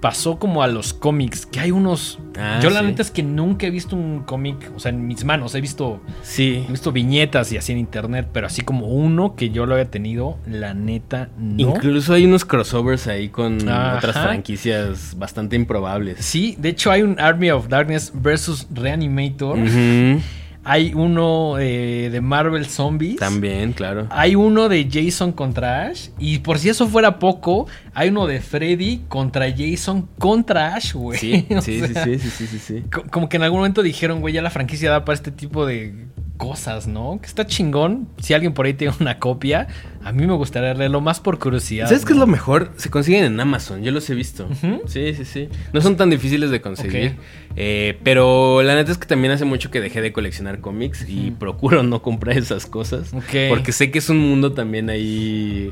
pasó 0.00 0.38
como 0.38 0.62
a 0.62 0.66
los 0.66 0.94
cómics, 0.94 1.46
que 1.46 1.60
hay 1.60 1.70
unos... 1.70 2.18
Ah, 2.38 2.58
yo 2.62 2.70
la 2.70 2.82
neta 2.82 3.02
es 3.02 3.10
que 3.10 3.22
nunca 3.22 3.66
he 3.66 3.70
visto 3.70 3.94
un 3.96 4.20
cómic, 4.20 4.72
o 4.74 4.80
sea, 4.80 4.90
en 4.90 5.06
mis 5.06 5.24
manos, 5.24 5.54
he 5.54 5.60
visto... 5.60 6.00
Sí. 6.22 6.64
He 6.66 6.70
visto 6.70 6.90
viñetas 6.90 7.52
y 7.52 7.58
así 7.58 7.72
en 7.72 7.78
internet, 7.78 8.28
pero 8.32 8.46
así 8.46 8.62
como 8.62 8.86
uno 8.86 9.36
que 9.36 9.50
yo 9.50 9.66
lo 9.66 9.74
había 9.74 9.90
tenido, 9.90 10.38
la 10.46 10.72
neta 10.74 11.28
no. 11.38 11.74
Incluso 11.74 12.14
hay 12.14 12.24
unos 12.24 12.44
crossovers 12.44 13.06
ahí 13.08 13.28
con 13.28 13.56
otras 13.56 14.14
franquicias 14.14 15.14
bastante 15.18 15.56
improbables. 15.56 16.24
Sí, 16.24 16.56
de 16.58 16.70
hecho 16.70 16.90
hay 16.90 17.02
un 17.02 17.20
Army 17.20 17.50
of 17.50 17.68
Darkness 17.68 18.10
versus 18.14 18.66
Reanimator. 18.72 19.58
Hay 20.64 20.94
uno 20.94 21.58
eh, 21.58 22.08
de 22.10 22.20
Marvel 22.20 22.66
Zombies. 22.66 23.16
También, 23.16 23.72
claro. 23.72 24.06
Hay 24.10 24.34
uno 24.34 24.68
de 24.68 24.88
Jason 24.90 25.32
contra 25.32 25.86
Ash. 25.86 26.08
Y 26.18 26.38
por 26.38 26.58
si 26.58 26.70
eso 26.70 26.88
fuera 26.88 27.18
poco, 27.18 27.66
hay 27.92 28.08
uno 28.08 28.26
de 28.26 28.40
Freddy 28.40 29.02
contra 29.08 29.46
Jason 29.54 30.08
contra 30.18 30.74
Ash, 30.74 30.94
güey. 30.94 31.18
Sí, 31.18 31.46
sí, 31.60 31.80
sí, 31.80 32.18
sí, 32.18 32.46
sí, 32.46 32.58
sí, 32.58 32.82
Como 33.10 33.28
que 33.28 33.36
en 33.36 33.42
algún 33.42 33.60
momento 33.60 33.82
dijeron, 33.82 34.20
güey, 34.20 34.34
ya 34.34 34.42
la 34.42 34.50
franquicia 34.50 34.90
da 34.90 35.04
para 35.04 35.14
este 35.14 35.30
tipo 35.30 35.66
de 35.66 36.06
cosas, 36.36 36.86
¿no? 36.86 37.18
Que 37.20 37.26
está 37.26 37.46
chingón. 37.46 38.08
Si 38.18 38.34
alguien 38.34 38.54
por 38.54 38.66
ahí 38.66 38.74
tiene 38.74 38.94
una 39.00 39.18
copia, 39.18 39.68
a 40.04 40.12
mí 40.12 40.26
me 40.26 40.34
gustaría 40.34 40.74
leerlo 40.74 41.00
más 41.00 41.20
por 41.20 41.38
curiosidad. 41.38 41.86
¿Sabes 41.86 42.04
qué 42.04 42.12
es 42.12 42.18
lo 42.18 42.26
mejor? 42.26 42.70
Se 42.76 42.90
consiguen 42.90 43.24
en 43.24 43.40
Amazon, 43.40 43.82
yo 43.82 43.90
los 43.90 44.08
he 44.10 44.14
visto. 44.14 44.48
Sí, 44.86 45.14
sí, 45.14 45.24
sí. 45.24 45.48
No 45.72 45.80
son 45.80 45.96
tan 45.96 46.10
difíciles 46.10 46.50
de 46.50 46.60
conseguir. 46.60 47.16
Eh, 47.56 47.98
pero 48.02 48.62
la 48.62 48.74
neta 48.74 48.92
es 48.92 48.98
que 48.98 49.06
también 49.06 49.32
hace 49.32 49.44
mucho 49.44 49.70
que 49.70 49.80
dejé 49.80 50.00
de 50.02 50.12
coleccionar 50.12 50.60
cómics 50.60 51.06
y 51.08 51.30
procuro 51.30 51.82
no 51.82 52.02
comprar 52.02 52.36
esas 52.36 52.66
cosas. 52.66 53.12
Porque 53.48 53.72
sé 53.72 53.90
que 53.90 53.98
es 53.98 54.08
un 54.10 54.18
mundo 54.18 54.52
también 54.52 54.90
ahí 54.90 55.70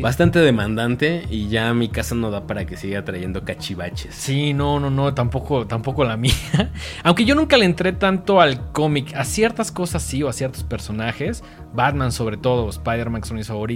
bastante 0.00 0.40
demandante 0.40 1.24
y 1.30 1.48
ya 1.48 1.72
mi 1.74 1.88
casa 1.88 2.14
no 2.14 2.30
da 2.30 2.46
para 2.46 2.66
que 2.66 2.76
siga 2.76 3.04
trayendo 3.04 3.44
cachivaches. 3.44 4.14
Sí, 4.14 4.54
no, 4.54 4.80
no, 4.80 4.90
no, 4.90 5.14
tampoco, 5.14 5.66
tampoco 5.66 6.04
la 6.04 6.16
mía. 6.18 6.32
Aunque 7.04 7.24
yo 7.24 7.34
nunca 7.34 7.56
le 7.56 7.64
entré 7.64 7.92
tanto 7.92 8.40
al 8.40 8.72
cómic, 8.72 9.14
a 9.14 9.24
ciertas 9.24 9.70
cosas 9.70 10.02
sí 10.02 10.22
o 10.22 10.28
a 10.28 10.32
ciertos 10.32 10.64
personajes. 10.64 11.44
Batman 11.74 12.12
sobre 12.12 12.38
todo, 12.38 12.68
Spider-Man 12.70 13.24
son 13.24 13.36
mis 13.36 13.46
favoritos, 13.46 13.67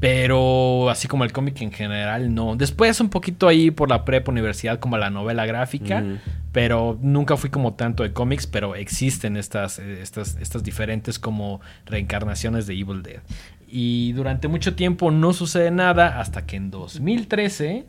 pero 0.00 0.88
así 0.90 1.08
como 1.08 1.24
el 1.24 1.32
cómic 1.32 1.60
en 1.60 1.72
general 1.72 2.34
no. 2.34 2.56
Después 2.56 3.00
un 3.00 3.10
poquito 3.10 3.48
ahí 3.48 3.70
por 3.70 3.88
la 3.88 4.04
prepa 4.04 4.32
universidad 4.32 4.78
como 4.78 4.96
la 4.98 5.10
novela 5.10 5.46
gráfica, 5.46 6.04
pero 6.52 6.98
nunca 7.00 7.36
fui 7.36 7.50
como 7.50 7.74
tanto 7.74 8.02
de 8.02 8.12
cómics, 8.12 8.46
pero 8.46 8.74
existen 8.74 9.36
estas, 9.36 9.78
eh, 9.78 10.00
estas, 10.02 10.36
estas 10.40 10.62
diferentes 10.62 11.18
como 11.18 11.60
reencarnaciones 11.86 12.66
de 12.66 12.74
Evil 12.74 13.02
Dead. 13.02 13.20
Y 13.72 14.12
durante 14.12 14.48
mucho 14.48 14.74
tiempo 14.74 15.12
no 15.12 15.32
sucede 15.32 15.70
nada 15.70 16.18
hasta 16.18 16.44
que 16.44 16.56
en 16.56 16.72
2013, 16.72 17.86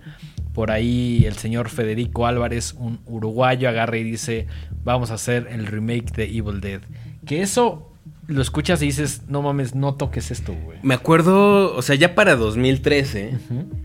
por 0.53 0.69
ahí 0.69 1.23
el 1.25 1.33
señor 1.33 1.69
Federico 1.69 2.27
Álvarez, 2.27 2.75
un 2.77 2.99
uruguayo, 3.07 3.67
agarra 3.67 3.97
y 3.97 4.03
dice, 4.03 4.45
vamos 4.83 5.09
a 5.09 5.15
hacer 5.15 5.47
el 5.49 5.65
remake 5.65 6.11
de 6.11 6.25
Evil 6.25 6.61
Dead. 6.61 6.81
Que 7.25 7.41
eso 7.41 7.90
lo 8.31 8.41
escuchas 8.41 8.81
y 8.81 8.85
dices, 8.87 9.23
no 9.27 9.41
mames, 9.41 9.75
no 9.75 9.95
toques 9.95 10.31
esto, 10.31 10.53
güey. 10.53 10.79
Me 10.81 10.93
acuerdo, 10.93 11.75
o 11.75 11.81
sea, 11.81 11.95
ya 11.95 12.15
para 12.15 12.35
2013, 12.35 13.37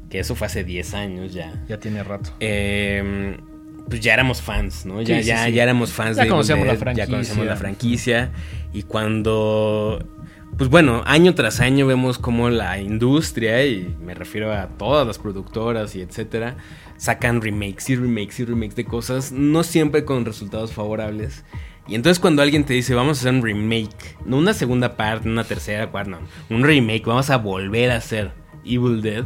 que 0.08 0.20
eso 0.20 0.34
fue 0.34 0.46
hace 0.46 0.64
10 0.64 0.94
años 0.94 1.32
ya. 1.32 1.52
Ya 1.68 1.78
tiene 1.78 2.02
rato. 2.02 2.30
Eh, 2.40 3.36
pues 3.88 4.00
ya 4.00 4.14
éramos 4.14 4.42
fans, 4.42 4.84
¿no? 4.86 5.00
Ya, 5.02 5.20
ya, 5.20 5.48
ya 5.48 5.62
éramos 5.62 5.92
fans 5.92 6.16
ya 6.16 6.24
de 6.24 6.28
conocemos 6.28 6.66
la 6.66 6.76
franquicia. 6.76 7.04
Ya 7.04 7.10
conocemos 7.10 7.46
la 7.46 7.56
franquicia. 7.56 8.30
Y 8.72 8.82
cuando. 8.82 10.04
Pues 10.56 10.70
bueno, 10.70 11.02
año 11.04 11.34
tras 11.34 11.60
año 11.60 11.86
vemos 11.86 12.18
como 12.18 12.48
la 12.48 12.80
industria, 12.80 13.64
y 13.66 13.94
me 14.00 14.14
refiero 14.14 14.52
a 14.52 14.68
todas 14.68 15.06
las 15.06 15.18
productoras 15.18 15.94
y 15.96 16.00
etcétera, 16.00 16.56
sacan 16.96 17.42
remakes 17.42 17.90
y 17.90 17.96
remakes 17.96 18.40
y 18.40 18.44
remakes 18.46 18.74
de 18.74 18.86
cosas, 18.86 19.32
no 19.32 19.62
siempre 19.62 20.04
con 20.04 20.24
resultados 20.24 20.72
favorables. 20.72 21.44
Y 21.88 21.94
entonces 21.94 22.18
cuando 22.18 22.42
alguien 22.42 22.64
te 22.64 22.74
dice, 22.74 22.94
vamos 22.94 23.18
a 23.18 23.20
hacer 23.20 23.34
un 23.34 23.42
remake, 23.42 24.16
no 24.24 24.38
una 24.38 24.54
segunda 24.54 24.96
parte, 24.96 25.28
una 25.28 25.44
tercera, 25.44 25.90
cuarta, 25.90 26.10
no, 26.10 26.18
un 26.50 26.64
remake, 26.64 27.04
vamos 27.06 27.30
a 27.30 27.38
volver 27.38 27.90
a 27.90 27.96
hacer 27.96 28.32
Evil 28.66 29.00
Dead, 29.00 29.24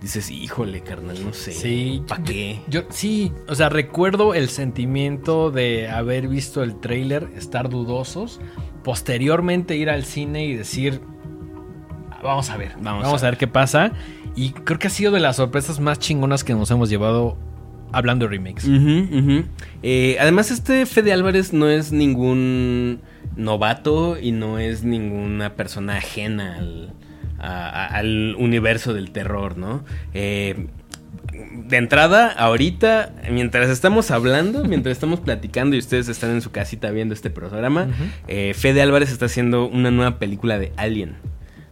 dices, 0.00 0.30
híjole, 0.30 0.80
carnal, 0.82 1.22
no 1.24 1.32
sé. 1.32 1.52
Sí. 1.52 2.02
¿Para 2.06 2.22
qué? 2.22 2.60
Yo, 2.68 2.82
sí, 2.90 3.32
o 3.48 3.54
sea, 3.54 3.68
recuerdo 3.68 4.34
el 4.34 4.48
sentimiento 4.48 5.50
de 5.50 5.88
haber 5.88 6.28
visto 6.28 6.62
el 6.62 6.78
trailer, 6.78 7.30
estar 7.36 7.68
dudosos, 7.68 8.40
posteriormente 8.84 9.76
ir 9.76 9.90
al 9.90 10.04
cine 10.04 10.46
y 10.46 10.54
decir, 10.54 11.00
vamos 12.22 12.50
a 12.50 12.56
ver, 12.56 12.76
vamos, 12.80 13.22
a, 13.22 13.26
ver. 13.26 13.36
qué 13.36 13.48
pasa. 13.48 13.92
Y 14.36 14.50
creo 14.50 14.78
que 14.78 14.86
ha 14.86 14.90
sido 14.90 15.10
de 15.10 15.20
las 15.20 15.36
sorpresas 15.36 15.80
más 15.80 15.98
chingonas 15.98 16.44
que 16.44 16.54
nos 16.54 16.70
hemos 16.70 16.88
llevado 16.88 17.36
hablando 17.92 18.26
de 18.26 18.36
remakes. 18.36 18.66
Eh, 19.82 20.16
además, 20.20 20.50
este 20.50 20.86
Fede 20.86 21.12
Álvarez 21.12 21.52
no 21.52 21.68
es 21.68 21.92
ningún 21.92 23.00
novato 23.36 24.18
y 24.20 24.32
no 24.32 24.58
es 24.58 24.84
ninguna 24.84 25.54
persona 25.54 25.96
ajena 25.96 26.56
al, 26.58 26.92
al 27.38 28.34
universo 28.38 28.92
del 28.92 29.10
terror, 29.10 29.56
¿no? 29.56 29.84
Eh, 30.14 30.66
de 31.32 31.76
entrada, 31.76 32.30
ahorita, 32.32 33.12
mientras 33.30 33.70
estamos 33.70 34.10
hablando, 34.10 34.64
mientras 34.68 34.92
estamos 34.92 35.20
platicando 35.20 35.76
y 35.76 35.78
ustedes 35.78 36.08
están 36.08 36.30
en 36.30 36.42
su 36.42 36.50
casita 36.50 36.90
viendo 36.90 37.14
este 37.14 37.30
programa, 37.30 37.88
eh, 38.28 38.54
Fede 38.54 38.82
Álvarez 38.82 39.10
está 39.10 39.26
haciendo 39.26 39.66
una 39.66 39.90
nueva 39.90 40.18
película 40.18 40.58
de 40.58 40.72
Alien. 40.76 41.16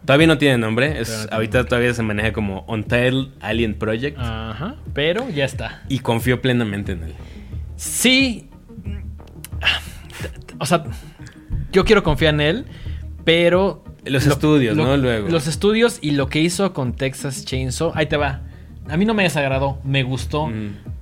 Todavía 0.09 0.25
no 0.25 0.39
tiene 0.39 0.57
nombre, 0.57 1.03
ahorita 1.29 1.65
todavía 1.65 1.93
se 1.93 2.01
maneja 2.01 2.33
como 2.33 2.65
Untitled 2.67 3.27
Alien 3.41 3.75
Project. 3.75 4.17
Ajá, 4.17 4.73
pero 4.91 5.29
ya 5.29 5.45
está. 5.45 5.83
Y 5.87 5.99
confío 5.99 6.41
plenamente 6.41 6.93
en 6.93 7.03
él. 7.03 7.13
Sí. 7.75 8.49
O 10.57 10.65
sea, 10.65 10.83
yo 11.71 11.85
quiero 11.85 12.01
confiar 12.01 12.33
en 12.33 12.41
él, 12.41 12.65
pero 13.23 13.83
los 14.03 14.25
estudios, 14.25 14.75
¿no? 14.75 14.97
Luego. 14.97 15.29
Los 15.29 15.45
estudios 15.45 15.99
y 16.01 16.09
lo 16.09 16.25
que 16.25 16.39
hizo 16.39 16.73
con 16.73 16.93
Texas 16.93 17.45
Chainsaw. 17.45 17.91
Ahí 17.93 18.07
te 18.07 18.17
va. 18.17 18.41
A 18.89 18.97
mí 18.97 19.05
no 19.05 19.13
me 19.13 19.21
desagradó, 19.21 19.79
me 19.83 20.01
gustó. 20.01 20.51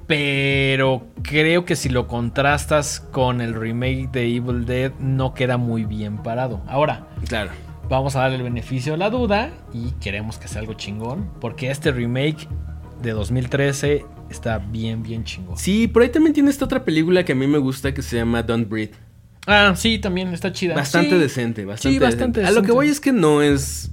Pero 0.06 1.08
creo 1.22 1.64
que 1.64 1.78
si 1.78 1.88
lo 1.88 2.08
contrastas 2.08 3.00
con 3.00 3.40
el 3.40 3.54
remake 3.54 4.10
de 4.12 4.36
Evil 4.36 4.66
Dead, 4.66 4.92
no 5.00 5.34
queda 5.34 5.56
muy 5.56 5.86
bien 5.86 6.18
parado. 6.18 6.62
Ahora, 6.68 7.08
claro. 7.26 7.52
Vamos 7.90 8.16
a 8.16 8.22
darle 8.22 8.38
el 8.38 8.44
beneficio 8.44 8.94
de 8.94 8.98
la 8.98 9.10
duda 9.10 9.52
y 9.74 9.92
queremos 10.02 10.38
que 10.38 10.48
sea 10.48 10.62
algo 10.62 10.74
chingón. 10.74 11.30
Porque 11.40 11.72
este 11.72 11.92
remake 11.92 12.48
de 13.02 13.12
2013 13.12 14.06
está 14.30 14.60
bien, 14.60 15.04
bien 15.04 15.24
chingón. 15.24 15.58
Sí, 15.58 15.88
por 15.88 16.04
ahí 16.04 16.10
también 16.10 16.34
tiene 16.34 16.50
esta 16.50 16.66
otra 16.66 16.84
película 16.84 17.24
que 17.24 17.34
a 17.34 17.36
mí 17.36 17.48
me 17.48 17.58
gusta 17.58 17.94
que 17.94 18.02
se 18.02 18.18
llama 18.18 18.44
Don't 18.44 18.70
Breathe. 18.70 18.94
Ah, 19.46 19.74
sí, 19.76 20.00
también 20.00 20.34
está 20.34 20.52
chida. 20.52 20.76
Bastante 20.76 21.18
decente, 21.18 21.64
bastante, 21.64 21.98
sí, 21.98 22.00
bastante 22.00 22.42
decente. 22.42 22.58
A 22.58 22.62
lo 22.62 22.66
que 22.66 22.74
voy 22.74 22.90
es 22.90 23.00
que 23.00 23.14
no 23.14 23.42
es. 23.42 23.92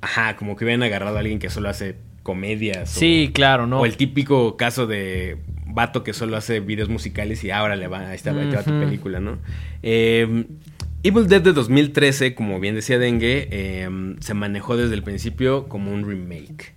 Ajá, 0.00 0.36
como 0.36 0.54
que 0.56 0.64
hubieran 0.64 0.84
agarrado 0.84 1.16
a 1.16 1.20
alguien 1.20 1.40
que 1.40 1.50
solo 1.50 1.68
hace 1.68 1.96
comedias. 2.22 2.88
Sí, 2.88 3.30
claro, 3.34 3.66
¿no? 3.66 3.80
O 3.80 3.86
el 3.86 3.96
típico 3.96 4.56
caso 4.56 4.86
de 4.86 5.38
vato 5.66 6.04
que 6.04 6.12
solo 6.12 6.36
hace 6.36 6.60
videos 6.60 6.88
musicales 6.88 7.42
y 7.42 7.50
ahora 7.50 7.74
le 7.74 7.88
va, 7.88 8.00
a 8.00 8.14
esta 8.14 8.32
tu 8.32 8.80
película, 8.80 9.18
¿no? 9.18 9.38
Em, 9.82 10.46
Evil 11.02 11.28
Dead 11.28 11.40
de 11.40 11.52
2013, 11.52 12.34
como 12.34 12.58
bien 12.58 12.74
decía 12.74 12.98
Dengue, 12.98 13.48
em, 13.50 14.16
se 14.20 14.34
manejó 14.34 14.76
desde 14.76 14.94
el 14.94 15.02
principio 15.02 15.68
como 15.68 15.92
un 15.92 16.08
remake. 16.08 16.74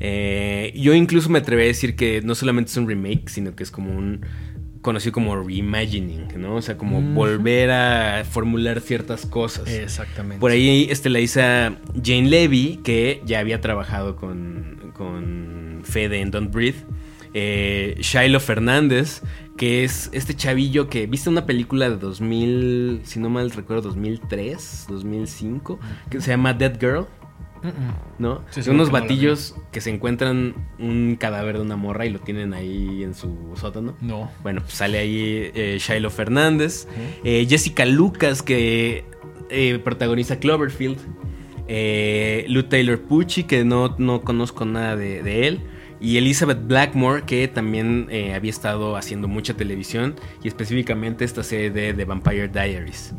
Eh, 0.00 0.72
yo 0.76 0.94
incluso 0.94 1.30
me 1.30 1.38
atreví 1.38 1.62
a 1.62 1.66
decir 1.66 1.96
que 1.96 2.20
no 2.22 2.34
solamente 2.34 2.70
es 2.70 2.76
un 2.76 2.88
remake, 2.88 3.28
sino 3.28 3.54
que 3.54 3.62
es 3.62 3.70
como 3.70 3.96
un 3.96 4.26
conocido 4.82 5.12
como 5.12 5.40
reimagining, 5.40 6.26
¿no? 6.36 6.56
O 6.56 6.62
sea, 6.62 6.76
como 6.76 7.00
volver 7.00 7.70
a 7.70 8.24
formular 8.28 8.80
ciertas 8.80 9.24
cosas. 9.24 9.68
Exactamente. 9.68 10.40
Por 10.40 10.50
ahí 10.50 10.88
este, 10.90 11.08
la 11.08 11.20
hizo 11.20 11.40
Jane 11.40 12.28
Levy, 12.28 12.80
que 12.82 13.22
ya 13.24 13.38
había 13.38 13.60
trabajado 13.60 14.16
con, 14.16 14.92
con 14.92 15.82
Fede 15.84 16.20
en 16.20 16.30
Don't 16.32 16.52
Breathe. 16.52 16.84
Eh, 17.34 17.96
Shiloh 18.00 18.40
Fernández, 18.40 19.22
que 19.56 19.84
es 19.84 20.10
este 20.12 20.34
chavillo 20.34 20.88
que 20.88 21.06
viste 21.06 21.28
una 21.28 21.46
película 21.46 21.88
de 21.88 21.96
2000, 21.96 23.02
si 23.04 23.20
no 23.20 23.30
mal 23.30 23.50
recuerdo, 23.50 23.82
2003, 23.82 24.86
2005, 24.88 25.78
que 26.10 26.20
se 26.20 26.30
llama 26.30 26.54
Dead 26.54 26.78
Girl. 26.78 27.06
¿No? 28.18 28.42
Son 28.50 28.74
unos 28.74 28.90
batillos 28.90 29.54
que 29.70 29.80
se 29.80 29.90
encuentran 29.90 30.54
un 30.80 31.14
cadáver 31.14 31.58
de 31.58 31.62
una 31.62 31.76
morra 31.76 32.06
y 32.06 32.10
lo 32.10 32.18
tienen 32.18 32.54
ahí 32.54 33.04
en 33.04 33.14
su 33.14 33.52
sótano. 33.54 33.94
No. 34.00 34.32
Bueno, 34.42 34.62
pues 34.62 34.74
sale 34.74 34.98
ahí 34.98 35.52
eh, 35.54 35.78
Shiloh 35.80 36.10
Fernández. 36.10 36.88
Eh, 37.22 37.46
Jessica 37.48 37.84
Lucas, 37.84 38.42
que 38.42 39.04
eh, 39.48 39.78
protagoniza 39.78 40.40
Cloverfield. 40.40 40.98
Eh, 41.68 42.44
Lou 42.48 42.64
Taylor 42.64 43.00
Pucci, 43.00 43.44
que 43.44 43.64
no, 43.64 43.94
no 43.98 44.22
conozco 44.22 44.64
nada 44.64 44.96
de, 44.96 45.46
él. 45.46 45.60
Y 46.02 46.18
Elizabeth 46.18 46.66
Blackmore, 46.66 47.22
que 47.22 47.46
también 47.46 48.08
había 48.34 48.50
estado 48.50 48.96
haciendo 48.96 49.28
mucha 49.28 49.54
televisión. 49.54 50.16
Y 50.42 50.48
específicamente 50.48 51.24
esta 51.24 51.42
serie 51.44 51.70
de 51.70 51.94
The 51.94 52.04
Vampire 52.04 52.48
Diaries. 52.48 53.14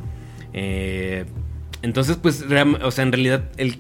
entonces, 1.82 2.18
pues, 2.18 2.44
o 2.44 2.92
sea, 2.92 3.04
en 3.04 3.12
realidad 3.12 3.50
el 3.58 3.80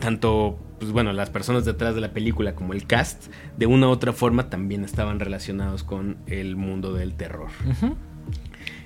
tanto, 0.00 0.58
pues 0.80 0.90
bueno, 0.90 1.12
las 1.12 1.30
personas 1.30 1.64
detrás 1.64 1.94
de 1.94 2.00
la 2.00 2.12
película 2.12 2.54
como 2.54 2.72
el 2.72 2.86
cast, 2.86 3.26
de 3.56 3.66
una 3.66 3.86
u 3.86 3.90
otra 3.90 4.12
forma 4.12 4.50
también 4.50 4.84
estaban 4.84 5.20
relacionados 5.20 5.84
con 5.84 6.16
el 6.26 6.56
mundo 6.56 6.92
del 6.92 7.14
terror. 7.14 7.50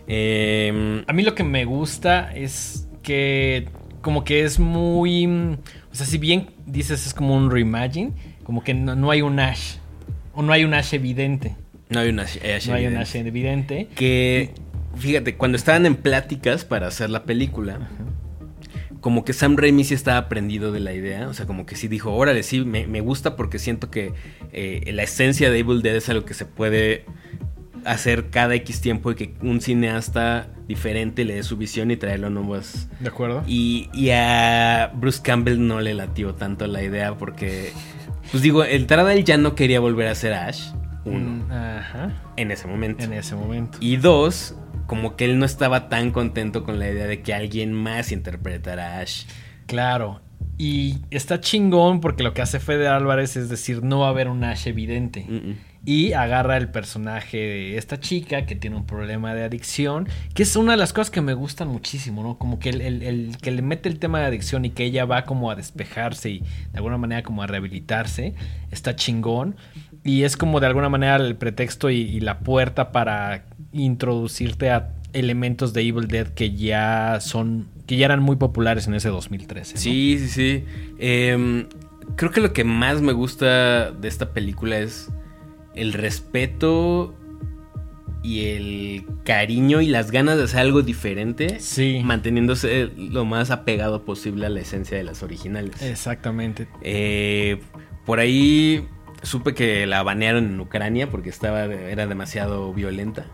Em, 0.07 1.03
a 1.07 1.13
mí 1.15 1.23
lo 1.23 1.35
que 1.35 1.45
me 1.45 1.65
gusta 1.65 2.35
es 2.35 2.89
que 3.03 3.69
como 4.03 4.23
que 4.23 4.45
es 4.45 4.59
muy... 4.59 5.27
O 5.91 5.95
sea, 5.95 6.05
si 6.05 6.19
bien 6.19 6.51
dices 6.67 7.07
es 7.07 7.15
como 7.15 7.35
un 7.35 7.51
reimagine, 7.51 8.13
como 8.45 8.63
que 8.63 8.75
no, 8.75 9.11
hay 9.11 9.23
un 9.23 9.41
Ash. 9.41 9.77
O 10.35 10.43
no 10.43 10.53
hay 10.53 10.65
un 10.65 10.75
Ash 10.75 10.95
evidente. 10.95 11.57
No 11.89 12.01
hay 12.01 12.11
un 12.11 12.21
Ash, 12.21 12.39
no 12.69 12.75
hay 12.75 12.87
un 12.87 12.97
Ash 12.97 13.17
evidente. 13.17 13.89
Que 13.95 14.53
fíjate, 14.97 15.37
cuando 15.37 15.57
estaban 15.57 15.87
en 15.87 15.97
pláticas 15.97 16.65
para 16.65 16.87
hacer 16.87 17.11
la 17.11 17.25
película, 17.25 17.79
como 19.01 19.25
que 19.25 19.33
Sam 19.33 19.57
Raimi 19.57 19.85
sí 19.85 19.95
estaba 19.95 20.19
aprendido 20.19 20.73
de 20.73 20.81
la 20.81 20.93
idea. 20.93 21.29
O 21.29 21.35
sea, 21.35 21.47
como 21.47 21.67
que 21.67 21.77
sí 21.77 21.89
dijo, 21.89 22.15
órale, 22.15 22.43
sí, 22.43 22.65
me, 22.65 22.87
me 22.87 23.01
gusta 23.01 23.37
porque 23.37 23.59
siento 23.59 23.91
que 23.91 24.13
eh, 24.53 24.91
la 24.93 25.03
esencia 25.03 25.51
de 25.51 25.59
Evil 25.59 25.83
Dead 25.83 25.97
es 25.97 26.09
algo 26.09 26.25
que 26.25 26.35
se 26.35 26.47
puede 26.47 27.05
hacer 27.85 28.31
cada 28.31 28.55
X 28.55 28.81
tiempo 28.81 29.11
y 29.11 29.15
que 29.15 29.35
un 29.43 29.61
cineasta 29.61 30.49
diferente 30.67 31.25
le 31.25 31.35
dé 31.35 31.43
su 31.43 31.57
visión 31.57 31.91
y 31.91 31.97
traerlo 31.97 32.29
a 32.29 32.31
nuevas. 32.31 32.89
De 33.01 33.09
acuerdo. 33.09 33.43
Y, 33.47 33.91
y 33.93 34.11
a 34.11 34.91
Bruce 34.95 35.21
Campbell 35.23 35.67
no 35.67 35.81
le 35.81 35.95
latió 35.95 36.35
tanto 36.35 36.67
la 36.67 36.83
idea 36.83 37.17
porque, 37.17 37.73
pues 38.35 38.43
digo, 38.43 38.65
entrada 38.65 39.13
él 39.13 39.23
ya 39.23 39.37
no 39.37 39.55
quería 39.55 39.79
volver 39.79 40.09
a 40.09 40.15
ser 40.17 40.35
Ash. 40.35 40.73
Uno. 41.05 41.47
Mm, 41.47 41.53
Ajá. 41.53 42.21
En 42.37 42.51
ese 42.51 42.67
momento. 42.67 43.05
En 43.05 43.13
ese 43.13 43.37
momento. 43.37 43.79
Y 43.81 43.97
dos, 43.97 44.57
como 44.89 45.15
que 45.15 45.27
él 45.27 45.39
no 45.39 45.47
estaba 45.47 45.89
tan 45.89 46.11
contento 46.11 46.65
con 46.65 46.81
la 46.81 46.91
idea 46.91 47.07
de 47.07 47.23
que 47.23 47.33
alguien 47.33 47.73
más 47.73 48.11
interpretara 48.11 48.97
a 48.97 49.01
Ash. 49.03 49.27
Claro. 49.67 50.21
Y 50.59 50.97
está 51.11 51.41
chingón 51.41 52.01
porque 52.01 52.25
lo 52.25 52.35
que 52.35 52.43
hace 52.43 52.59
Fede 52.59 52.89
Álvarez 52.89 53.37
es 53.37 53.49
decir, 53.49 53.85
no 53.85 54.01
va 54.01 54.09
a 54.09 54.11
haber 54.11 54.27
un 54.27 54.43
Ash 54.43 54.67
evidente. 54.67 55.25
Mm, 55.29 55.51
mm. 55.51 55.57
Y 55.87 56.15
agarra 56.15 56.57
el 56.57 56.69
personaje 56.69 57.37
de 57.37 57.77
esta 57.77 58.01
chica 58.01 58.47
que 58.47 58.55
tiene 58.55 58.77
un 58.77 58.87
problema 58.87 59.35
de 59.35 59.45
adicción, 59.45 60.09
que 60.35 60.45
es 60.45 60.57
una 60.57 60.73
de 60.73 60.79
las 60.79 60.95
cosas 60.95 61.11
que 61.11 61.21
me 61.21 61.35
gustan 61.35 61.69
muchísimo, 61.69 62.23
¿no? 62.23 62.39
Como 62.39 62.59
que 62.59 62.71
el, 62.71 63.37
que 63.43 63.51
le 63.51 63.61
mete 63.61 63.91
el 63.91 63.99
tema 63.99 64.21
de 64.21 64.27
adicción 64.27 64.65
y 64.65 64.71
que 64.71 64.85
ella 64.85 65.05
va 65.05 65.25
como 65.25 65.51
a 65.51 65.57
despejarse 65.57 66.31
y 66.31 66.39
de 66.39 66.77
alguna 66.77 66.97
manera 66.97 67.23
como 67.23 67.43
a 67.43 67.47
rehabilitarse, 67.47 68.35
está 68.71 68.97
chingón. 68.97 69.57
Y 70.05 70.23
es 70.23 70.37
como 70.39 70.61
de 70.61 70.67
alguna 70.67 70.89
manera 70.89 71.17
el 71.17 71.37
pretexto 71.37 71.91
y, 71.91 72.21
la 72.21 72.39
puerta 72.39 72.91
para 72.91 73.45
introducirte 73.73 74.71
a 74.71 74.91
elementos 75.13 75.75
de 75.75 75.83
Evil 75.83 76.09
Dead 76.09 76.29
que 76.29 76.55
ya 76.55 77.19
son, 77.21 77.69
que 77.87 77.97
ya 77.97 78.07
eran 78.07 78.23
muy 78.23 78.37
populares 78.37 78.87
en 78.87 78.95
ese 78.95 79.09
2013. 79.11 79.75
¿no? 79.75 79.81
Sí, 79.81 80.17
sí, 80.19 80.29
sí. 80.29 80.65
Em, 80.99 81.67
creo 82.17 82.31
que 82.31 82.41
lo 82.41 82.53
que 82.53 82.65
más 82.65 83.03
me 83.03 83.13
gusta 83.13 83.91
de 83.93 84.09
esta 84.09 84.33
película 84.33 84.79
es 84.79 85.11
el 85.75 85.93
respeto 85.93 87.15
y 88.23 88.47
el 88.47 89.07
cariño 89.25 89.81
y 89.83 89.87
las 89.87 90.11
ganas 90.11 90.39
de 90.39 90.45
hacer 90.45 90.61
algo 90.61 90.83
diferente. 90.83 91.61
Sí. 91.61 92.01
Manteniéndose 92.05 92.91
lo 92.97 93.25
más 93.27 93.51
apegado 93.51 94.05
posible 94.05 94.47
a 94.47 94.49
la 94.49 94.61
esencia 94.61 94.97
de 94.97 95.05
las 95.05 95.23
originales. 95.23 95.83
Exactamente. 95.83 96.67
Eh, 96.81 97.61
por 98.07 98.21
ahí 98.21 98.87
supe 99.23 99.55
que 99.55 99.87
la 99.87 100.03
banearon 100.03 100.45
en 100.47 100.61
Ucrania 100.61 101.11
porque 101.11 101.29
estaba 101.31 101.65
era 101.65 102.07
demasiado 102.07 102.73
violenta. 102.73 103.27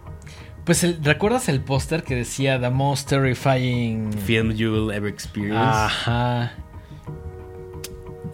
Pues 0.64 0.84
el- 0.84 1.02
¿recuerdas 1.02 1.48
el 1.48 1.60
póster 1.60 2.02
que 2.02 2.14
decía 2.16 2.60
The 2.60 2.70
Most 2.70 3.08
Terrifying 3.08 4.12
Film 4.12 4.52
you 4.52 4.70
will 4.72 4.94
ever 4.94 5.08
experience. 5.10 5.56
Ajá. 5.58 6.52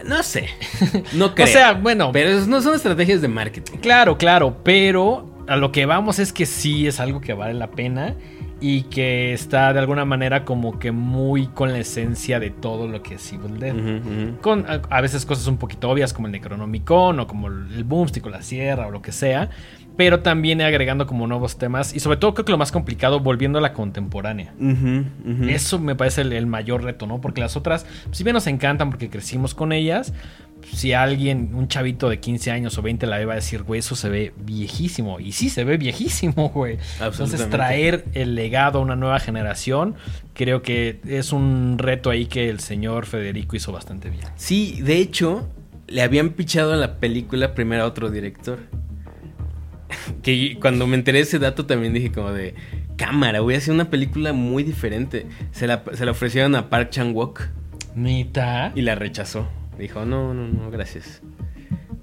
No 0.08 0.22
sé. 0.22 0.48
No 1.12 1.34
creo. 1.34 1.46
O 1.46 1.50
sea, 1.50 1.72
bueno, 1.74 2.10
pero 2.12 2.40
no 2.46 2.60
son 2.62 2.74
estrategias 2.74 3.20
de 3.20 3.28
marketing. 3.28 3.78
claro, 3.78 4.16
claro, 4.18 4.56
pero 4.62 5.44
a 5.46 5.56
lo 5.56 5.72
que 5.72 5.86
vamos 5.86 6.18
es 6.18 6.32
que 6.32 6.46
sí 6.46 6.86
es 6.86 7.00
algo 7.00 7.20
que 7.20 7.32
vale 7.32 7.54
la 7.54 7.70
pena 7.70 8.14
y 8.60 8.82
que 8.84 9.32
está 9.34 9.72
de 9.72 9.78
alguna 9.78 10.04
manera 10.06 10.44
como 10.44 10.78
que 10.78 10.90
muy 10.90 11.46
con 11.48 11.72
la 11.72 11.78
esencia 11.78 12.40
de 12.40 12.50
todo 12.50 12.88
lo 12.88 13.02
que 13.02 13.14
es 13.16 13.32
Evil 13.32 13.58
Dead. 13.60 13.74
Con 14.40 14.64
a, 14.68 14.80
a 14.88 15.00
veces 15.02 15.26
cosas 15.26 15.46
un 15.46 15.58
poquito 15.58 15.90
obvias 15.90 16.12
como 16.12 16.26
el 16.26 16.32
Necronomicon 16.32 17.20
o 17.20 17.26
como 17.26 17.48
el 17.48 17.84
Boomstick 17.84 18.24
o 18.26 18.30
la 18.30 18.42
Sierra 18.42 18.86
o 18.86 18.90
lo 18.90 19.02
que 19.02 19.12
sea, 19.12 19.50
pero 19.96 20.20
también 20.20 20.60
agregando 20.60 21.06
como 21.06 21.26
nuevos 21.26 21.58
temas 21.58 21.94
y 21.94 22.00
sobre 22.00 22.18
todo 22.18 22.34
creo 22.34 22.44
que 22.44 22.52
lo 22.52 22.58
más 22.58 22.72
complicado 22.72 23.20
volviendo 23.20 23.58
a 23.58 23.62
la 23.62 23.72
contemporánea. 23.72 24.52
Eso 25.48 25.78
me 25.78 25.94
parece 25.94 26.22
el, 26.22 26.32
el 26.32 26.46
mayor 26.46 26.82
reto, 26.82 27.06
¿no? 27.06 27.20
Porque 27.20 27.40
las 27.40 27.56
otras, 27.56 27.86
si 28.12 28.24
bien 28.24 28.34
nos 28.34 28.46
encantan 28.46 28.90
porque 28.90 29.08
crecimos 29.08 29.54
con 29.54 29.72
ellas, 29.72 30.12
si 30.72 30.92
alguien, 30.92 31.50
un 31.54 31.68
chavito 31.68 32.08
de 32.08 32.18
15 32.18 32.50
años 32.50 32.78
o 32.78 32.82
20 32.82 33.06
la 33.06 33.18
ve, 33.18 33.24
va 33.24 33.32
a 33.34 33.36
decir, 33.36 33.62
güey, 33.62 33.80
eso 33.80 33.94
se 33.94 34.08
ve 34.08 34.32
viejísimo. 34.36 35.20
Y 35.20 35.32
sí, 35.32 35.48
se 35.48 35.64
ve 35.64 35.76
viejísimo, 35.76 36.48
güey. 36.54 36.78
Entonces, 37.00 37.48
traer 37.50 38.04
el 38.14 38.34
legado 38.34 38.78
a 38.78 38.82
una 38.82 38.96
nueva 38.96 39.20
generación, 39.20 39.94
creo 40.34 40.62
que 40.62 41.00
es 41.06 41.32
un 41.32 41.76
reto 41.78 42.10
ahí 42.10 42.26
que 42.26 42.48
el 42.50 42.60
señor 42.60 43.06
Federico 43.06 43.56
hizo 43.56 43.72
bastante 43.72 44.10
bien. 44.10 44.24
Sí, 44.36 44.80
de 44.82 44.98
hecho, 44.98 45.48
le 45.86 46.02
habían 46.02 46.30
pichado 46.30 46.74
en 46.74 46.80
la 46.80 46.96
película 46.96 47.54
primero 47.54 47.84
a 47.84 47.86
otro 47.86 48.10
director. 48.10 48.58
Que 50.22 50.58
cuando 50.60 50.86
me 50.86 50.96
enteré 50.96 51.18
de 51.18 51.24
ese 51.24 51.38
dato 51.38 51.66
también 51.66 51.92
dije 51.92 52.10
como 52.12 52.32
de 52.32 52.54
cámara, 52.96 53.40
voy 53.40 53.54
a 53.54 53.58
hacer 53.58 53.72
una 53.74 53.90
película 53.90 54.32
muy 54.32 54.62
diferente. 54.64 55.26
Se 55.52 55.66
la, 55.66 55.82
se 55.92 56.04
la 56.04 56.10
ofrecieron 56.10 56.54
a 56.56 56.68
Park 56.70 56.90
Chan-wook 56.90 57.42
Nita. 57.94 58.72
y 58.74 58.82
la 58.82 58.94
rechazó. 58.94 59.48
Dijo, 59.78 60.04
no, 60.04 60.32
no, 60.34 60.48
no, 60.48 60.70
gracias. 60.70 61.22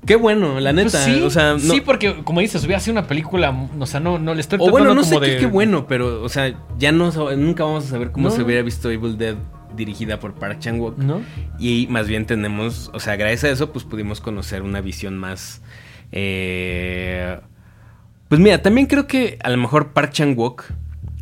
Qué 0.05 0.15
bueno, 0.15 0.59
la 0.59 0.73
neta. 0.73 0.89
Pues 0.91 1.03
sí, 1.03 1.21
o 1.21 1.29
sea, 1.29 1.53
no- 1.53 1.59
sí, 1.59 1.81
porque 1.81 2.23
como 2.23 2.41
dices, 2.41 2.63
hubiera 2.65 2.79
sido 2.79 2.93
una 2.99 3.07
película, 3.07 3.51
o 3.79 3.85
sea, 3.85 3.99
no, 3.99 4.19
no 4.19 4.33
le 4.33 4.41
estoy 4.41 4.59
o 4.61 4.69
bueno, 4.69 4.93
no 4.93 5.03
sé 5.03 5.15
como 5.15 5.21
qué, 5.21 5.31
de- 5.31 5.37
qué 5.39 5.45
bueno, 5.45 5.87
pero, 5.87 6.21
o 6.21 6.29
sea, 6.29 6.53
ya 6.77 6.91
no 6.91 7.09
nunca 7.37 7.63
vamos 7.63 7.85
a 7.85 7.89
saber 7.89 8.11
cómo 8.11 8.27
No. 8.29 8.35
se 8.35 8.43
hubiera 8.43 8.61
visto 8.63 8.91
Evil 8.91 9.17
Dead 9.17 9.35
dirigida 9.75 10.19
por 10.19 10.33
Park 10.35 10.59
Chan-wook. 10.59 10.97
¿No? 10.97 11.21
Y 11.57 11.87
más 11.89 12.07
bien 12.07 12.25
tenemos, 12.25 12.91
o 12.93 12.99
sea, 12.99 13.15
gracias 13.15 13.45
a 13.45 13.49
eso, 13.49 13.71
pues 13.71 13.85
pudimos 13.85 14.19
conocer 14.21 14.61
una 14.61 14.81
visión 14.81 15.17
más. 15.17 15.61
eh, 16.11 17.39
Pues 18.27 18.41
mira, 18.41 18.61
también 18.61 18.87
creo 18.87 19.07
que 19.07 19.37
a 19.43 19.49
lo 19.49 19.57
mejor 19.57 19.93
Park 19.93 20.11
Chan-wook, 20.11 20.65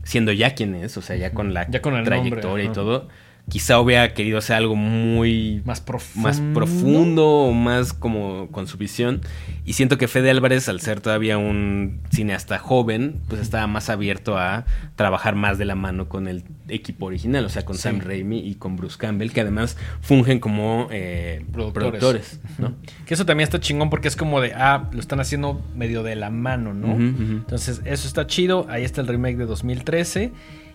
siendo 0.03 0.31
ya 0.31 0.55
quien 0.55 0.75
es, 0.75 0.97
o 0.97 1.01
sea, 1.01 1.15
ya 1.15 1.31
con 1.33 1.53
la 1.53 1.69
Ya 1.69 1.81
con 1.81 1.95
el 1.95 2.05
trayectoria 2.05 2.65
nombre, 2.65 2.65
y 2.65 2.69
todo, 2.69 3.07
quizá 3.49 3.79
hubiera 3.79 4.13
querido 4.13 4.37
hacer 4.37 4.55
algo 4.55 4.75
muy 4.75 5.61
Más 5.65 5.81
profundo. 5.81 6.27
más 6.27 6.41
profundo 6.53 7.25
o 7.27 7.51
más 7.53 7.91
como 7.93 8.47
con 8.51 8.67
su 8.67 8.77
visión. 8.77 9.21
Y 9.65 9.73
siento 9.73 9.97
que 9.97 10.07
Fede 10.07 10.29
Álvarez, 10.31 10.69
al 10.69 10.79
ser 10.81 11.01
todavía 11.01 11.37
un 11.37 11.99
cineasta 12.11 12.57
joven, 12.59 13.19
pues 13.27 13.41
estaba 13.41 13.67
más 13.67 13.89
abierto 13.89 14.37
a 14.37 14.65
trabajar 14.95 15.35
más 15.35 15.57
de 15.57 15.65
la 15.65 15.75
mano 15.75 16.07
con 16.09 16.27
el 16.27 16.43
equipo 16.67 17.07
original, 17.07 17.43
o 17.45 17.49
sea, 17.49 17.63
con 17.65 17.75
Sí. 17.75 17.83
Sam 17.83 17.99
Raimi 17.99 18.39
y 18.39 18.55
con 18.55 18.75
Bruce 18.77 18.97
Campbell, 18.97 19.31
que 19.31 19.41
además 19.41 19.77
fungen 20.01 20.39
como 20.39 20.87
eh, 20.91 21.43
Productores. 21.51 21.91
productores, 21.91 22.39
¿no? 22.57 22.73
Que 23.05 23.13
eso 23.13 23.25
también 23.25 23.43
está 23.45 23.59
chingón 23.59 23.89
porque 23.89 24.07
es 24.07 24.15
como 24.15 24.39
de, 24.41 24.53
ah, 24.55 24.89
lo 24.93 24.99
están 24.99 25.19
haciendo 25.19 25.61
medio 25.75 26.03
de 26.03 26.15
la 26.15 26.29
mano, 26.29 26.73
¿no? 26.73 26.93
Entonces, 26.95 27.81
eso 27.85 28.07
está 28.07 28.25
chido. 28.27 28.65
Ahí 28.69 28.83
está 28.83 29.01
el 29.01 29.07
remake 29.07 29.37
de 29.37 29.45
2013. 29.45 30.31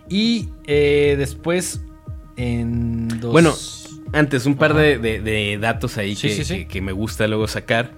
Y 0.09 0.49
eh, 0.67 1.17
después, 1.19 1.81
en 2.37 3.09
dos... 3.21 3.33
Bueno, 3.33 3.55
Antes, 4.13 4.47
un 4.47 4.55
par 4.57 4.75
de, 4.75 4.99
de- 4.99 5.21
de 5.21 5.59
datos 5.59 5.99
ahí 5.99 6.15
Sí, 6.15 6.29
que, 6.29 6.35
sí, 6.35 6.45
sí. 6.45 6.55
que- 6.59 6.69
que 6.69 6.81
me 6.81 6.93
gusta 6.93 7.27
luego 7.27 7.49
sacar. 7.49 7.93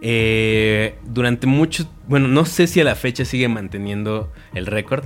Eh, 0.00 0.96
durante 1.04 1.46
mucho, 1.46 1.84
bueno, 2.08 2.26
no 2.26 2.44
sé 2.44 2.66
si 2.66 2.80
a 2.80 2.84
la 2.84 2.94
fecha 2.96 3.24
sigue 3.24 3.48
manteniendo 3.48 4.32
el 4.54 4.66
récord, 4.66 5.04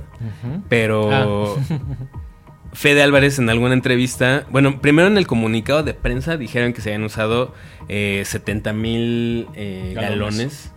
pero 0.69 1.55
Ah. 1.59 1.61
Fede 2.73 3.01
Álvarez 3.01 3.39
en 3.39 3.49
alguna 3.49 3.73
entrevista, 3.73 4.45
bueno, 4.51 4.81
primero 4.81 5.07
en 5.07 5.17
el 5.17 5.25
comunicado 5.27 5.83
de 5.83 5.93
prensa 5.93 6.37
dijeron 6.37 6.73
que 6.73 6.81
se 6.81 6.89
habían 6.89 7.03
usado 7.03 7.53
eh, 7.89 8.23
70 8.25 8.73
mil 8.73 9.47
eh, 9.55 9.93
Galones. 9.95 10.11
galones. 10.15 10.71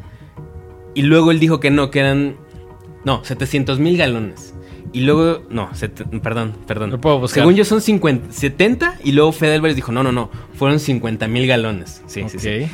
Y 0.95 1.03
luego 1.03 1.31
él 1.31 1.39
dijo 1.41 1.61
que 1.61 1.71
no, 1.71 1.91
que 1.91 2.01
eran, 2.01 2.37
no, 3.05 3.25
700 3.25 3.79
mil 3.81 3.97
galones. 3.97 4.55
Y 4.93 5.01
luego, 5.03 5.45
no, 5.51 5.71
perdón, 6.23 6.55
perdón. 6.67 6.91
Lo 6.91 7.01
puedo 7.01 7.21
buscar. 7.21 7.43
Según 7.43 7.55
yo 7.55 7.65
son 7.65 7.81
50, 7.81 8.33
70 8.33 8.99
y 9.05 9.13
luego 9.13 9.31
Fede 9.33 9.55
Álvarez 9.55 9.77
dijo, 9.77 9.93
no, 9.93 10.03
no, 10.03 10.11
no, 10.13 10.31
fueron 10.55 10.81
50 10.81 11.29
mil 11.29 11.47
galones. 11.47 12.03
Sí, 12.07 12.25
sí, 12.29 12.39
sí. 12.39 12.67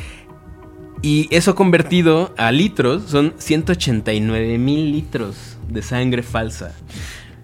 Y 1.03 1.29
eso 1.31 1.55
convertido 1.55 2.35
a 2.39 2.51
litros 2.53 3.05
son 3.05 3.35
189 3.37 4.57
mil 4.59 4.93
litros 4.93 5.59
de 5.69 5.83
sangre 5.83 6.23
falsa. 6.23 6.75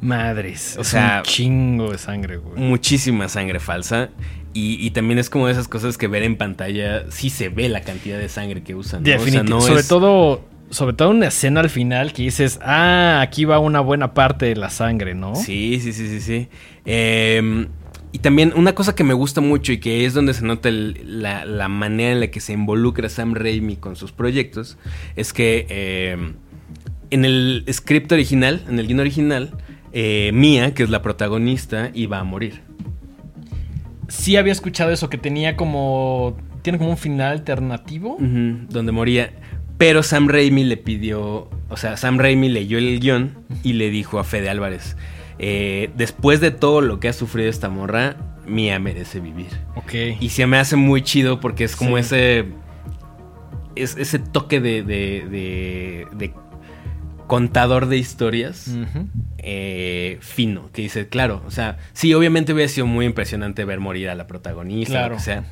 Madres. 0.00 0.76
O 0.78 0.84
sea, 0.84 1.18
un 1.18 1.22
chingo 1.30 1.92
de 1.92 1.98
sangre, 1.98 2.38
güey. 2.38 2.58
Muchísima 2.60 3.28
sangre 3.28 3.60
falsa. 3.60 4.08
Y, 4.54 4.84
y 4.84 4.90
también 4.90 5.18
es 5.18 5.30
como 5.30 5.46
de 5.46 5.52
esas 5.52 5.68
cosas 5.68 5.96
que 5.96 6.08
ver 6.08 6.22
en 6.24 6.36
pantalla, 6.36 7.10
sí 7.10 7.30
se 7.30 7.48
ve 7.48 7.68
la 7.68 7.80
cantidad 7.82 8.18
de 8.18 8.28
sangre 8.28 8.62
que 8.62 8.74
usan. 8.74 9.02
¿no? 9.02 9.04
O 9.04 9.06
sea, 9.06 9.14
Definitivamente. 9.18 9.50
no 9.54 9.60
sobre 9.60 9.80
es- 9.80 9.88
todo, 9.88 10.44
sobre 10.72 10.94
todo 10.94 11.10
una 11.10 11.28
escena 11.28 11.60
al 11.60 11.70
final 11.70 12.12
que 12.12 12.22
dices, 12.24 12.58
ah, 12.62 13.20
aquí 13.22 13.44
va 13.44 13.60
una 13.60 13.78
buena 13.80 14.12
parte 14.14 14.46
de 14.46 14.56
la 14.56 14.68
sangre, 14.70 15.14
¿no? 15.14 15.36
Sí, 15.36 15.78
sí, 15.80 15.92
sí, 15.92 16.08
sí, 16.08 16.20
sí. 16.20 16.48
Eh, 16.84 17.66
y 18.10 18.18
también 18.18 18.52
una 18.56 18.74
cosa 18.74 18.94
que 18.94 19.04
me 19.04 19.14
gusta 19.14 19.40
mucho 19.40 19.72
y 19.72 19.78
que 19.78 20.04
es 20.04 20.12
donde 20.12 20.34
se 20.34 20.44
nota 20.44 20.68
el- 20.68 21.22
la, 21.22 21.44
la 21.46 21.68
manera 21.68 22.12
en 22.12 22.20
la 22.20 22.26
que 22.26 22.40
se 22.40 22.52
involucra 22.52 23.08
Sam 23.08 23.34
Raimi 23.34 23.76
con 23.76 23.94
sus 23.96 24.12
proyectos, 24.12 24.76
es 25.16 25.32
que 25.32 25.66
eh, 25.70 26.16
en 27.10 27.24
el 27.24 27.64
script 27.72 28.10
original, 28.12 28.64
en 28.68 28.78
el 28.78 28.86
guion 28.86 29.00
original, 29.00 29.50
eh, 29.92 30.30
Mia, 30.34 30.74
que 30.74 30.82
es 30.82 30.90
la 30.90 31.00
protagonista, 31.02 31.90
iba 31.94 32.18
a 32.18 32.24
morir. 32.24 32.60
Sí 34.08 34.36
había 34.36 34.52
escuchado 34.52 34.90
eso, 34.90 35.08
que 35.08 35.18
tenía 35.18 35.56
como. 35.56 36.36
Tiene 36.62 36.78
como 36.78 36.90
un 36.90 36.96
final 36.98 37.32
alternativo. 37.32 38.16
Donde 38.20 38.92
moría. 38.92 39.32
Pero 39.82 40.04
Sam 40.04 40.28
Raimi 40.28 40.62
le 40.62 40.76
pidió, 40.76 41.50
o 41.68 41.76
sea, 41.76 41.96
Sam 41.96 42.16
Raimi 42.16 42.48
leyó 42.48 42.78
el 42.78 43.00
guion 43.00 43.34
y 43.64 43.72
le 43.72 43.90
dijo 43.90 44.20
a 44.20 44.24
Fede 44.24 44.48
Álvarez, 44.48 44.96
eh, 45.40 45.90
después 45.96 46.40
de 46.40 46.52
todo 46.52 46.80
lo 46.82 47.00
que 47.00 47.08
ha 47.08 47.12
sufrido 47.12 47.50
esta 47.50 47.68
morra, 47.68 48.14
Mía 48.46 48.78
merece 48.78 49.18
vivir. 49.18 49.48
Ok. 49.74 49.92
Y 50.20 50.28
se 50.28 50.46
me 50.46 50.58
hace 50.58 50.76
muy 50.76 51.02
chido 51.02 51.40
porque 51.40 51.64
es 51.64 51.74
como 51.74 51.98
ese, 51.98 52.44
ese 53.74 54.20
toque 54.20 54.60
de, 54.60 54.84
de, 54.84 56.06
de, 56.12 56.32
contador 57.26 57.86
de 57.86 57.96
historias 57.96 58.70
eh, 59.38 60.18
fino, 60.20 60.70
que 60.72 60.82
dice, 60.82 61.08
claro, 61.08 61.42
o 61.44 61.50
sea, 61.50 61.78
sí, 61.92 62.14
obviamente 62.14 62.52
hubiera 62.52 62.68
sido 62.68 62.86
muy 62.86 63.04
impresionante 63.04 63.64
ver 63.64 63.80
morir 63.80 64.10
a 64.10 64.14
la 64.14 64.28
protagonista, 64.28 64.92
claro. 64.92 65.14
lo 65.14 65.16
que 65.16 65.24
sea, 65.24 65.44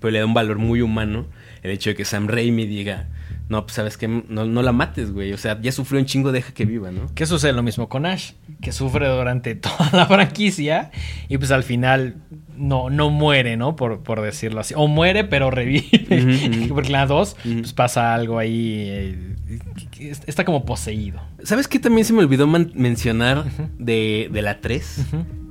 pero 0.00 0.12
le 0.12 0.20
da 0.20 0.24
un 0.24 0.32
valor 0.32 0.56
muy 0.56 0.80
humano 0.80 1.26
el 1.62 1.72
hecho 1.72 1.90
de 1.90 1.96
que 1.96 2.06
Sam 2.06 2.26
Raimi 2.26 2.64
diga, 2.64 3.08
no, 3.50 3.64
pues 3.64 3.74
sabes 3.74 3.96
que 3.96 4.06
no, 4.06 4.44
la 4.44 4.70
mates, 4.70 5.12
güey. 5.12 5.32
O 5.32 5.36
sea, 5.36 5.60
ya 5.60 5.72
sufrió 5.72 5.98
un 5.98 6.06
chingo, 6.06 6.30
deja 6.30 6.54
que 6.54 6.64
viva, 6.64 6.92
¿no? 6.92 7.12
Que 7.16 7.26
sucede 7.26 7.52
lo 7.52 7.64
mismo 7.64 7.88
con 7.88 8.06
Ash, 8.06 8.34
que 8.62 8.70
sufre 8.70 9.08
durante 9.08 9.54
toda 9.56 9.90
la 9.92 10.06
franquicia 10.06 10.92
y 11.28 11.36
pues 11.36 11.50
al 11.50 11.64
final 11.64 12.22
no, 12.56 12.90
no 12.90 13.10
muere, 13.10 13.56
¿no? 13.56 13.74
Por, 13.74 14.04
por 14.04 14.20
decirlo 14.20 14.60
así. 14.60 14.74
O 14.76 14.86
muere, 14.86 15.24
pero 15.24 15.50
revive. 15.50 16.68
Porque 16.68 16.90
la 16.90 17.06
2, 17.06 17.36
pues 17.42 17.72
pasa 17.72 18.14
algo 18.14 18.38
ahí. 18.38 18.84
Eh, 18.88 20.12
está 20.26 20.44
como 20.44 20.64
poseído. 20.64 21.20
¿Sabes 21.42 21.66
qué 21.66 21.80
también 21.80 22.04
se 22.04 22.12
me 22.12 22.20
olvidó 22.20 22.46
mencionar 22.46 23.46
de, 23.78 24.30
la 24.32 24.60
3? 24.60 25.06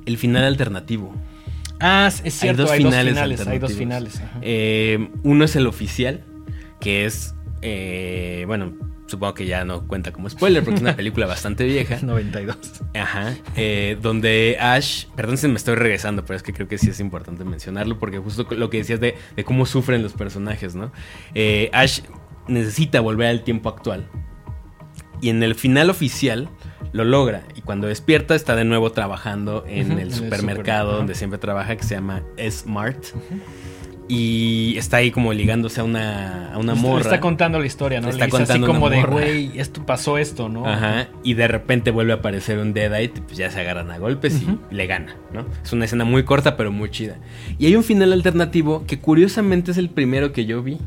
El 0.06 0.16
final 0.16 0.44
alternativo. 0.44 1.14
Ah, 1.80 2.10
es 2.24 2.32
cierto, 2.32 2.62
hay 2.72 2.82
dos 2.82 2.94
finales. 2.94 3.46
Hay 3.46 3.58
dos 3.58 3.74
finales. 3.74 4.22
Eh, 4.40 5.10
uno 5.22 5.44
es 5.44 5.54
el 5.54 5.66
oficial, 5.66 6.24
que 6.80 7.04
es 7.04 7.34
eh, 7.62 8.44
bueno, 8.46 8.72
supongo 9.06 9.34
que 9.34 9.46
ya 9.46 9.64
no 9.64 9.86
cuenta 9.86 10.12
como 10.12 10.30
spoiler 10.30 10.62
porque 10.62 10.76
es 10.76 10.82
una 10.82 10.96
película 10.96 11.26
bastante 11.28 11.64
vieja. 11.64 11.98
92. 12.00 12.56
Ajá. 12.94 13.34
Eh, 13.56 13.98
donde 14.00 14.56
Ash, 14.60 15.06
perdón 15.16 15.36
si 15.36 15.48
me 15.48 15.56
estoy 15.56 15.74
regresando, 15.74 16.24
pero 16.24 16.36
es 16.36 16.42
que 16.42 16.52
creo 16.52 16.68
que 16.68 16.78
sí 16.78 16.90
es 16.90 17.00
importante 17.00 17.44
mencionarlo 17.44 17.98
porque 17.98 18.18
justo 18.18 18.46
lo 18.50 18.70
que 18.70 18.78
decías 18.78 19.00
de, 19.00 19.16
cómo 19.44 19.66
sufren 19.66 20.02
los 20.02 20.12
personajes, 20.12 20.74
¿no? 20.74 20.92
Eh, 21.34 21.70
Ash 21.72 22.00
necesita 22.48 23.00
volver 23.00 23.28
al 23.28 23.42
tiempo 23.42 23.68
actual. 23.68 24.08
Y 25.20 25.28
en 25.28 25.42
el 25.42 25.54
final 25.54 25.90
oficial 25.90 26.48
lo 26.92 27.04
logra. 27.04 27.42
Y 27.54 27.60
cuando 27.60 27.88
despierta 27.88 28.34
está 28.34 28.56
de 28.56 28.64
nuevo 28.64 28.90
trabajando 28.92 29.64
en 29.66 29.98
el 29.98 30.14
supermercado 30.14 30.92
donde 30.96 31.14
siempre 31.14 31.38
trabaja, 31.38 31.76
que 31.76 31.82
se 31.84 31.94
llama 31.94 32.22
S-Mart. 32.36 33.04
Y 34.12 34.76
está 34.76 34.96
ahí 34.96 35.12
como 35.12 35.32
ligándose 35.32 35.80
a 35.80 35.84
una, 35.84 36.52
a 36.52 36.58
una 36.58 36.74
morra. 36.74 36.96
Le 36.96 37.02
está 37.02 37.20
contando 37.20 37.60
la 37.60 37.66
historia, 37.66 38.00
¿no? 38.00 38.08
está 38.08 38.28
contando 38.28 38.66
así 38.66 38.72
como 38.72 38.90
de, 38.90 39.04
güey, 39.04 39.52
esto 39.54 39.86
pasó 39.86 40.18
esto, 40.18 40.48
¿no? 40.48 40.66
Ajá. 40.66 41.06
Y 41.22 41.34
de 41.34 41.46
repente 41.46 41.92
vuelve 41.92 42.10
a 42.10 42.16
aparecer 42.16 42.58
un 42.58 42.72
Deadite, 42.72 43.20
pues 43.20 43.38
ya 43.38 43.52
se 43.52 43.60
agarran 43.60 43.88
a 43.92 43.98
golpes 43.98 44.42
y 44.42 44.74
le 44.74 44.86
gana, 44.88 45.14
¿no? 45.32 45.46
Es 45.62 45.72
una 45.72 45.84
escena 45.84 46.04
muy 46.04 46.24
corta, 46.24 46.56
pero 46.56 46.72
muy 46.72 46.90
chida. 46.90 47.18
Y 47.56 47.66
hay 47.66 47.76
un 47.76 47.84
final 47.84 48.12
alternativo 48.12 48.84
que 48.84 48.98
curiosamente 48.98 49.70
es 49.70 49.78
el 49.78 49.90
primero 49.90 50.32
que 50.32 50.44
yo 50.44 50.60
vi. 50.60 50.78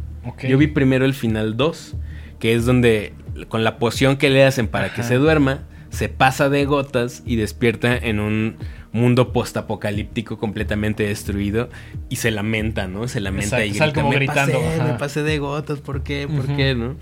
Yo 0.45 0.57
vi 0.57 0.67
primero 0.67 1.05
el 1.05 1.13
final 1.13 1.55
2, 1.55 1.95
que 2.39 2.53
es 2.55 2.65
donde 2.65 3.13
con 3.47 3.63
la 3.63 3.77
poción 3.77 4.17
que 4.17 4.29
le 4.29 4.43
hacen 4.43 4.67
para 4.67 4.93
que 4.93 5.01
se 5.01 5.15
duerma, 5.15 5.63
se 5.91 6.09
pasa 6.09 6.49
de 6.49 6.65
gotas 6.65 7.23
y 7.25 7.37
despierta 7.37 7.95
en 7.95 8.19
un 8.19 8.57
mundo 8.93 9.33
postapocalíptico 9.33 10.37
completamente 10.37 11.03
destruido 11.03 11.69
y 12.09 12.17
se 12.17 12.31
lamenta, 12.31 12.87
¿no? 12.87 13.07
Se 13.07 13.19
lamenta 13.19 13.65
y 13.65 13.71
grita, 13.71 13.91
como 13.91 14.09
me 14.09 14.15
gritando, 14.15 14.61
pasé, 14.61 14.83
me 14.83 14.93
pasé 14.93 15.23
de 15.23 15.39
gotas, 15.39 15.79
¿por 15.79 16.03
qué? 16.03 16.27
¿Por 16.27 16.55
qué? 16.55 16.75
¿no? 16.75 16.95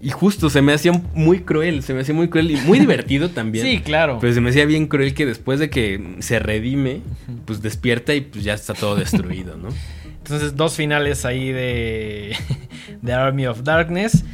Y 0.00 0.10
justo 0.10 0.50
se 0.50 0.62
me 0.62 0.72
hacía 0.72 0.92
muy 1.14 1.40
cruel, 1.40 1.82
se 1.82 1.94
me 1.94 2.00
hacía 2.00 2.14
muy 2.14 2.28
cruel 2.28 2.50
y 2.50 2.56
muy 2.56 2.80
divertido 2.80 3.30
también. 3.34 3.64
Sí, 3.64 3.80
claro. 3.80 4.18
Pero 4.20 4.34
se 4.34 4.40
me 4.40 4.50
hacía 4.50 4.64
bien 4.66 4.88
cruel 4.88 5.14
que 5.14 5.26
después 5.26 5.60
de 5.60 5.70
que 5.70 6.16
se 6.18 6.40
redime, 6.40 7.00
pues 7.44 7.62
despierta 7.62 8.14
y 8.14 8.20
pues 8.20 8.44
ya 8.44 8.54
está 8.54 8.74
todo 8.74 8.96
destruido, 8.96 9.56
¿no? 9.56 9.68
Entonces, 10.18 10.56
dos 10.56 10.74
finales 10.74 11.24
ahí 11.24 11.52
de, 11.52 12.36
de 13.02 13.12
Army 13.12 13.46
of 13.46 13.62
Darkness. 13.62 14.24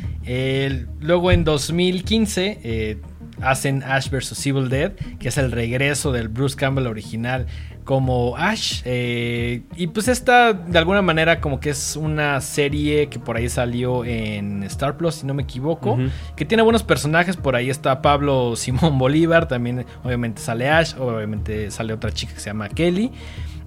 luego 1.00 1.30
en 1.30 1.44
2015 1.44 2.58
eh, 2.64 2.96
hacen 3.40 3.82
Ash 3.82 4.10
vs. 4.10 4.46
Evil 4.46 4.68
Dead, 4.68 4.92
que 5.18 5.28
es 5.28 5.38
el 5.38 5.52
regreso 5.52 6.12
del 6.12 6.28
Bruce 6.28 6.56
Campbell 6.56 6.86
original 6.86 7.46
como 7.84 8.36
Ash. 8.36 8.82
Eh, 8.84 9.62
y 9.76 9.88
pues 9.88 10.08
esta, 10.08 10.52
de 10.52 10.78
alguna 10.78 11.02
manera, 11.02 11.40
como 11.40 11.60
que 11.60 11.70
es 11.70 11.96
una 11.96 12.40
serie 12.40 13.08
que 13.08 13.18
por 13.18 13.36
ahí 13.36 13.48
salió 13.48 14.04
en 14.04 14.62
Star 14.64 14.96
Plus, 14.96 15.16
si 15.16 15.26
no 15.26 15.34
me 15.34 15.42
equivoco, 15.42 15.98
que 16.36 16.44
tiene 16.44 16.62
buenos 16.62 16.82
personajes. 16.82 17.36
Por 17.36 17.56
ahí 17.56 17.70
está 17.70 18.02
Pablo 18.02 18.56
Simón 18.56 18.98
Bolívar, 18.98 19.48
también 19.48 19.86
obviamente 20.02 20.40
sale 20.40 20.68
Ash, 20.68 20.94
obviamente 20.98 21.70
sale 21.70 21.92
otra 21.92 22.10
chica 22.10 22.34
que 22.34 22.40
se 22.40 22.46
llama 22.46 22.68
Kelly. 22.68 23.12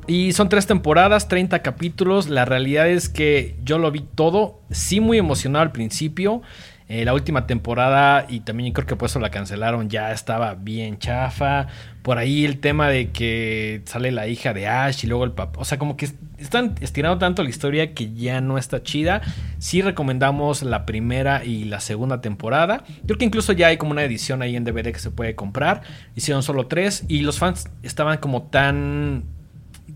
Y 0.07 0.31
son 0.31 0.47
tres 0.47 0.65
temporadas, 0.65 1.27
30 1.27 1.61
capítulos. 1.61 2.29
La 2.29 2.45
realidad 2.45 2.87
es 2.89 3.09
que 3.09 3.57
yo 3.63 3.77
lo 3.77 3.91
vi 3.91 4.05
todo, 4.15 4.61
sí 4.71 5.01
muy 5.01 5.17
emocionado 5.17 5.63
al 5.63 5.73
principio. 5.73 6.41
Eh, 6.89 7.03
la 7.03 7.13
última 7.13 7.47
temporada, 7.47 8.25
y 8.29 8.39
también 8.39 8.71
creo 8.71 8.87
que 8.87 8.95
por 8.95 9.09
eso 9.09 9.19
la 9.19 9.29
cancelaron, 9.29 9.89
ya 9.89 10.13
estaba 10.13 10.55
bien 10.55 10.97
chafa. 10.99 11.67
Por 12.01 12.17
ahí 12.17 12.45
el 12.45 12.59
tema 12.59 12.87
de 12.87 13.09
que 13.09 13.81
sale 13.83 14.11
la 14.11 14.27
hija 14.27 14.53
de 14.53 14.67
Ash 14.67 15.03
y 15.03 15.07
luego 15.07 15.25
el 15.25 15.33
papá. 15.33 15.59
O 15.59 15.65
sea, 15.65 15.77
como 15.77 15.97
que 15.97 16.07
están 16.37 16.75
estirando 16.79 17.17
tanto 17.17 17.43
la 17.43 17.49
historia 17.49 17.93
que 17.93 18.13
ya 18.13 18.39
no 18.39 18.57
está 18.57 18.81
chida. 18.81 19.21
Sí 19.59 19.81
recomendamos 19.81 20.63
la 20.63 20.85
primera 20.85 21.43
y 21.43 21.65
la 21.65 21.81
segunda 21.81 22.21
temporada. 22.21 22.85
Creo 23.05 23.17
que 23.17 23.25
incluso 23.25 23.51
ya 23.51 23.67
hay 23.67 23.75
como 23.75 23.91
una 23.91 24.03
edición 24.03 24.41
ahí 24.41 24.55
en 24.55 24.63
DVD 24.63 24.93
que 24.93 24.99
se 24.99 25.11
puede 25.11 25.35
comprar. 25.35 25.81
Hicieron 26.15 26.41
solo 26.41 26.67
tres 26.67 27.03
y 27.09 27.19
los 27.19 27.37
fans 27.37 27.69
estaban 27.83 28.19
como 28.19 28.43
tan 28.43 29.25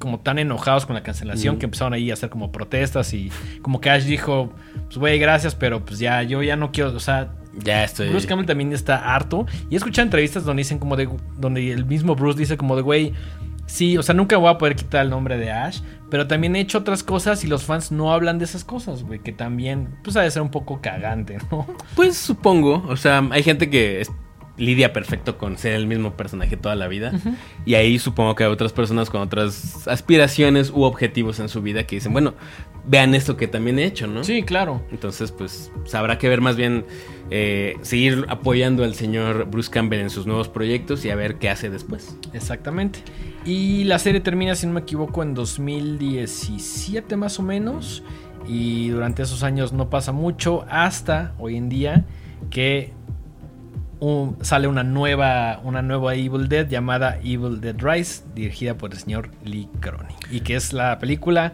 como 0.01 0.19
tan 0.19 0.37
enojados 0.39 0.85
con 0.85 0.95
la 0.95 1.03
cancelación 1.03 1.57
que 1.57 1.65
empezaron 1.65 1.93
ahí 1.93 2.11
a 2.11 2.15
hacer 2.15 2.29
como 2.29 2.51
protestas 2.51 3.13
y 3.13 3.31
como 3.61 3.79
que 3.79 3.89
Ash 3.89 4.03
dijo, 4.03 4.51
pues 4.87 4.97
güey, 4.97 5.19
gracias, 5.19 5.55
pero 5.55 5.85
pues 5.85 5.99
ya, 5.99 6.21
yo 6.23 6.43
ya 6.43 6.57
no 6.57 6.73
quiero, 6.73 6.91
o 6.91 6.99
sea... 6.99 7.31
Ya 7.63 7.83
estoy... 7.83 8.09
Bruce 8.09 8.27
Campbell 8.27 8.47
también 8.47 8.71
está 8.71 9.13
harto. 9.13 9.45
Y 9.69 9.73
he 9.73 9.77
escuchado 9.77 10.05
entrevistas 10.05 10.45
donde 10.45 10.61
dicen 10.61 10.79
como 10.79 10.95
de... 10.95 11.09
Donde 11.37 11.71
el 11.71 11.85
mismo 11.85 12.15
Bruce 12.15 12.39
dice 12.39 12.55
como 12.55 12.77
de, 12.77 12.81
güey, 12.81 13.13
sí, 13.65 13.97
o 13.97 14.03
sea, 14.03 14.15
nunca 14.15 14.37
voy 14.37 14.49
a 14.49 14.57
poder 14.57 14.75
quitar 14.75 15.03
el 15.03 15.09
nombre 15.09 15.37
de 15.37 15.51
Ash, 15.51 15.81
pero 16.09 16.27
también 16.27 16.55
he 16.55 16.61
hecho 16.61 16.77
otras 16.77 17.03
cosas 17.03 17.43
y 17.43 17.47
los 17.47 17.63
fans 17.63 17.91
no 17.91 18.13
hablan 18.13 18.39
de 18.39 18.45
esas 18.45 18.63
cosas, 18.63 19.03
güey, 19.03 19.19
que 19.19 19.31
también, 19.31 19.89
pues, 20.03 20.15
ha 20.17 20.21
de 20.21 20.31
ser 20.31 20.41
un 20.41 20.49
poco 20.49 20.81
cagante, 20.81 21.37
¿no? 21.51 21.67
Pues 21.95 22.17
supongo, 22.17 22.85
o 22.87 22.95
sea, 22.95 23.25
hay 23.31 23.43
gente 23.43 23.69
que 23.69 24.05
lidia 24.62 24.93
perfecto 24.93 25.38
con 25.38 25.57
ser 25.57 25.74
el 25.74 25.88
mismo 25.88 26.14
personaje 26.14 26.55
toda 26.55 26.76
la 26.76 26.88
vida. 26.88 27.12
Y 27.66 27.74
ahí 27.74 27.97
supongo 27.97 28.36
que 28.36 28.43
hay 28.43 28.51
otras 28.51 28.72
personas 28.72 29.09
con 29.09 29.22
otras 29.22 29.88
aspiraciones 29.88 30.70
u 30.70 30.84
objetivos 30.84 31.39
en 31.39 31.49
su 31.49 31.62
vida 31.62 31.86
que 31.88 31.95
dicen, 31.95 32.14
bueno, 32.14 32.36
vean 32.86 33.16
esto 33.16 33.38
que 33.38 33.47
también 33.47 33.80
he 33.80 33.86
hecho, 33.86 34.05
¿no? 34.05 34.24
Sí, 34.24 34.43
claro. 34.43 34.84
Entonces, 34.91 35.32
pues, 35.32 35.72
habrá 35.93 36.20
que 36.20 36.30
ver 36.30 36.41
más 36.41 36.55
bien, 36.55 36.86
eh, 37.32 37.76
seguir 37.82 38.26
apoyando 38.30 38.84
al 38.84 38.93
señor 38.93 39.49
Bruce 39.49 39.72
Campbell 39.72 39.99
en 39.99 40.12
sus 40.12 40.28
nuevos 40.28 40.47
proyectos 40.47 41.03
y 41.05 41.09
a 41.09 41.16
ver 41.16 41.36
qué 41.39 41.49
hace 41.49 41.72
después. 41.72 42.18
Exactamente. 42.34 42.99
Y 43.45 43.86
la 43.86 43.97
serie 43.97 44.22
termina, 44.22 44.53
si 44.53 44.68
no 44.68 44.74
me 44.74 44.82
equivoco, 44.82 45.24
en 45.24 45.34
2017 45.34 47.18
más 47.18 47.39
o 47.39 47.43
menos. 47.43 48.03
Y 48.47 48.89
durante 48.89 49.24
esos 49.24 49.41
años 49.41 49.74
no 49.74 49.89
pasa 49.89 50.12
mucho 50.12 50.66
hasta 50.70 51.34
hoy 51.39 51.57
en 51.57 51.70
día 51.70 52.05
que 52.49 52.93
sale 54.41 54.67
una 54.67 54.83
nueva, 54.83 55.59
una 55.63 55.81
nueva 55.81 56.15
Evil 56.15 56.49
Dead 56.49 56.67
llamada 56.67 57.17
Evil 57.23 57.61
Dead 57.61 57.75
Rise, 57.79 58.23
dirigida 58.33 58.75
por 58.75 58.91
el 58.91 58.97
señor 58.97 59.29
Lee 59.43 59.69
Cronin. 59.79 60.15
Y 60.31 60.41
que 60.41 60.55
es 60.55 60.73
la 60.73 60.97
película 60.97 61.53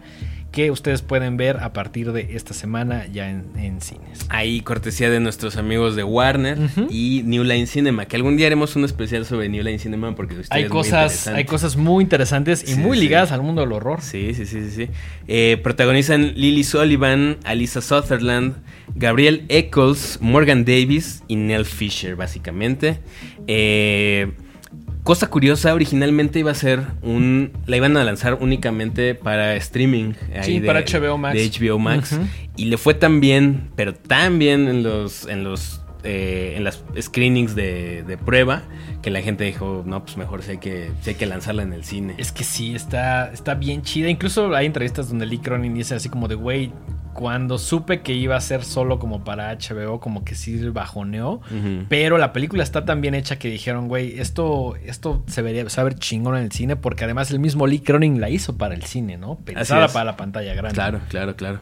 que 0.50 0.70
ustedes 0.70 1.02
pueden 1.02 1.36
ver 1.36 1.58
a 1.58 1.72
partir 1.72 2.12
de 2.12 2.34
esta 2.34 2.54
semana 2.54 3.06
ya 3.06 3.28
en, 3.28 3.80
cines. 3.80 4.26
Ahí 4.28 4.60
cortesía 4.62 5.10
de 5.10 5.20
nuestros 5.20 5.56
amigos 5.56 5.94
de 5.94 6.04
Warner 6.04 6.58
y 6.90 7.22
New 7.24 7.44
Line 7.44 7.66
Cinema, 7.66 8.06
que 8.06 8.16
algún 8.16 8.36
día 8.36 8.46
haremos 8.46 8.74
un 8.74 8.84
especial 8.84 9.26
sobre 9.26 9.48
New 9.48 9.62
Line 9.62 9.78
Cinema 9.78 10.14
porque 10.14 10.36
hay 10.50 10.66
cosas, 10.66 11.28
hay 11.28 11.44
cosas 11.44 11.76
muy 11.76 12.02
interesantes 12.02 12.68
y 12.68 12.76
muy 12.76 12.98
ligadas 12.98 13.30
al 13.30 13.42
mundo 13.42 13.60
del 13.60 13.72
horror. 13.72 14.00
Sí, 14.00 14.32
sí, 14.34 14.46
sí, 14.46 14.70
sí. 14.70 14.88
Eh, 15.26 15.60
protagonizan 15.62 16.32
Lily 16.34 16.64
Sullivan, 16.64 17.36
Alisa 17.44 17.82
Sutherland, 17.82 18.54
Gabriel 18.94 19.44
Eccles, 19.48 20.18
Morgan 20.20 20.64
Davis 20.64 21.22
y 21.28 21.36
Nell 21.36 21.66
Fisher, 21.66 22.16
básicamente. 22.16 23.00
Eh, 23.46 24.32
Cosa 25.02 25.28
curiosa, 25.28 25.72
originalmente 25.72 26.38
iba 26.38 26.50
a 26.50 26.54
ser 26.54 26.82
un. 27.02 27.52
La 27.66 27.76
iban 27.76 27.96
a 27.96 28.04
lanzar 28.04 28.38
únicamente 28.40 29.14
para 29.14 29.56
streaming. 29.56 30.12
sí, 30.42 30.60
para 30.60 30.80
HBO 30.80 31.16
Max. 31.16 31.34
De 31.34 31.50
HBO 31.50 31.78
Max. 31.78 32.18
Y 32.56 32.66
le 32.66 32.76
fue 32.76 32.94
tan 32.94 33.20
bien, 33.20 33.70
pero 33.74 33.94
tan 33.94 34.38
bien 34.38 34.68
en 34.68 34.82
los. 34.82 35.26
en 35.26 35.44
los. 35.44 35.80
Eh, 36.10 36.54
en 36.56 36.64
las 36.64 36.82
screenings 36.98 37.54
de, 37.54 38.18
prueba. 38.24 38.62
Que 39.02 39.10
la 39.10 39.20
gente 39.20 39.44
dijo, 39.44 39.82
no, 39.84 40.02
pues 40.02 40.16
mejor 40.16 40.40
hay 40.48 40.56
que, 40.56 40.90
hay 41.06 41.14
que 41.14 41.26
lanzarla 41.26 41.62
en 41.62 41.74
el 41.74 41.84
cine. 41.84 42.14
Es 42.16 42.32
que 42.32 42.44
sí, 42.44 42.74
está, 42.74 43.30
está 43.30 43.54
bien 43.54 43.82
chida. 43.82 44.08
Incluso 44.08 44.54
hay 44.54 44.64
entrevistas 44.64 45.10
donde 45.10 45.26
Lee 45.26 45.38
Cronin 45.38 45.74
dice 45.74 45.94
así 45.94 46.08
como 46.08 46.26
de, 46.26 46.34
güey, 46.34 46.72
cuando 47.12 47.58
supe 47.58 48.00
que 48.00 48.14
iba 48.14 48.36
a 48.36 48.40
ser 48.40 48.64
solo 48.64 48.98
como 48.98 49.22
para 49.22 49.54
HBO, 49.54 50.00
como 50.00 50.24
que 50.24 50.34
sí 50.34 50.58
bajoneó. 50.70 51.42
Pero 51.90 52.16
la 52.16 52.32
película 52.32 52.62
está 52.62 52.86
tan 52.86 53.02
bien 53.02 53.14
hecha 53.14 53.38
que 53.38 53.50
dijeron, 53.50 53.86
güey, 53.86 54.18
esto, 54.18 54.76
esto 54.76 55.22
se 55.26 55.42
vería 55.42 55.68
saber 55.68 55.96
chingón 55.96 56.38
en 56.38 56.44
el 56.44 56.52
cine, 56.52 56.76
porque 56.76 57.04
además 57.04 57.30
el 57.30 57.38
mismo 57.38 57.66
Lee 57.66 57.80
Cronin 57.80 58.18
la 58.18 58.30
hizo 58.30 58.56
para 58.56 58.74
el 58.74 58.84
cine, 58.84 59.18
¿no? 59.18 59.36
Pensada 59.36 59.88
para 59.88 60.06
la 60.06 60.16
pantalla 60.16 60.54
grande. 60.54 60.74
Claro, 60.74 61.00
claro, 61.10 61.36
claro. 61.36 61.60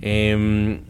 Eh, 0.00 0.80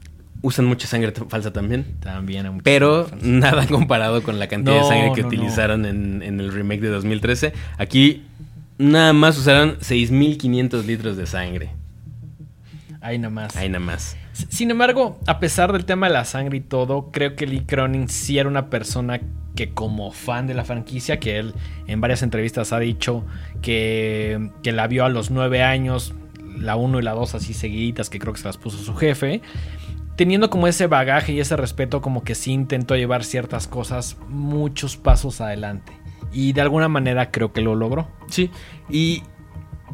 usan 0.42 0.66
mucha 0.66 0.86
sangre 0.86 1.12
falsa 1.28 1.52
también. 1.52 1.96
También. 2.00 2.60
Pero 2.62 3.08
nada 3.20 3.66
comparado 3.66 4.22
con 4.22 4.38
la 4.38 4.48
cantidad 4.48 4.76
de 4.76 4.84
sangre 4.84 5.12
que 5.14 5.26
utilizaron 5.26 5.86
en, 5.86 6.22
el 6.22 6.52
remake 6.52 6.80
de 6.80 6.88
2013. 6.88 7.52
Aquí 7.78 8.24
nada 8.78 9.12
más 9.12 9.38
usaron 9.38 9.78
6.500 9.78 10.84
litros 10.84 11.16
de 11.16 11.26
sangre. 11.26 11.70
Ahí 13.00 13.18
nada 13.18 13.30
más. 13.30 13.56
Ahí 13.56 13.68
nada 13.68 13.84
más. 13.84 14.16
Sin 14.48 14.70
embargo, 14.70 15.18
a 15.26 15.40
pesar 15.40 15.72
del 15.72 15.84
tema 15.84 16.06
de 16.06 16.12
la 16.12 16.24
sangre 16.24 16.58
y 16.58 16.60
todo, 16.60 17.10
creo 17.10 17.34
que 17.34 17.46
Lee 17.46 17.64
Cronin 17.66 18.08
sí 18.08 18.38
era 18.38 18.48
una 18.48 18.70
persona 18.70 19.20
que 19.56 19.70
como 19.70 20.12
fan 20.12 20.46
de 20.46 20.54
la 20.54 20.64
franquicia, 20.64 21.18
que 21.18 21.38
él 21.38 21.54
en 21.88 22.00
varias 22.00 22.22
entrevistas 22.22 22.72
ha 22.72 22.78
dicho 22.78 23.24
que, 23.60 24.50
que 24.62 24.70
la 24.70 24.86
vio 24.86 25.04
a 25.04 25.08
los 25.08 25.32
nueve 25.32 25.64
años, 25.64 26.14
la 26.60 26.76
1 26.76 27.00
y 27.00 27.02
la 27.02 27.12
2 27.12 27.34
así 27.34 27.54
seguiditas, 27.54 28.10
que 28.10 28.18
creo 28.18 28.32
que 28.32 28.40
se 28.40 28.46
las 28.46 28.56
puso 28.56 28.78
su 28.78 28.94
jefe, 28.94 29.42
teniendo 30.18 30.50
como 30.50 30.66
ese 30.66 30.88
bagaje 30.88 31.32
y 31.32 31.38
ese 31.38 31.56
respeto, 31.56 32.02
como 32.02 32.24
que 32.24 32.34
sí 32.34 32.50
intentó 32.50 32.96
llevar 32.96 33.22
ciertas 33.22 33.68
cosas 33.68 34.16
muchos 34.28 34.96
pasos 34.96 35.40
adelante. 35.40 35.92
Y 36.32 36.54
de 36.54 36.60
alguna 36.60 36.88
manera 36.88 37.30
creo 37.30 37.52
que 37.52 37.60
lo 37.60 37.76
logró. 37.76 38.08
Sí, 38.26 38.50
y 38.90 39.22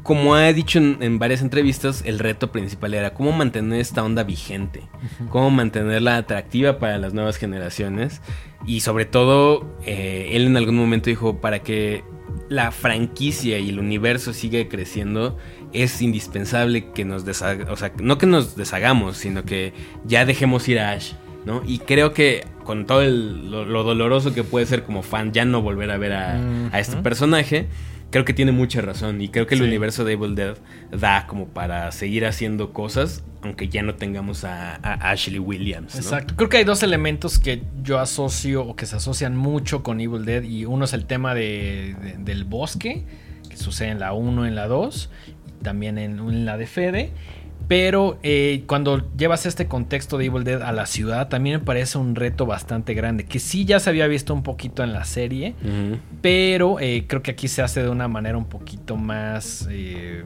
como 0.03 0.35
ha 0.35 0.51
dicho 0.55 0.79
en, 0.79 1.19
varias 1.19 1.43
entrevistas, 1.43 2.03
el 2.07 2.19
reto 2.19 2.51
principal 2.53 2.95
era 2.95 3.13
cómo 3.13 3.33
mantener 3.33 3.81
esta 3.81 4.03
onda 4.03 4.23
vigente, 4.23 4.85
cómo 5.29 5.51
mantenerla 5.51 6.17
atractiva 6.17 6.79
para 6.79 6.97
las 6.97 7.13
nuevas 7.13 7.37
generaciones 7.37 8.23
y 8.67 8.81
sobre 8.81 9.05
todo, 9.05 9.77
eh, 9.85 10.31
él 10.33 10.47
en 10.47 10.57
algún 10.57 10.77
momento 10.77 11.11
dijo, 11.11 11.43
para 11.43 11.59
que 11.59 12.03
la 12.49 12.71
franquicia 12.71 13.59
y 13.59 13.69
el 13.69 13.79
universo 13.79 14.33
siga 14.33 14.67
creciendo, 14.69 15.37
es 15.75 16.01
indispensable 16.01 16.87
que 16.93 17.05
nos 17.05 17.25
deshagamos, 17.25 17.73
o 17.73 17.77
sea, 17.77 17.93
no 18.01 18.17
que 18.17 18.27
nos 18.27 18.57
deshagamos, 18.57 19.17
sino 19.17 19.45
que 19.45 19.75
ya 20.07 20.25
dejemos 20.25 20.67
ir 20.69 20.79
a 20.79 20.93
Ash, 20.93 21.13
¿no? 21.45 21.63
Y 21.67 21.81
creo 21.81 22.15
que 22.15 22.45
con 22.65 22.87
todo 22.87 23.05
lo, 23.05 23.83
doloroso 23.83 24.33
que 24.33 24.43
puede 24.45 24.67
ser 24.67 24.85
como 24.85 25.03
fan 25.03 25.33
ya 25.33 25.45
no 25.45 25.61
volver 25.61 25.91
a 25.91 25.99
ver 25.99 26.13
a, 26.13 26.79
este 26.79 26.97
personaje, 26.97 27.67
creo 28.11 28.25
que 28.25 28.33
tiene 28.33 28.53
mucha 28.53 28.81
razón 28.81 29.21
y 29.21 29.29
creo 29.29 29.47
que 29.47 29.55
el 29.57 29.63
universo 29.63 30.05
de 30.05 30.15
Evil 30.15 30.35
Dead 30.35 30.57
da 30.91 31.27
como 31.27 31.49
para 31.49 31.91
seguir 31.93 32.25
haciendo 32.25 32.73
cosas, 32.73 33.25
aunque 33.43 33.69
ya 33.69 33.83
no 33.83 33.97
tengamos 33.97 34.45
a, 34.45 34.77
Ashley 35.11 35.39
Williams. 35.39 35.97
Exacto. 35.97 36.35
Creo 36.37 36.49
que 36.49 36.59
hay 36.59 36.65
dos 36.65 36.83
elementos 36.83 37.39
que 37.39 37.63
yo 37.83 37.99
asocio 37.99 38.65
o 38.65 38.77
que 38.77 38.87
se 38.87 38.97
asocian 38.97 39.37
mucho 39.37 39.83
con 39.83 40.01
Evil 40.01 40.25
Dead 40.25 40.43
y 40.43 40.65
uno 40.65 40.85
es 40.85 40.93
el 40.93 41.05
tema 41.07 41.35
del 41.35 42.45
bosque, 42.47 43.05
que 43.49 43.57
sucede 43.57 43.89
en 43.89 44.01
la 44.01 44.13
1, 44.13 44.47
en 44.47 44.55
la 44.55 44.67
2, 44.69 45.11
también 45.65 45.99
en, 45.99 46.45
la 46.45 46.57
de 46.57 46.69
Fede. 46.69 47.11
Pero 47.67 48.19
eh, 48.23 48.65
cuando 48.67 49.11
llevas 49.17 49.47
este 49.47 49.67
contexto 49.67 50.19
de 50.19 50.27
Evil 50.27 50.45
Dead 50.45 50.63
a 50.63 50.71
la 50.71 50.85
ciudad, 50.87 51.29
también 51.29 51.61
me 51.61 51.65
parece 51.65 51.99
un 51.99 52.15
reto 52.15 52.47
bastante 52.47 52.95
grande. 52.95 53.25
Que 53.25 53.39
sí 53.41 53.65
ya 53.65 53.81
se 53.81 53.91
había 53.91 54.07
visto 54.07 54.35
un 54.35 54.43
poquito 54.43 54.85
en 54.85 54.93
la 54.93 55.05
serie, 55.05 55.55
pero 56.21 56.79
eh, 56.79 57.07
creo 57.09 57.23
que 57.23 57.31
aquí 57.31 57.49
se 57.49 57.63
hace 57.63 57.83
de 57.83 57.89
una 57.89 58.07
manera 58.07 58.37
un 58.37 58.45
poquito 58.45 58.97
más 58.97 59.67
eh, 59.71 60.25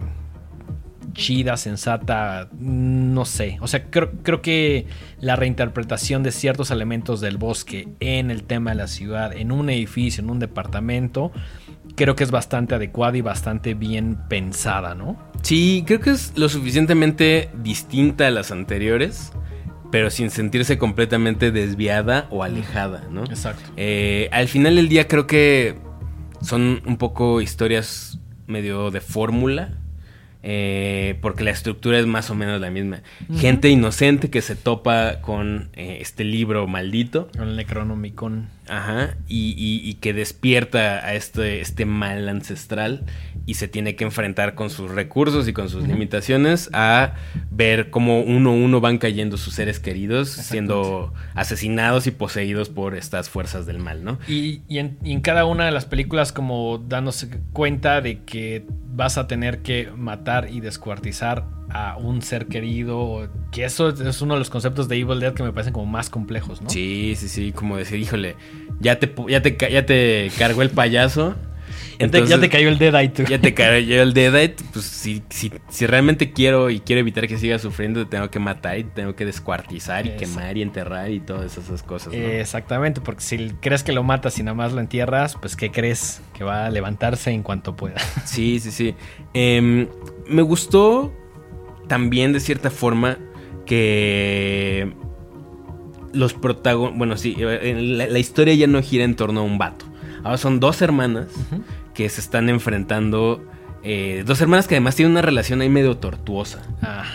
chida, 1.13 1.57
sensata, 1.57 2.49
no 2.59 3.25
sé. 3.25 3.59
O 3.61 3.69
sea, 3.69 3.85
creo, 3.85 4.11
creo 4.23 4.43
que 4.43 4.87
la 5.21 5.37
reinterpretación 5.37 6.25
de 6.25 6.33
ciertos 6.33 6.73
elementos 6.73 7.21
del 7.21 7.37
bosque 7.37 7.89
en 8.01 8.33
el 8.33 8.43
tema 8.43 8.71
de 8.71 8.77
la 8.77 8.89
ciudad, 8.89 9.33
en 9.33 9.53
un 9.53 9.71
edificio, 9.71 10.25
en 10.25 10.31
un 10.31 10.41
departamento, 10.41 11.31
creo 11.99 12.15
que 12.15 12.25
es 12.25 12.31
bastante 12.31 12.77
adecuada 12.77 13.19
y 13.19 13.21
bastante 13.21 13.75
bien 13.75 14.17
pensada, 14.29 14.95
¿no? 14.95 15.19
Sí, 15.43 15.85
creo 15.87 16.01
que 16.01 16.11
es 16.11 16.33
lo 16.37 16.49
suficientemente 16.49 17.51
distinta 17.63 18.29
a 18.29 18.31
las 18.31 18.53
anteriores, 18.53 19.33
pero 19.91 20.09
sin 20.09 20.31
sentirse 20.31 20.79
completamente 20.79 21.51
desviada 21.51 22.29
o 22.31 22.45
alejada, 22.45 23.07
¿no? 23.11 23.25
Exacto. 23.25 23.71
Eh, 23.77 24.29
al 24.33 24.49
final 24.49 24.77
del 24.77 24.89
día 24.89 25.09
creo 25.09 25.27
que 25.27 25.77
son 26.41 26.83
un 26.87 26.97
poco 26.97 27.41
historias 27.41 28.21
medio 28.47 28.91
de 28.91 29.01
fórmula 29.01 29.77
eh, 30.51 31.19
porque 31.21 31.45
la 31.45 31.51
estructura 31.51 31.99
es 31.99 32.07
más 32.07 32.31
o 32.31 32.35
menos 32.35 32.59
la 32.59 32.71
misma. 32.71 33.03
Gente 33.37 33.69
inocente 33.69 34.31
que 34.31 34.41
se 34.41 34.57
topa 34.57 35.21
con 35.21 35.69
eh, 35.75 35.99
este 36.01 36.25
libro 36.25 36.67
maldito. 36.67 37.29
Con 37.37 37.51
el 37.51 37.57
Necronomicon. 37.57 38.49
Ajá. 38.67 39.17
Y, 39.29 39.93
que 40.01 40.15
despierta 40.15 41.05
a 41.05 41.13
este, 41.13 41.61
este 41.61 41.85
mal 41.85 42.29
ancestral 42.31 43.05
y 43.45 43.55
se 43.55 43.69
tiene 43.69 43.95
que 43.95 44.05
enfrentar 44.05 44.55
con 44.55 44.71
sus 44.71 44.91
recursos 44.91 45.49
y 45.49 45.53
con 45.53 45.69
sus 45.69 45.87
limitaciones 45.87 46.71
a 46.73 47.15
ver 47.51 47.91
cómo 47.91 48.21
uno 48.21 48.51
a 48.51 48.55
uno 48.55 48.81
van 48.81 48.99
cayendo 48.99 49.37
sus 49.37 49.55
seres 49.55 49.81
queridos, 49.81 50.31
siendo 50.31 51.13
asesinados 51.35 52.07
y 52.07 52.11
poseídos 52.11 52.69
por 52.69 52.95
estas 52.95 53.29
fuerzas 53.29 53.67
del 53.67 53.79
mal, 53.79 54.05
¿no? 54.05 54.19
Y, 54.29 54.63
en, 54.69 54.99
y 55.03 55.13
en 55.13 55.21
cada 55.21 55.45
una 55.45 55.65
de 55.65 55.73
las 55.73 55.87
películas 55.87 56.33
como 56.33 56.79
dándose 56.79 57.29
cuenta 57.53 58.01
de 58.01 58.23
que 58.23 58.67
vas 58.95 59.17
a 59.17 59.27
tener 59.27 59.63
que 59.63 59.91
matar 59.97 60.38
y 60.47 60.61
descuartizar 60.61 61.45
a 61.71 61.97
un 61.97 62.23
ser 62.23 62.47
querido. 62.47 63.29
Que 63.51 63.65
eso 63.65 63.89
es 63.89 64.23
uno 64.23 64.35
de 64.35 64.41
los 64.41 64.51
conceptos 64.51 64.89
de 64.89 64.97
Evil 64.97 65.21
Dead 65.21 65.35
que 65.35 65.43
me 65.43 65.53
parecen 65.53 65.73
como 65.73 65.87
más 65.87 66.11
complejos, 66.11 66.63
¿no? 66.63 66.71
Sí, 66.71 67.15
sí, 67.17 67.29
sí. 67.29 67.53
Como 67.53 67.77
decir, 67.77 67.99
híjole, 67.99 68.37
ya 68.81 68.99
te, 68.99 69.13
ya 69.29 69.43
te, 69.43 69.57
ya 69.71 69.87
te 69.87 70.31
cargó 70.39 70.63
el 70.63 70.71
payaso. 70.71 71.35
ya 71.99 72.09
te 72.41 72.49
cayó 72.49 72.69
el 72.69 72.79
Deadite. 72.79 73.25
Ya 73.29 73.41
te 73.41 73.55
cayó 73.55 74.03
el 74.03 74.15
Deadite. 74.15 74.65
Pues 74.73 74.85
si, 74.85 75.23
si, 75.31 75.53
si, 75.69 75.87
realmente 75.87 76.33
quiero 76.33 76.71
y 76.71 76.81
quiero 76.81 77.01
evitar 77.01 77.27
que 77.27 77.39
siga 77.39 77.59
sufriendo, 77.59 78.05
te 78.05 78.17
tengo 78.17 78.31
que 78.31 78.39
matar 78.39 78.79
y 78.79 78.85
te 78.85 78.91
tengo 78.91 79.15
que 79.15 79.25
descuartizar 79.25 80.07
y 80.07 80.11
quemar 80.17 80.57
y 80.57 80.63
enterrar 80.63 81.11
y 81.11 81.21
todas 81.21 81.59
esas 81.59 81.83
cosas. 81.83 82.13
Exactamente, 82.15 83.01
porque 83.01 83.23
si 83.23 83.51
crees 83.61 83.83
que 83.83 83.93
lo 83.93 84.03
matas 84.03 84.39
y 84.39 84.43
nada 84.43 84.55
más 84.55 84.73
lo 84.73 84.81
entierras, 84.81 85.37
pues 85.37 85.57
¿qué 85.57 85.71
crees? 85.71 86.23
Que 86.35 86.45
va 86.45 86.67
a 86.67 86.71
levantarse 86.71 87.31
en 87.31 87.43
cuanto 87.43 87.77
pueda. 87.77 87.97
Sí, 88.25 88.61
sí, 88.61 88.71
sí. 88.71 88.95
Em, 89.35 89.89
me 90.29 90.43
gustó 90.43 91.13
también 91.89 92.33
de 92.33 92.41
cierta 92.41 92.71
forma 92.71 93.19
que 93.67 94.93
los 96.13 96.35
protagonistas, 96.35 96.99
bueno, 96.99 97.17
sí, 97.17 97.37
la, 97.39 98.19
historia 98.19 98.55
ya 98.55 98.67
no 98.67 98.83
gira 98.83 99.05
en 99.05 99.15
torno 99.15 99.41
a 99.41 99.43
un 99.43 99.59
vato. 99.59 99.85
Ahora 100.25 100.39
son 100.39 100.61
dos 100.61 100.83
hermanas 100.83 101.29
que 101.95 102.09
se 102.09 102.21
están 102.21 102.49
enfrentando. 102.49 103.45
Eh, 103.85 104.25
dos 104.27 104.41
hermanas 104.41 104.67
que 104.67 104.75
además 104.75 104.97
tienen 104.97 105.13
una 105.13 105.23
relación 105.23 105.61
ahí 105.61 105.69
medio 105.69 105.97
tortuosa, 105.99 106.63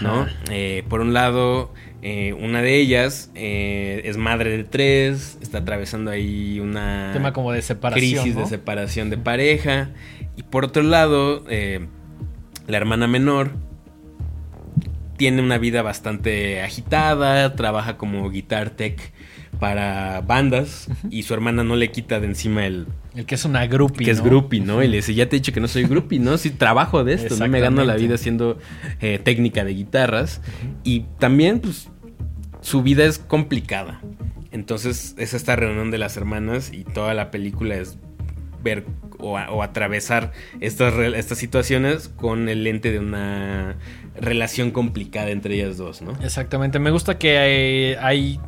¿no? 0.02 0.28
Eh, 0.50 0.84
por 0.88 1.02
un 1.02 1.14
lado, 1.14 1.74
eh, 2.02 2.34
una 2.34 2.62
de 2.62 2.78
ellas 2.78 3.30
es 3.34 4.18
madre 4.18 4.58
de 4.58 4.64
tres, 4.64 5.38
está 5.42 5.60
atravesando 5.60 6.12
ahí 6.12 6.60
una 6.60 7.12
tema 7.14 7.34
como 7.34 7.52
de 7.52 7.62
separación, 7.62 8.24
crisis 8.24 8.36
de 8.36 8.46
separación 8.46 9.10
de 9.10 9.18
pareja. 9.18 9.90
Y 10.36 10.44
por 10.44 10.66
otro 10.66 10.82
lado, 10.82 11.44
la 12.68 12.78
hermana 12.78 13.08
menor 13.08 13.52
tiene 15.18 15.42
una 15.42 15.58
vida 15.58 15.82
bastante 15.82 16.62
agitada, 16.62 17.56
trabaja 17.56 17.98
como 17.98 18.30
guitar 18.30 18.72
tech 18.72 19.14
para 19.60 20.22
bandas 20.22 20.90
y 21.10 21.24
su 21.24 21.34
hermana 21.34 21.64
no 21.64 21.76
le 21.76 21.92
quita 21.92 22.20
de 22.20 22.28
encima 22.28 22.66
el... 22.66 22.88
El 23.16 23.26
que 23.26 23.36
es 23.36 23.46
una 23.46 23.66
groupie, 23.68 24.06
Que 24.06 24.12
es 24.12 24.22
groupie, 24.22 24.60
¿no? 24.60 24.82
Y 24.82 24.88
le 24.88 24.98
dice, 24.98 25.14
ya 25.14 25.30
te 25.30 25.36
he 25.36 25.40
dicho 25.40 25.54
que 25.54 25.60
no 25.60 25.68
soy 25.68 25.84
groupie, 25.84 26.20
¿no? 26.20 26.38
Sí, 26.38 26.50
trabajo 26.50 27.04
de 27.04 27.14
esto, 27.14 27.36
¿no? 27.38 27.48
Me 27.48 27.60
gano 27.60 27.86
la 27.86 27.96
vida 27.96 28.16
haciendo 28.16 28.58
eh, 29.02 29.20
técnica 29.24 29.64
de 29.64 29.74
guitarras. 29.76 30.42
Y 30.84 31.02
también, 31.20 31.60
pues, 31.60 31.90
su 32.62 32.82
vida 32.82 33.06
es 33.06 33.20
complicada. 33.20 34.02
Entonces, 34.52 35.14
es 35.18 35.36
esta 35.36 35.56
reunión 35.56 35.92
de 35.92 36.00
las 36.00 36.18
hermanas 36.18 36.74
y 36.74 36.84
toda 36.84 37.14
la 37.14 37.30
película 37.30 37.76
es 37.76 38.00
ver 38.64 38.86
o, 39.20 39.62
atravesar 39.64 40.32
estas, 40.62 40.94
estas 40.96 41.38
situaciones 41.38 42.10
con 42.10 42.50
el 42.50 42.64
lente 42.64 42.92
de 42.92 43.00
una 43.00 43.78
relación 44.16 44.72
complicada 44.72 45.30
entre 45.30 45.56
ellas 45.56 45.78
dos, 45.78 46.02
¿no? 46.02 46.14
Exactamente. 46.24 46.80
Me 46.80 46.92
gusta 46.92 47.18
que 47.18 47.98
hay, 48.00 48.40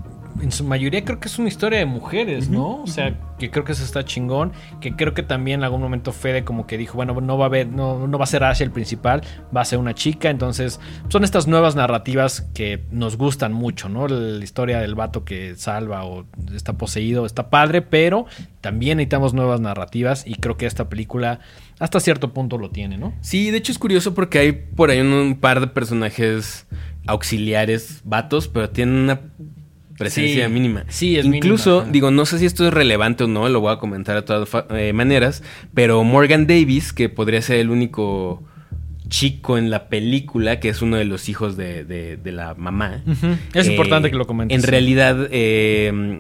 en 0.42 0.52
su 0.52 0.64
mayoría 0.64 1.04
creo 1.06 1.20
que 1.20 1.28
es 1.28 1.40
una 1.40 1.48
historia 1.48 1.80
de 1.80 1.86
mujeres, 1.86 2.50
¿no? 2.50 2.82
O 2.84 2.88
sea, 2.88 3.18
que 3.40 3.52
creo 3.52 3.64
que 3.64 3.72
eso 3.72 3.84
está 3.84 4.04
chingón, 4.04 4.52
que 4.80 4.96
creo 4.96 5.14
que 5.14 5.24
también 5.24 5.62
en 5.62 5.64
algún 5.64 5.82
momento 5.82 6.12
Fede 6.12 6.44
como 6.44 6.68
que 6.68 6.78
dijo, 6.78 6.96
bueno, 6.96 7.20
no 7.22 7.38
va 7.38 7.46
a 7.46 7.48
haber, 7.48 7.68
no, 7.68 8.08
no 8.08 8.18
va 8.18 8.24
a 8.24 8.28
ser 8.28 8.44
Asia 8.44 8.64
el 8.64 8.72
principal, 8.72 9.22
va 9.56 9.62
a 9.62 9.66
ser 9.66 9.80
una 9.80 9.94
chica, 9.94 10.30
entonces 10.30 10.80
son 11.10 11.24
estas 11.24 11.48
nuevas 11.48 11.76
narrativas 11.76 12.42
que 12.54 12.84
nos 12.92 13.18
gustan 13.18 13.54
mucho, 13.54 13.90
¿no? 13.90 14.08
La 14.08 14.44
historia 14.44 14.80
del 14.80 14.96
vato 14.96 15.24
que 15.24 15.56
salva 15.56 16.06
o 16.06 16.26
está 16.54 16.74
poseído 16.74 17.26
está 17.26 17.50
padre, 17.50 17.82
pero 17.82 18.26
también 18.62 18.98
necesitamos 18.98 19.34
nuevas 19.34 19.60
narrativas 19.62 20.26
y 20.26 20.36
creo 20.36 20.58
que 20.58 20.66
esta 20.66 20.90
película 20.90 21.40
hasta 21.80 22.00
cierto 22.00 22.34
punto 22.34 22.58
lo 22.58 22.70
tiene, 22.70 22.98
¿no? 22.98 23.14
Sí, 23.22 23.52
de 23.52 23.58
hecho 23.58 23.72
es 23.72 23.80
curioso 23.80 24.14
porque 24.14 24.40
hay 24.40 24.52
por 24.54 24.90
ahí 24.90 25.02
un, 25.02 25.38
par 25.40 25.60
de 25.60 25.68
personajes 25.68 26.66
auxiliares 27.08 28.02
vatos, 28.04 28.48
pero 28.48 28.70
tienen 28.70 28.96
una 28.96 29.22
presencia 29.98 30.50
mínima. 30.50 30.86
Sí, 30.88 31.18
es 31.18 31.26
Incluso, 31.26 31.86
digo, 31.90 32.12
no 32.12 32.26
sé 32.26 32.40
si 32.40 32.46
esto 32.46 32.68
es 32.68 32.74
relevante 32.74 33.24
o 33.24 33.28
no, 33.28 33.48
lo 33.50 33.62
voy 33.62 33.74
a 33.74 33.78
comentar 33.78 34.16
de 34.16 34.22
todas 34.22 34.50
eh, 34.72 34.94
maneras, 34.94 35.44
pero 35.74 36.04
Morgan 36.04 36.48
Davis, 36.48 36.94
que 36.94 37.10
podría 37.10 37.42
ser 37.42 37.58
el 37.58 37.70
único 37.70 38.44
chico 39.08 39.58
en 39.58 39.70
la 39.70 39.88
película, 39.88 40.60
que 40.60 40.70
es 40.70 40.82
uno 40.82 40.98
de 40.98 41.06
los 41.06 41.30
hijos 41.30 41.58
de, 41.58 42.20
la 42.26 42.56
mamá. 42.56 43.04
Es 43.54 43.68
importante 43.68 44.10
que 44.10 44.18
lo 44.18 44.28
comentes. 44.28 44.58
En 44.58 44.70
realidad, 44.70 45.28
eh, 45.32 46.20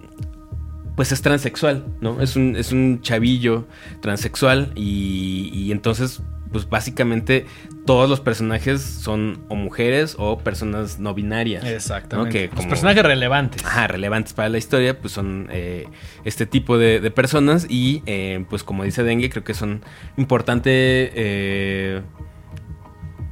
pues 0.95 1.11
es 1.11 1.21
transexual, 1.21 1.85
¿no? 2.01 2.21
Es 2.21 2.35
un, 2.35 2.55
es 2.55 2.71
un 2.71 3.01
chavillo 3.01 3.67
transexual 4.01 4.71
y, 4.75 5.51
y 5.53 5.71
entonces 5.71 6.21
pues 6.51 6.69
básicamente 6.69 7.45
todos 7.85 8.09
los 8.09 8.19
personajes 8.19 8.81
son 8.81 9.43
o 9.47 9.55
mujeres 9.55 10.15
o 10.17 10.39
personas 10.39 10.99
no 10.99 11.13
binarias. 11.13 11.63
Exactamente. 11.63 12.49
Que 12.49 12.63
personajes 12.67 13.03
relevantes. 13.03 13.63
Ajá, 13.63 13.87
relevantes 13.87 14.33
para 14.33 14.49
la 14.49 14.57
historia, 14.57 14.99
pues 14.99 15.13
son 15.13 15.47
eh, 15.51 15.87
este 16.23 16.45
tipo 16.45 16.77
de, 16.77 17.05
personas 17.11 17.67
y 17.69 18.01
eh, 18.07 18.43
pues 18.49 18.63
como 18.63 18.83
dice 18.83 19.03
Dengue, 19.03 19.29
creo 19.29 19.43
que 19.43 19.53
son 19.53 19.81
importante 20.17 21.11
eh, 21.15 22.01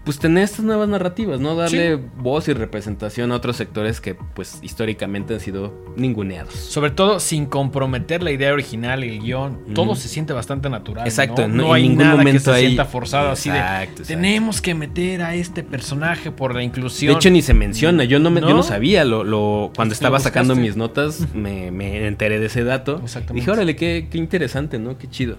pues 0.03 0.19
tener 0.19 0.43
estas 0.43 0.65
nuevas 0.65 0.89
narrativas, 0.89 1.39
¿no? 1.39 1.55
Darle 1.55 1.95
voz 1.95 2.47
y 2.49 2.53
representación 2.53 3.31
a 3.31 3.35
otros 3.35 3.55
sectores 3.55 4.01
que 4.01 4.15
pues 4.15 4.59
históricamente 4.61 5.33
han 5.33 5.39
sido 5.39 5.73
ninguneados. 5.95 6.53
Sobre 6.53 6.91
todo 6.91 7.19
sin 7.19 7.45
comprometer 7.45 8.21
la 8.21 8.31
idea 8.31 8.51
original 8.51 9.03
el 9.03 9.19
guion, 9.19 9.73
todo 9.73 9.95
se 9.95 10.09
siente 10.09 10.33
bastante 10.33 10.69
natural. 10.69 11.07
Exacto, 11.07 11.47
no, 11.47 11.67
no, 11.67 11.73
hay 11.73 11.83
ningún 11.83 11.99
nada 11.99 12.17
momento 12.17 12.51
que 12.51 12.57
se 12.57 12.65
sienta 12.65 12.85
forzado 12.85 13.31
así 13.31 13.49
de 13.49 13.63
tenemos 14.05 14.61
que 14.61 14.75
meter 14.75 15.21
a 15.21 15.35
este 15.35 15.63
personaje 15.63 16.31
por 16.31 16.53
la 16.53 16.63
inclusión. 16.63 17.13
De 17.13 17.17
hecho 17.17 17.29
ni 17.29 17.41
se 17.41 17.53
menciona, 17.53 18.03
yo 18.03 18.19
no 18.19 18.29
me, 18.29 18.41
yo 18.41 18.53
no 18.53 18.63
sabía, 18.63 19.05
lo, 19.05 19.71
cuando 19.75 19.93
estaba 19.93 20.19
sacando 20.19 20.55
mis 20.55 20.75
notas 20.75 21.27
me, 21.33 21.67
enteré 22.07 22.39
de 22.39 22.47
ese 22.47 22.63
dato. 22.63 22.99
Exactamente. 23.03 23.41
Dije, 23.41 23.51
órale, 23.51 23.75
qué, 23.75 24.07
qué 24.11 24.17
interesante, 24.17 24.79
¿no? 24.79 24.97
Qué 24.97 25.09
chido. 25.09 25.37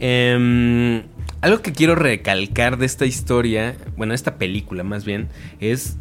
Eh, 0.00 1.02
algo 1.42 1.60
que 1.60 1.72
quiero 1.72 1.94
recalcar 1.96 2.78
de 2.78 2.86
esta 2.86 3.04
historia, 3.04 3.76
bueno, 3.96 4.14
esta 4.14 4.36
película 4.36 4.84
más 4.84 5.04
bien, 5.04 5.28
es 5.60 5.98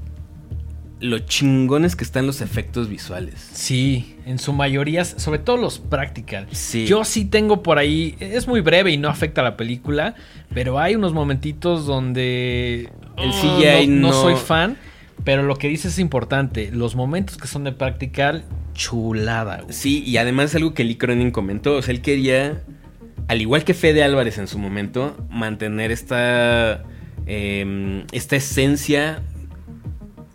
lo 1.00 1.18
chingones 1.18 1.96
que 1.96 2.04
están 2.04 2.28
los 2.28 2.42
efectos 2.42 2.88
visuales. 2.88 3.50
Sí, 3.54 4.16
en 4.28 4.38
su 4.38 4.54
mayoría, 4.54 5.04
sobre 5.04 5.39
todo 5.39 5.58
los 5.58 5.80
practical. 5.80 6.48
Sí. 6.52 6.86
Yo 6.86 7.04
sí 7.04 7.26
tengo 7.26 7.64
por 7.64 7.80
ahí, 7.80 8.16
es 8.20 8.48
muy 8.48 8.62
breve 8.62 8.92
y 8.92 8.98
no 8.98 9.10
afecta 9.10 9.42
a 9.42 9.44
la 9.44 9.58
película, 9.58 10.14
pero 10.54 10.78
hay 10.78 10.94
unos 10.94 11.14
momentitos 11.14 11.88
donde 11.88 12.92
el 13.18 13.32
CGI 13.32 13.88
no, 13.88 14.10
no, 14.10 14.14
soy 14.14 14.36
fan, 14.36 14.78
pero 15.24 15.42
lo 15.42 15.56
que 15.56 15.70
dice 15.70 15.88
es 15.88 15.98
importante. 15.98 16.70
Los 16.72 16.96
momentos 16.96 17.38
que 17.38 17.48
son 17.48 17.64
de 17.64 17.72
practical, 17.72 18.46
chulada. 18.76 19.66
Sí, 19.70 20.04
y 20.06 20.18
además 20.18 20.54
algo 20.54 20.76
que 20.76 20.84
Lee 20.84 20.98
Cronin 20.98 21.32
comentó, 21.32 21.78
o 21.78 21.82
sea, 21.82 21.96
él 21.96 22.02
quería 22.02 22.62
al 23.28 23.42
igual 23.42 23.64
que 23.64 23.74
Fede 23.74 24.04
Álvarez 24.04 24.38
en 24.38 24.48
su 24.48 24.60
momento, 24.60 25.16
mantener 25.30 25.92
esta, 25.92 26.84
em, 27.26 28.06
esta 28.12 28.36
esencia 28.36 29.24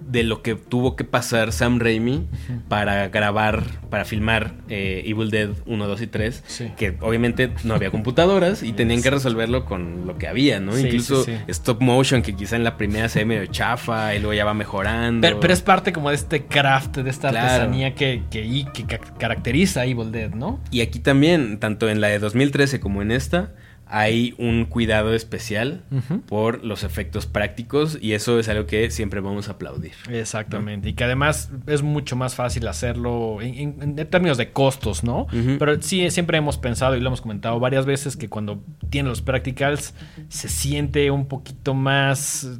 de 0.08 0.22
lo 0.22 0.42
que 0.42 0.54
tuvo 0.54 0.96
que 0.96 1.04
pasar 1.04 1.52
Sam 1.52 1.78
Raimi 1.78 2.26
para 2.68 3.08
grabar, 3.08 3.64
para 3.90 4.04
filmar 4.04 4.54
eh, 4.68 5.02
Evil 5.04 5.30
Dead 5.30 5.50
1, 5.66 5.86
2 5.86 6.02
y 6.02 6.06
3, 6.06 6.74
que 6.76 6.96
obviamente 7.00 7.50
no 7.64 7.74
había 7.74 7.90
computadoras 7.90 8.62
y 8.62 8.72
tenían 8.72 9.02
que 9.02 9.10
resolverlo 9.10 9.64
con 9.64 10.06
lo 10.06 10.16
que 10.18 10.28
había, 10.28 10.60
¿no? 10.60 10.78
Incluso 10.78 11.26
stop 11.48 11.82
motion, 11.82 12.22
que 12.22 12.34
quizá 12.34 12.56
en 12.56 12.64
la 12.64 12.76
primera 12.76 13.08
se 13.08 13.20
ve 13.20 13.24
medio 13.24 13.46
chafa 13.46 14.14
y 14.14 14.18
luego 14.18 14.34
ya 14.34 14.44
va 14.44 14.54
mejorando. 14.54 15.26
Pero, 15.40 15.52
es 15.52 15.62
parte 15.62 15.92
como 15.92 16.10
de 16.10 16.16
este 16.16 16.44
craft, 16.44 16.98
de 16.98 17.10
esta 17.10 17.28
artesanía 17.28 17.94
que, 17.94 18.22
que, 18.30 18.66
que 18.72 19.00
caracteriza 19.18 19.82
a 19.82 19.86
Evil 19.86 20.12
Dead, 20.12 20.30
¿no? 20.30 20.60
Y 20.70 20.80
aquí 20.80 21.00
también, 21.00 21.58
tanto 21.58 21.88
en 21.88 22.00
la 22.00 22.08
de 22.08 22.18
2013 22.18 22.80
como 22.80 23.02
en 23.02 23.10
esta, 23.10 23.54
hay 23.88 24.34
un 24.36 24.64
cuidado 24.64 25.14
especial 25.14 25.84
por 26.26 26.64
los 26.64 26.82
efectos 26.82 27.26
prácticos 27.26 27.96
y 28.00 28.14
eso 28.14 28.38
es 28.40 28.48
algo 28.48 28.66
que 28.66 28.90
siempre 28.90 29.20
vamos 29.20 29.48
a 29.48 29.52
aplaudir. 29.52 29.92
Exactamente. 30.10 30.88
Y 30.88 30.94
que 30.94 31.04
además 31.04 31.50
es 31.68 31.82
mucho 31.82 32.16
más 32.16 32.34
fácil 32.34 32.66
hacerlo 32.66 33.40
en, 33.40 33.94
términos 34.10 34.38
de 34.38 34.50
costos, 34.50 35.04
¿no? 35.04 35.28
Pero 35.30 35.80
sí, 35.80 36.10
siempre 36.10 36.38
hemos 36.38 36.58
pensado 36.58 36.96
y 36.96 37.00
lo 37.00 37.06
hemos 37.08 37.20
comentado 37.20 37.60
varias 37.60 37.86
veces 37.86 38.16
que 38.16 38.28
cuando 38.28 38.62
tienen 38.90 39.08
los 39.08 39.22
practicals 39.22 39.94
se 40.28 40.48
siente 40.48 41.10
un 41.12 41.26
poquito 41.26 41.72
más 41.72 42.58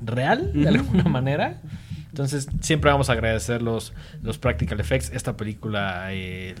real 0.00 0.52
de 0.52 0.68
alguna 0.68 1.04
manera. 1.04 1.60
Entonces 2.08 2.46
siempre 2.60 2.90
vamos 2.90 3.10
a 3.10 3.14
agradecer 3.14 3.62
los, 3.62 3.94
los 4.22 4.38
practical 4.38 4.78
effects. 4.78 5.10
Esta 5.12 5.36
película... 5.36 6.08
Eh, 6.10 6.54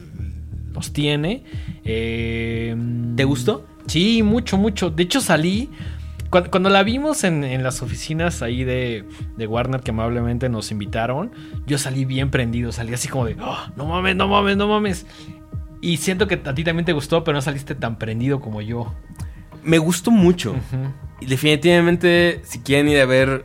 los 0.74 0.92
tiene. 0.92 1.44
Eh, 1.84 2.76
¿Te 3.16 3.24
gustó? 3.24 3.66
Sí, 3.86 4.22
mucho, 4.22 4.58
mucho. 4.58 4.90
De 4.90 5.02
hecho, 5.02 5.20
salí. 5.20 5.70
Cuando, 6.30 6.70
la 6.70 6.82
vimos 6.82 7.24
en, 7.24 7.62
las 7.62 7.82
oficinas 7.82 8.40
ahí 8.40 8.64
de, 8.64 9.04
Warner 9.38 9.82
que 9.82 9.90
amablemente 9.90 10.48
nos 10.48 10.70
invitaron, 10.70 11.30
yo 11.66 11.76
salí 11.76 12.06
bien 12.06 12.30
prendido, 12.30 12.72
salí 12.72 12.94
así 12.94 13.06
como 13.08 13.26
de, 13.26 13.36
oh, 13.38 13.58
no 13.76 13.84
mames, 13.84 14.16
no 14.16 14.28
mames, 14.28 14.56
no 14.56 14.66
mames. 14.66 15.06
Y 15.82 15.98
siento 15.98 16.28
que 16.28 16.40
a 16.42 16.54
ti 16.54 16.64
también 16.64 16.86
te 16.86 16.94
gustó, 16.94 17.22
pero 17.22 17.34
no 17.34 17.42
saliste 17.42 17.74
tan 17.74 17.98
prendido 17.98 18.40
como 18.40 18.62
yo. 18.62 18.94
Me 19.62 19.76
gustó 19.76 20.10
mucho. 20.10 20.56
Y 21.20 21.26
definitivamente, 21.26 22.40
si 22.44 22.60
quieren 22.60 22.88
ir 22.88 23.00
a 23.00 23.04
ver 23.04 23.44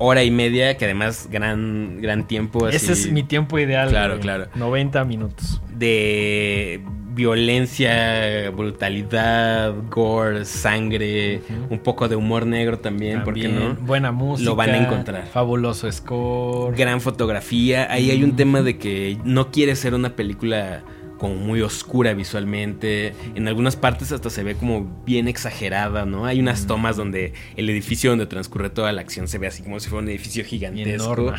hora 0.00 0.24
y 0.24 0.30
media, 0.30 0.76
que 0.76 0.86
además 0.86 1.28
gran, 1.30 2.00
gran 2.00 2.26
tiempo. 2.26 2.66
Ese 2.68 2.92
es 2.92 3.12
mi 3.12 3.22
tiempo 3.22 3.58
ideal. 3.58 3.90
Claro, 3.90 4.18
claro. 4.18 4.48
90 4.56 5.04
minutos. 5.04 5.60
De 5.68 6.80
violencia, 7.12 8.50
brutalidad, 8.50 9.74
gore, 9.90 10.44
sangre, 10.44 11.42
un 11.68 11.78
poco 11.78 12.08
de 12.08 12.16
humor 12.16 12.46
negro 12.46 12.78
también, 12.78 13.24
¿por 13.24 13.34
qué 13.34 13.48
no? 13.48 13.74
Buena 13.74 14.10
música. 14.10 14.48
Lo 14.48 14.56
van 14.56 14.70
a 14.70 14.78
encontrar. 14.78 15.26
Fabuloso 15.26 15.90
score. 15.90 16.74
Gran 16.76 17.00
fotografía. 17.00 17.92
Ahí 17.92 18.10
hay 18.10 18.24
un 18.24 18.36
tema 18.36 18.62
de 18.62 18.78
que 18.78 19.18
no 19.24 19.50
quiere 19.50 19.76
ser 19.76 19.94
una 19.94 20.16
película 20.16 20.82
como 21.20 21.34
muy 21.34 21.60
oscura 21.60 22.14
visualmente. 22.14 23.12
En 23.34 23.46
algunas 23.46 23.76
partes 23.76 24.10
hasta 24.10 24.30
se 24.30 24.42
ve 24.42 24.54
como 24.54 25.02
bien 25.04 25.28
exagerada, 25.28 26.06
¿no? 26.06 26.24
Hay 26.24 26.40
unas 26.40 26.66
tomas 26.66 26.96
donde 26.96 27.34
el 27.56 27.68
edificio 27.68 28.10
donde 28.10 28.26
transcurre 28.26 28.70
toda 28.70 28.90
la 28.92 29.02
acción 29.02 29.28
se 29.28 29.38
ve 29.38 29.46
así 29.46 29.62
como 29.62 29.78
si 29.78 29.90
fuera 29.90 30.02
un 30.02 30.08
edificio 30.08 30.44
gigantesco. 30.44 31.34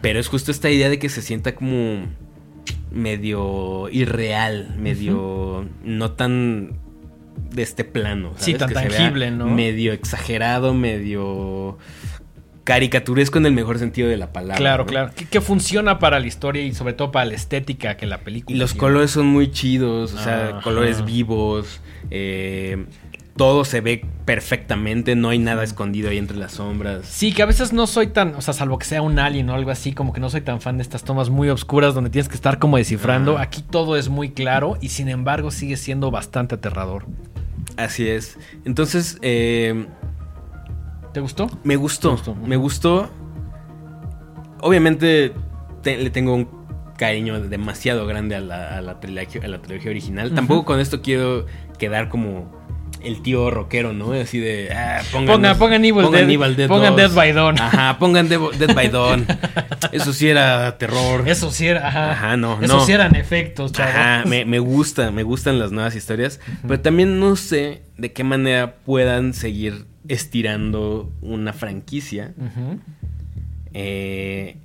Pero 0.00 0.18
es 0.18 0.28
justo 0.28 0.50
esta 0.50 0.70
idea 0.70 0.88
de 0.88 0.98
que 0.98 1.10
se 1.10 1.20
sienta 1.20 1.54
como 1.54 2.06
medio 2.90 3.90
irreal, 3.90 4.74
medio 4.78 5.68
no 5.84 6.12
tan 6.12 6.78
de 7.50 7.62
este 7.62 7.84
plano. 7.84 8.32
Sí, 8.36 8.54
tan 8.54 8.72
tangible, 8.72 9.30
¿no? 9.30 9.46
Medio 9.48 9.92
exagerado, 9.92 10.72
medio 10.72 11.76
caricaturesco 12.66 13.38
en 13.38 13.46
el 13.46 13.52
mejor 13.52 13.78
sentido 13.78 14.08
de 14.08 14.16
la 14.16 14.32
palabra. 14.32 14.56
Claro, 14.56 14.86
claro. 14.86 15.12
Que, 15.30 15.40
funciona 15.40 16.00
para 16.00 16.18
la 16.18 16.26
historia 16.26 16.62
y 16.62 16.74
sobre 16.74 16.94
todo 16.94 17.12
para 17.12 17.24
la 17.24 17.34
estética 17.34 17.96
que 17.96 18.06
la 18.06 18.18
película. 18.18 18.56
Y 18.56 18.58
los 18.58 18.74
colores 18.74 19.12
son 19.12 19.26
muy 19.26 19.52
chidos, 19.52 20.12
o 20.12 20.18
sea, 20.18 20.60
colores 20.64 21.04
vivos. 21.04 21.80
Eh, 22.10 22.84
todo 23.36 23.64
se 23.64 23.80
ve 23.80 24.04
perfectamente, 24.24 25.14
no 25.14 25.28
hay 25.28 25.38
nada 25.38 25.62
escondido 25.62 26.10
ahí 26.10 26.18
entre 26.18 26.36
las 26.36 26.52
sombras. 26.52 27.06
Sí, 27.06 27.32
que 27.32 27.42
a 27.42 27.46
veces 27.46 27.72
no 27.72 27.86
soy 27.86 28.08
tan, 28.08 28.34
o 28.34 28.40
sea, 28.40 28.52
salvo 28.52 28.78
que 28.78 28.86
sea 28.86 29.00
un 29.00 29.20
alien 29.20 29.48
o 29.48 29.54
algo 29.54 29.70
así, 29.70 29.92
como 29.92 30.12
que 30.12 30.20
no 30.20 30.28
soy 30.28 30.40
tan 30.40 30.60
fan 30.60 30.78
de 30.78 30.82
estas 30.82 31.04
tomas 31.04 31.30
muy 31.30 31.48
oscuras 31.50 31.94
donde 31.94 32.10
tienes 32.10 32.28
que 32.28 32.34
estar 32.34 32.58
como 32.58 32.78
descifrando. 32.78 33.38
Aquí 33.38 33.62
todo 33.62 33.96
es 33.96 34.08
muy 34.08 34.30
claro 34.30 34.76
y 34.80 34.88
sin 34.88 35.08
embargo 35.08 35.52
sigue 35.52 35.76
siendo 35.76 36.10
bastante 36.10 36.56
aterrador. 36.56 37.04
Así 37.76 38.08
es. 38.08 38.38
Entonces, 38.64 39.18
eh, 39.22 39.86
¿Te 41.16 41.20
gustó? 41.20 41.48
Me 41.64 41.76
gustó. 41.76 42.18
Me 42.44 42.56
gustó. 42.56 43.08
Obviamente 44.60 45.32
le 45.82 46.10
tengo 46.10 46.34
un 46.34 46.46
cariño 46.98 47.40
demasiado 47.40 48.06
grande 48.06 48.36
a 48.36 48.40
la, 48.42 49.00
trilogía, 49.00 49.40
original. 49.88 50.34
Tampoco 50.34 50.66
con 50.66 50.78
esto 50.78 51.00
quiero 51.00 51.46
quedar 51.78 52.10
como 52.10 52.54
el 53.02 53.22
tío 53.22 53.50
rockero, 53.50 53.94
¿no? 53.94 54.12
Así 54.12 54.38
de. 54.40 54.70
Ah, 54.74 55.00
pongan, 55.10 55.56
pongan, 55.56 55.82
Evil 55.86 56.04
pongan 56.04 56.54
Dead. 56.54 56.68
pongan 56.68 56.96
Dead 56.96 57.10
by 57.10 57.32
Dawn. 57.32 57.58
Ajá, 57.58 57.98
pongan 57.98 58.28
Dead, 58.28 58.74
by 58.74 58.88
Dawn. 58.90 59.26
Eso 59.92 60.12
sí 60.12 60.28
era 60.28 60.76
terror. 60.76 61.26
Eso 61.26 61.50
sí 61.50 61.66
era. 61.66 61.88
Ajá, 61.88 62.12
ajá 62.12 62.36
no. 62.36 62.58
Eso 62.60 62.84
sí 62.84 62.92
eran 62.92 63.16
efectos, 63.16 63.72
chaval. 63.72 63.90
Ajá, 63.90 64.22
me, 64.26 64.44
me 64.44 64.58
gusta, 64.58 65.10
me 65.12 65.22
gustan 65.22 65.58
las 65.58 65.72
nuevas 65.72 65.96
historias. 65.96 66.40
Pero 66.60 66.78
también 66.80 67.18
no 67.18 67.36
sé 67.36 67.84
de 67.96 68.12
qué 68.12 68.22
manera 68.22 68.76
puedan 68.84 69.32
seguir 69.32 69.86
estirando 70.08 71.12
una 71.22 71.52
franquicia. 71.52 72.34
eh, 73.72 74.56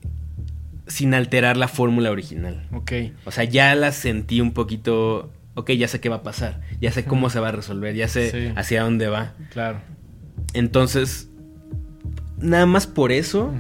sin 0.88 1.14
alterar 1.14 1.58
la 1.58 1.68
fórmula 1.68 2.12
original. 2.12 2.68
Ok. 2.74 2.92
O 3.26 3.32
sea, 3.32 3.44
ya 3.46 3.74
la 3.76 3.92
sentí 3.92 4.42
un 4.42 4.52
poquito. 4.52 5.32
Ok, 5.56 5.72
ya 5.72 5.88
sé 5.88 6.00
qué 6.00 6.10
va 6.10 6.18
a 6.18 6.24
pasar. 6.24 6.62
Ya 6.80 6.92
sé 6.92 7.06
cómo 7.06 7.30
se 7.30 7.40
va 7.40 7.50
a 7.50 7.52
resolver. 7.52 7.96
Ya 7.96 8.08
sé 8.08 8.54
hacia 8.56 8.84
dónde 8.84 9.08
va. 9.08 9.34
Claro. 9.52 9.80
Entonces, 10.54 11.30
nada 12.38 12.66
más 12.66 12.88
por 12.88 13.12
eso. 13.12 13.54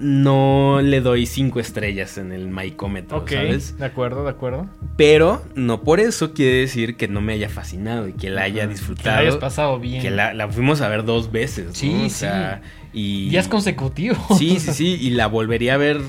No 0.00 0.80
le 0.82 1.00
doy 1.00 1.26
cinco 1.26 1.60
estrellas 1.60 2.18
en 2.18 2.32
el 2.32 2.48
micómetro, 2.48 3.18
Ok, 3.18 3.30
De 3.30 3.84
acuerdo, 3.84 4.24
de 4.24 4.30
acuerdo. 4.30 4.68
Pero 4.96 5.42
no 5.54 5.82
por 5.82 6.00
eso 6.00 6.32
quiere 6.32 6.58
decir 6.58 6.96
que 6.96 7.08
no 7.08 7.20
me 7.20 7.32
haya 7.32 7.48
fascinado 7.48 8.08
y 8.08 8.12
que 8.12 8.30
la 8.30 8.42
haya 8.42 8.66
disfrutado. 8.66 9.04
Que 9.04 9.10
la 9.10 9.18
hayas 9.18 9.36
pasado 9.36 9.78
bien. 9.78 10.02
Que 10.02 10.10
la, 10.10 10.48
fuimos 10.50 10.80
a 10.80 10.88
ver 10.88 11.04
dos 11.04 11.32
veces. 11.32 11.70
Sí, 11.72 12.04
o 12.06 12.10
sea, 12.10 12.62
y... 12.92 13.30
Ya 13.30 13.40
es 13.40 13.48
consecutivo. 13.48 14.16
Sí, 14.38 14.60
sí, 14.60 14.72
sí. 14.72 14.98
Y 15.00 15.10
la 15.10 15.26
volvería 15.26 15.74
a 15.74 15.78
ver 15.78 16.00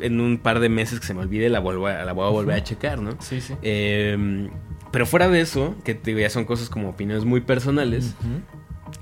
en 0.00 0.20
un 0.20 0.38
par 0.38 0.60
de 0.60 0.68
meses 0.68 1.00
que 1.00 1.06
se 1.06 1.14
me 1.14 1.20
olvide, 1.20 1.48
la, 1.48 1.60
vuelvo 1.60 1.86
a, 1.86 2.04
la 2.04 2.12
voy 2.12 2.26
a 2.26 2.30
volver 2.30 2.56
a 2.56 2.64
checar, 2.64 3.00
¿no? 3.00 3.16
Sí, 3.20 3.40
sí. 3.40 3.54
Em, 3.62 4.50
pero 4.92 5.06
fuera 5.06 5.28
de 5.28 5.40
eso, 5.40 5.74
que 5.84 5.98
ya 6.04 6.30
son 6.30 6.44
cosas 6.44 6.68
como 6.68 6.90
opiniones 6.90 7.24
muy 7.24 7.40
personales, 7.40 8.14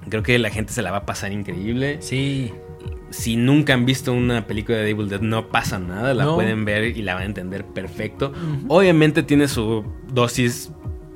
creo 0.08 0.22
que 0.22 0.38
la 0.38 0.50
gente 0.50 0.72
se 0.72 0.82
la 0.82 0.90
va 0.90 0.98
a 0.98 1.06
pasar 1.06 1.32
increíble. 1.32 1.98
Sí. 2.00 2.52
Si 3.10 3.36
nunca 3.36 3.74
han 3.74 3.86
visto 3.86 4.12
una 4.12 4.46
película 4.46 4.78
de 4.78 4.84
Devil 4.84 5.08
Dead, 5.08 5.20
no 5.20 5.48
pasa 5.48 5.78
nada, 5.78 6.14
la 6.14 6.34
pueden 6.34 6.64
ver 6.64 6.96
y 6.96 7.02
la 7.02 7.14
van 7.14 7.22
a 7.22 7.26
entender 7.26 7.64
perfecto. 7.64 8.32
Obviamente 8.68 9.22
tiene 9.22 9.46
su 9.48 9.84
dosis 10.12 10.72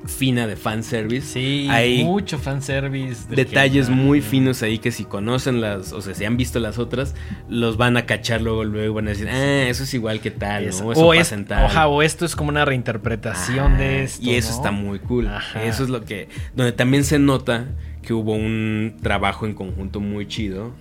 fina 0.09 0.47
de 0.47 0.55
fanservice. 0.55 1.27
Sí, 1.27 1.67
hay 1.69 2.03
mucho 2.03 2.37
fanservice. 2.37 3.23
Detalles 3.29 3.89
muy 3.89 4.21
finos 4.21 4.61
ahí 4.63 4.79
que 4.79 4.91
si 4.91 5.05
conocen 5.05 5.61
las, 5.61 5.93
o 5.93 6.01
sea, 6.01 6.13
si 6.13 6.25
han 6.25 6.35
visto 6.35 6.59
las 6.59 6.77
otras, 6.77 7.15
los 7.47 7.77
van 7.77 7.95
a 7.97 8.05
cachar 8.05 8.41
luego, 8.41 8.63
luego 8.63 8.95
van 8.95 9.07
a 9.07 9.11
decir, 9.11 9.29
ah, 9.29 9.67
eso 9.67 9.83
es 9.83 9.93
igual 9.93 10.19
que 10.19 10.31
tal, 10.31 10.63
¿no? 10.63 10.69
Eso 10.69 10.85
o, 10.85 11.13
es, 11.13 11.31
o 11.31 12.01
esto 12.01 12.25
es 12.25 12.35
como 12.35 12.49
una 12.49 12.65
reinterpretación 12.65 13.77
de 13.77 14.03
esto. 14.03 14.23
Y 14.23 14.35
eso 14.35 14.51
está 14.51 14.71
muy 14.71 14.99
cool. 14.99 15.29
Eso 15.63 15.83
es 15.83 15.89
lo 15.89 16.03
que, 16.03 16.27
donde 16.55 16.71
también 16.71 17.03
se 17.03 17.19
nota 17.19 17.67
que 18.01 18.13
hubo 18.13 18.33
un 18.33 18.97
trabajo 19.01 19.45
en 19.45 19.53
conjunto 19.53 19.99
muy 19.99 20.27
chido 20.27 20.73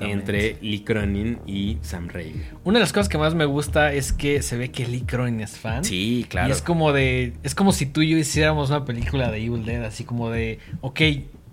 entre 0.00 0.56
Lee 0.60 0.80
Cronin 0.80 1.38
y 1.46 1.78
Sam 1.82 2.08
Raimi. 2.08 2.42
Una 2.64 2.78
de 2.78 2.80
las 2.80 2.92
cosas 2.92 3.08
que 3.08 3.18
más 3.18 3.34
me 3.34 3.44
gusta 3.44 3.92
es 3.92 4.12
que 4.12 4.42
se 4.42 4.56
ve 4.56 4.70
que 4.70 4.86
Lee 4.86 5.02
Cronin 5.02 5.40
es 5.40 5.58
fan. 5.58 5.84
Sí, 5.84 6.26
claro. 6.28 6.48
Y 6.48 6.52
es 6.52 6.62
como 6.62 6.92
de. 6.92 7.34
Es 7.42 7.54
como 7.54 7.72
si 7.72 7.86
tú 7.86 8.02
y 8.02 8.10
yo 8.10 8.18
hiciéramos 8.18 8.70
una 8.70 8.84
película 8.84 9.30
de 9.30 9.38
Evil 9.38 9.64
Dead, 9.64 9.84
así 9.84 10.04
como 10.04 10.30
de. 10.30 10.58
Ok, 10.80 11.00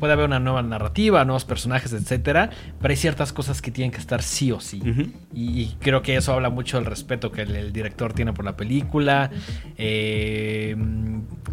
puede 0.01 0.14
haber 0.14 0.26
una 0.26 0.39
nueva 0.39 0.64
narrativa, 0.64 1.24
nuevos 1.26 1.45
personajes, 1.45 1.93
etcétera, 1.93 2.49
pero 2.82 2.91
hay 2.91 2.97
ciertas 2.97 3.32
cosas 3.32 3.62
que 3.62 3.70
tienen 3.70 3.91
que 3.91 3.99
estar 3.99 4.24
sí 4.24 4.51
o 4.51 4.59
sí. 4.59 4.82
y, 5.32 5.76
creo 5.80 6.01
que 6.01 6.16
eso 6.16 6.34
habla 6.34 6.49
mucho 6.49 6.78
del 6.78 6.88
respeto 6.88 7.32
que 7.32 7.43
el, 7.43 7.72
director 7.72 8.12
tiene 8.12 8.34
por 8.34 8.43
la 8.43 8.57
película. 8.57 9.30
Eh, 9.78 10.76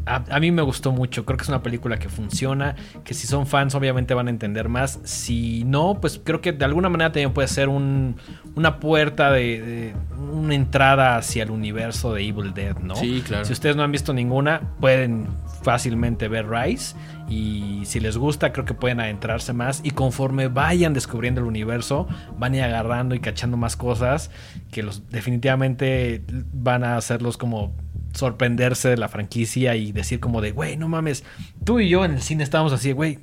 a, 0.08 0.40
mí 0.40 0.50
me 0.50 0.62
gustó 0.62 0.92
mucho, 0.92 1.24
creo 1.24 1.36
que 1.36 1.42
es 1.42 1.48
una 1.48 1.62
película 1.62 1.98
que 1.98 2.08
funciona, 2.08 2.74
que 3.04 3.14
si 3.14 3.26
son 3.26 3.46
fans 3.46 3.74
obviamente 3.74 4.14
van 4.14 4.28
a 4.28 4.30
entender 4.30 4.68
más. 4.68 5.00
Si 5.04 5.64
no, 5.64 5.98
pues 6.00 6.20
creo 6.22 6.40
que 6.40 6.52
de 6.52 6.64
alguna 6.64 6.88
manera 6.88 7.12
también 7.12 7.32
puede 7.32 7.48
ser 7.48 7.68
una 7.68 8.80
puerta 8.80 9.30
de, 9.30 9.94
una 10.32 10.54
entrada 10.54 11.16
hacia 11.16 11.42
el 11.42 11.50
universo 11.50 12.14
de 12.14 12.26
Evil 12.26 12.54
Dead, 12.54 12.76
¿no? 12.78 12.96
Sí, 12.96 13.22
claro. 13.26 13.44
Si 13.44 13.52
ustedes 13.52 13.76
no 13.76 13.82
han 13.82 13.92
visto 13.92 14.12
ninguna, 14.12 14.60
pueden 14.80 15.28
fácilmente 15.62 16.28
ver 16.28 16.48
Rise 16.48 16.94
y 17.28 17.82
si 17.84 18.00
les 18.00 18.16
gusta 18.16 18.52
creo 18.52 18.64
que 18.64 18.74
pueden 18.74 19.00
adentrarse 19.00 19.52
más 19.52 19.80
y 19.84 19.90
conforme 19.90 20.48
vayan 20.48 20.94
descubriendo 20.94 21.40
el 21.40 21.46
universo 21.46 22.06
van 22.38 22.54
a 22.54 22.56
ir 22.56 22.62
agarrando 22.62 23.14
y 23.14 23.20
cachando 23.20 23.56
más 23.56 23.76
cosas 23.76 24.30
que 24.70 24.82
los 24.82 25.10
definitivamente 25.10 26.22
van 26.52 26.84
a 26.84 26.96
hacerlos 26.96 27.36
como 27.36 27.74
sorprenderse 28.18 28.88
de 28.88 28.96
la 28.96 29.08
franquicia 29.08 29.76
y 29.76 29.92
decir 29.92 30.20
como 30.20 30.40
de, 30.40 30.52
güey, 30.52 30.76
no 30.76 30.88
mames, 30.88 31.24
tú 31.64 31.80
y 31.80 31.88
yo 31.88 32.04
en 32.04 32.12
el 32.12 32.22
cine 32.22 32.44
estábamos 32.44 32.72
así, 32.72 32.92
güey, 32.92 33.18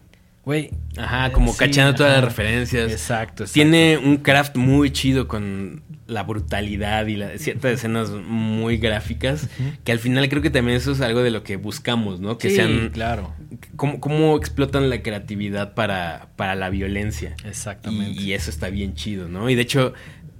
güey. 0.46 0.72
Ajá, 0.98 1.32
como 1.32 1.56
cachando 1.56 1.96
todas 1.96 2.14
las 2.14 2.24
referencias. 2.24 2.91
Exacto, 2.91 3.46
Tiene 3.46 3.98
un 3.98 4.18
craft 4.18 4.56
muy 4.56 4.91
chido 4.91 5.28
con 5.28 5.84
la 6.08 6.24
brutalidad 6.24 7.08
y 7.08 7.16
la, 7.16 7.38
ciertas 7.38 7.74
escenas 7.74 8.12
muy 8.12 8.78
gráficas, 8.78 9.50
que 9.84 9.91
al 9.91 10.00
final 10.00 10.30
creo 10.30 10.41
que 10.41 10.52
también 10.52 10.78
eso 10.78 10.91
es 10.91 11.02
algo 11.02 11.24
de 11.24 11.32
lo 11.32 11.43
que 11.43 11.58
buscamos, 11.58 12.20
¿no? 12.20 12.38
Que 12.38 12.52
sean... 12.52 12.89
claro. 12.93 13.34
Cómo, 13.76 14.00
cómo, 14.00 14.38
explotan 14.38 14.89
la 14.89 15.02
creatividad 15.02 15.74
para, 15.74 16.30
para 16.36 16.56
la 16.56 16.70
violencia. 16.70 17.36
Exactamente. 17.43 18.22
Y, 18.22 18.34
eso 18.34 18.50
está 18.50 18.70
bien 18.70 18.93
chido, 18.93 19.28
¿no? 19.28 19.50
Y 19.50 19.56
de 19.56 19.62
hecho, 19.62 19.93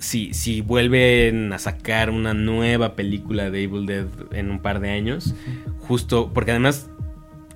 si, 0.06 0.34
si 0.34 0.62
vuelven 0.62 1.51
a 1.51 1.58
sacar 1.58 2.12
una 2.12 2.36
nueva 2.36 2.95
película 2.95 3.49
de 3.49 3.64
Evil 3.64 3.88
Dead 3.88 4.06
en 4.32 4.51
un 4.51 4.60
par 4.60 4.80
de 4.80 4.91
años, 4.91 5.34
justo, 5.80 6.32
porque 6.32 6.51
además 6.51 6.91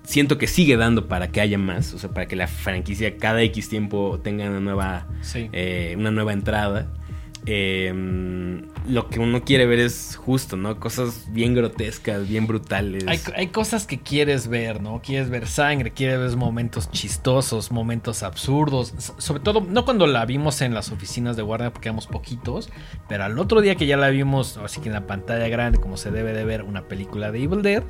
siento 0.04 0.40
que 0.40 0.48
sigue 0.48 0.76
dando 0.76 1.08
para 1.08 1.32
que 1.32 1.42
haya 1.42 1.60
más, 1.60 1.94
o 1.94 2.00
sea, 2.00 2.10
para 2.10 2.28
que 2.28 2.36
la 2.36 2.48
franquicia 2.48 3.18
cada 3.18 3.44
X 3.44 3.70
tiempo 3.70 4.20
tenga 4.24 4.50
una 4.50 4.60
nueva, 4.60 5.08
eh, 5.34 5.94
una 5.98 6.10
nueva 6.10 6.34
entrada. 6.34 6.92
Eh, 7.46 7.94
lo 8.88 9.10
que 9.10 9.20
uno 9.20 9.44
quiere 9.44 9.66
ver 9.66 9.80
es 9.80 10.16
justo, 10.16 10.56
¿no? 10.56 10.80
Cosas 10.80 11.28
bien 11.32 11.54
grotescas, 11.54 12.28
bien 12.28 12.48
brutales. 12.48 13.06
Hay, 13.36 13.48
cosas 13.48 13.86
que 13.86 14.00
quieres 14.00 14.48
ver, 14.48 14.82
¿no? 14.82 15.02
Quieres 15.02 15.30
ver 15.30 15.48
sangre, 15.48 15.92
quieres 15.92 16.20
ver 16.20 16.38
momentos 16.38 16.90
chistosos, 16.92 17.72
momentos 17.72 18.24
absurdos. 18.24 18.94
Sobre 19.18 19.42
todo, 19.42 19.62
no 19.62 19.86
cuando 19.86 20.08
la 20.08 20.26
vimos 20.26 20.62
en 20.62 20.74
las 20.74 20.92
oficinas 20.92 21.36
de 21.36 21.42
guardia 21.44 21.72
porque 21.72 21.90
éramos 21.90 22.08
poquitos, 22.08 22.70
pero 23.08 23.24
al 23.24 23.38
otro 23.40 23.62
día 23.62 23.76
que 23.76 23.86
ya 23.86 23.98
la 23.98 24.10
vimos, 24.10 24.58
así 24.58 24.82
que 24.82 24.90
en 24.90 24.94
la 24.94 25.08
pantalla 25.08 25.48
grande, 25.48 25.80
como 25.80 25.98
se 25.98 26.12
debe 26.12 26.34
de 26.34 26.46
ver 26.46 26.64
una 26.64 26.88
película 26.88 27.32
de 27.32 27.44
Evil 27.44 27.62
Dead, 27.62 27.84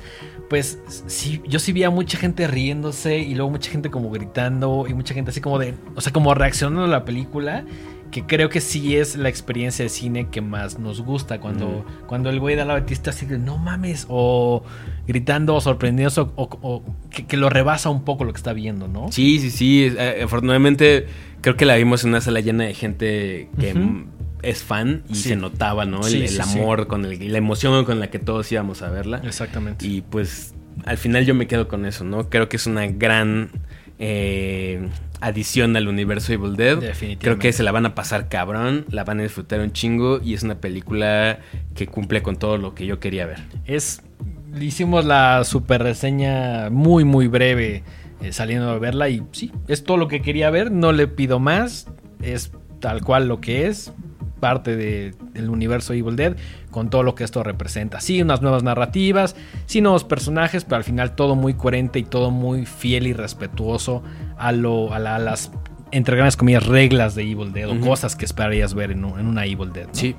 pues 0.48 0.78
sí, 1.06 1.42
yo 1.46 1.58
sí 1.58 1.72
vi 1.72 1.84
a 1.84 1.90
mucha 1.90 2.18
gente 2.18 2.46
riéndose 2.46 3.18
y 3.18 3.34
luego 3.34 3.50
mucha 3.50 3.70
gente 3.70 3.90
como 3.90 4.10
gritando 4.10 4.86
y 4.88 4.94
mucha 4.94 5.14
gente 5.14 5.30
así 5.30 5.40
como 5.40 5.58
de, 5.58 5.74
o 5.94 6.00
sea, 6.00 6.12
como 6.12 6.34
reaccionando 6.34 6.84
a 6.84 6.88
la 6.88 7.04
película 7.04 7.64
que 8.10 8.24
creo 8.24 8.48
que 8.48 8.60
sí 8.60 8.96
es 8.96 9.16
la 9.16 9.28
experiencia 9.28 9.84
de 9.84 9.88
cine 9.88 10.28
que 10.30 10.40
más 10.40 10.78
nos 10.78 11.00
gusta. 11.00 11.40
Cuando, 11.40 11.84
cuando 12.06 12.30
el 12.30 12.40
güey 12.40 12.56
de 12.56 12.64
la 12.64 12.74
Batista 12.74 13.10
así 13.10 13.26
de 13.26 13.38
no 13.38 13.58
mames, 13.58 14.06
o 14.08 14.64
gritando 15.06 15.54
o 15.54 15.60
sorprendiendo, 15.60 16.32
o, 16.36 16.82
que, 17.10 17.36
lo 17.36 17.48
rebasa 17.48 17.90
un 17.90 18.04
poco 18.04 18.24
lo 18.24 18.32
que 18.32 18.38
está 18.38 18.52
viendo, 18.52 18.88
¿no? 18.88 19.12
Sí, 19.12 19.38
sí, 19.38 19.50
sí. 19.50 19.94
Eh, 19.96 20.22
afortunadamente, 20.24 21.06
creo 21.40 21.56
que 21.56 21.64
la 21.64 21.76
vimos 21.76 22.04
en 22.04 22.10
una 22.10 22.20
sala 22.20 22.40
llena 22.40 22.64
de 22.64 22.74
gente 22.74 23.48
que. 23.58 23.74
Es 24.42 24.62
fan 24.62 25.02
y 25.10 25.16
se 25.16 25.36
notaba, 25.36 25.84
¿no? 25.84 26.00
El, 26.06 26.40
amor 26.40 26.86
con 26.86 27.04
el, 27.04 27.30
la 27.30 27.36
emoción 27.36 27.84
con 27.84 28.00
la 28.00 28.08
que 28.08 28.18
todos 28.18 28.50
íbamos 28.50 28.80
a 28.80 28.88
verla. 28.88 29.20
Exactamente. 29.22 29.86
Y 29.86 30.00
pues 30.00 30.54
al 30.86 30.96
final 30.96 31.26
yo 31.26 31.34
me 31.34 31.46
quedo 31.46 31.68
con 31.68 31.84
eso, 31.84 32.04
¿no? 32.04 32.30
Creo 32.30 32.48
que 32.48 32.56
es 32.56 32.66
una 32.66 32.86
gran 32.86 33.50
eh, 33.98 34.88
adición 35.20 35.76
al 35.76 35.88
universo 35.88 36.32
Evil 36.32 36.56
Dead. 36.56 36.78
Creo 37.18 37.38
que 37.38 37.52
se 37.52 37.62
la 37.62 37.72
van 37.72 37.86
a 37.86 37.94
pasar 37.94 38.28
cabrón, 38.28 38.86
la 38.90 39.04
van 39.04 39.20
a 39.20 39.22
disfrutar 39.22 39.60
un 39.60 39.72
chingo 39.72 40.20
y 40.22 40.34
es 40.34 40.42
una 40.42 40.56
película 40.56 41.40
que 41.74 41.86
cumple 41.86 42.22
con 42.22 42.36
todo 42.36 42.58
lo 42.58 42.74
que 42.74 42.86
yo 42.86 43.00
quería 43.00 43.26
ver. 43.26 43.38
Es 43.64 44.02
hicimos 44.60 45.04
la 45.04 45.44
super 45.44 45.82
reseña 45.82 46.70
muy 46.70 47.04
muy 47.04 47.28
breve 47.28 47.84
eh, 48.20 48.32
saliendo 48.32 48.72
de 48.72 48.78
verla 48.78 49.08
y 49.08 49.22
sí, 49.32 49.52
es 49.68 49.84
todo 49.84 49.96
lo 49.96 50.08
que 50.08 50.22
quería 50.22 50.50
ver, 50.50 50.70
no 50.70 50.92
le 50.92 51.06
pido 51.06 51.38
más, 51.38 51.86
es 52.20 52.52
tal 52.80 53.02
cual 53.02 53.28
lo 53.28 53.40
que 53.40 53.66
es 53.66 53.92
parte 54.40 54.76
del 54.76 55.50
universo 55.50 55.92
Evil 55.92 56.16
Dead 56.16 56.36
con 56.70 56.90
todo 56.90 57.02
lo 57.02 57.14
que 57.14 57.24
esto 57.24 57.42
representa. 57.42 58.00
Sí, 58.00 58.20
unas 58.22 58.42
nuevas 58.42 58.62
narrativas, 58.62 59.36
sí, 59.66 59.80
nuevos 59.80 60.04
personajes, 60.04 60.64
pero 60.64 60.76
al 60.76 60.84
final 60.84 61.14
todo 61.14 61.36
muy 61.36 61.54
coherente 61.54 61.98
y 61.98 62.04
todo 62.04 62.30
muy 62.30 62.66
fiel 62.66 63.06
y 63.06 63.12
respetuoso 63.12 64.02
a, 64.38 64.52
lo, 64.52 64.92
a, 64.92 64.98
las, 64.98 65.52
entre 65.92 66.16
grandes 66.16 66.36
comillas, 66.36 66.66
reglas 66.66 67.14
de 67.14 67.22
Evil 67.22 67.52
Dead 67.52 67.68
o 67.68 67.78
cosas 67.80 68.16
que 68.16 68.24
esperarías 68.24 68.74
ver 68.74 68.90
en, 68.90 69.04
en 69.04 69.26
una 69.26 69.46
Evil 69.46 69.72
Dead. 69.72 69.88
Sí. 69.92 70.16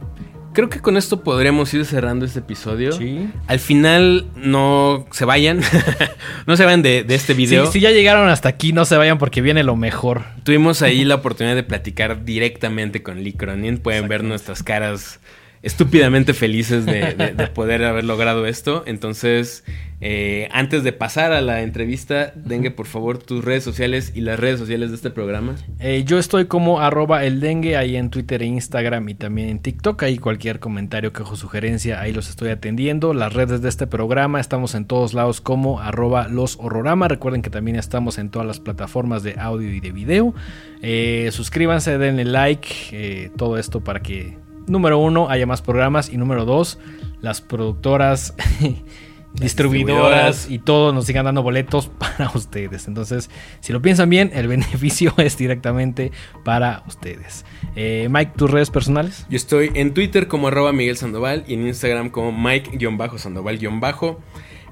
Creo 0.54 0.70
que 0.70 0.80
con 0.80 0.98
esto 0.98 1.24
podremos 1.24 1.74
ir 1.74 1.86
cerrando 1.86 2.26
este 2.26 2.40
episodio. 2.40 2.92
Sí. 2.92 3.30
Al 3.48 3.60
final, 3.60 4.26
no 4.36 5.06
se 5.12 5.24
vayan. 5.24 5.62
no 6.46 6.58
se 6.58 6.66
vayan 6.66 6.82
de, 6.82 7.06
este 7.08 7.34
video. 7.34 7.72
si 7.72 7.80
ya 7.80 7.92
llegaron 7.92 8.28
hasta 8.28 8.50
aquí, 8.50 8.74
no 8.74 8.84
se 8.86 8.98
vayan 8.98 9.18
porque 9.18 9.42
viene 9.42 9.64
lo 9.64 9.76
mejor. 9.76 10.24
Tuvimos 10.44 10.82
ahí 10.82 11.06
la 11.06 11.16
oportunidad 11.16 11.56
de 11.56 11.64
platicar 11.64 12.26
directamente 12.26 13.02
con 13.02 13.24
Lee 13.24 13.34
Cronin. 13.34 13.78
Pueden 13.78 14.08
ver 14.10 14.24
nuestras 14.24 14.62
caras 14.62 15.20
estúpidamente 15.64 16.34
felices 16.34 16.86
de, 16.86 17.50
poder 17.54 17.84
haber 17.84 18.04
logrado 18.04 18.46
esto. 18.46 18.84
Entonces, 18.88 19.64
eh, 20.00 20.50
antes 20.52 20.84
de 20.84 20.94
pasar 20.94 21.32
a 21.34 21.42
la 21.42 21.62
entrevista, 21.62 22.34
dengue 22.36 22.72
por 22.72 22.88
favor 22.88 23.20
tus 23.20 23.46
redes 23.46 23.64
sociales 23.64 24.14
y 24.16 24.22
las 24.22 24.40
redes 24.40 24.60
sociales 24.60 24.90
de 24.90 24.96
este 24.96 25.12
programa. 25.12 25.56
Eh, 25.80 26.04
yo 26.06 26.18
estoy 26.18 26.46
como 26.46 26.80
arroba 26.80 27.24
el 27.26 27.40
dengue 27.40 27.78
ahí 27.78 27.96
en 27.96 28.10
Twitter 28.10 28.42
e 28.42 28.46
Instagram 28.48 29.08
y 29.10 29.14
también 29.14 29.50
en 29.50 29.60
TikTok. 29.60 30.02
Ahí 30.02 30.18
cualquier 30.18 30.60
comentario, 30.60 31.14
quejo, 31.14 31.36
sugerencia, 31.36 32.02
ahí 32.02 32.12
los 32.12 32.30
estoy 32.30 32.50
atendiendo. 32.50 33.14
Las 33.14 33.34
redes 33.34 33.62
de 33.62 33.70
este 33.70 33.86
programa, 33.86 34.40
estamos 34.40 34.74
en 34.74 34.86
todos 34.86 35.14
lados 35.14 35.42
como 35.42 35.80
arroba 35.80 36.28
los 36.28 36.58
horrorama. 36.60 37.08
Recuerden 37.08 37.44
que 37.44 37.52
también 37.52 37.78
estamos 37.78 38.18
en 38.18 38.30
todas 38.30 38.48
las 38.48 38.60
plataformas 38.60 39.22
de 39.22 39.36
audio 39.38 39.72
y 39.72 39.80
de 39.80 39.92
video. 39.92 40.34
Eh, 40.82 41.30
suscríbanse, 41.32 42.00
denle 42.00 42.26
like, 42.26 43.32
todo 43.38 43.60
esto 43.60 43.82
para 43.82 44.00
que 44.00 44.41
número 44.68 44.98
uno, 45.00 45.30
haya 45.30 45.46
más 45.46 45.62
programas. 45.62 46.10
Y 46.10 46.18
número 46.18 46.46
dos, 46.46 46.80
las 47.22 47.42
productoras, 47.42 48.34
distribuidoras, 49.34 50.50
y 50.50 50.60
todos 50.60 50.94
nos 50.94 51.06
sigan 51.06 51.26
dando 51.26 51.42
boletos 51.44 51.88
para 52.00 52.30
ustedes. 52.34 52.88
Entonces, 52.88 53.30
si 53.62 53.74
lo 53.74 53.82
piensan 53.82 54.10
bien, 54.10 54.32
el 54.34 54.48
beneficio 54.50 55.14
es 55.18 55.38
directamente 55.38 56.12
para 56.44 56.84
ustedes. 56.88 57.46
Eh, 57.76 58.08
Mike, 58.10 58.34
¿tus 58.36 58.52
redes 58.52 58.70
personales? 58.70 59.26
Yo 59.30 59.38
estoy 59.38 59.72
en 59.74 59.94
Twitter 59.94 60.28
como 60.28 60.48
arroba 60.50 60.74
Miguel 60.74 60.98
Sandoval 60.98 61.44
y 61.48 61.54
en 61.54 61.68
Instagram 61.68 62.10
como 62.10 62.32
Mike-Sandoval- 62.32 63.60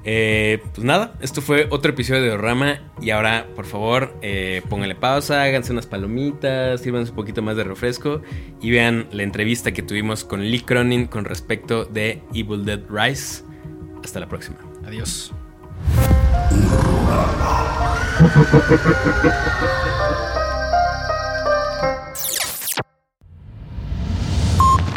eh, 0.04 0.62
pues 0.74 0.84
nada, 0.84 1.14
esto 1.20 1.42
fue 1.42 1.66
otro 1.70 1.92
episodio 1.92 2.22
de 2.22 2.36
Rama 2.36 2.80
y 3.00 3.10
ahora, 3.10 3.46
por 3.54 3.66
favor, 3.66 4.14
eh, 4.22 4.62
pónganle 4.68 4.94
pausa, 4.94 5.42
háganse 5.42 5.72
unas 5.72 5.86
palomitas, 5.86 6.80
sírvanse 6.80 7.10
un 7.10 7.16
poquito 7.16 7.42
más 7.42 7.56
de 7.56 7.64
refresco 7.64 8.22
y 8.60 8.70
vean 8.70 9.08
la 9.12 9.22
entrevista 9.22 9.72
que 9.72 9.82
tuvimos 9.82 10.24
con 10.24 10.42
Lee 10.42 10.60
Cronin 10.60 11.06
con 11.06 11.24
respecto 11.24 11.84
de 11.84 12.22
Evil 12.32 12.64
Dead 12.64 12.80
Rise. 12.88 13.44
Hasta 14.02 14.20
la 14.20 14.28
próxima. 14.28 14.56
Adiós. 14.86 15.32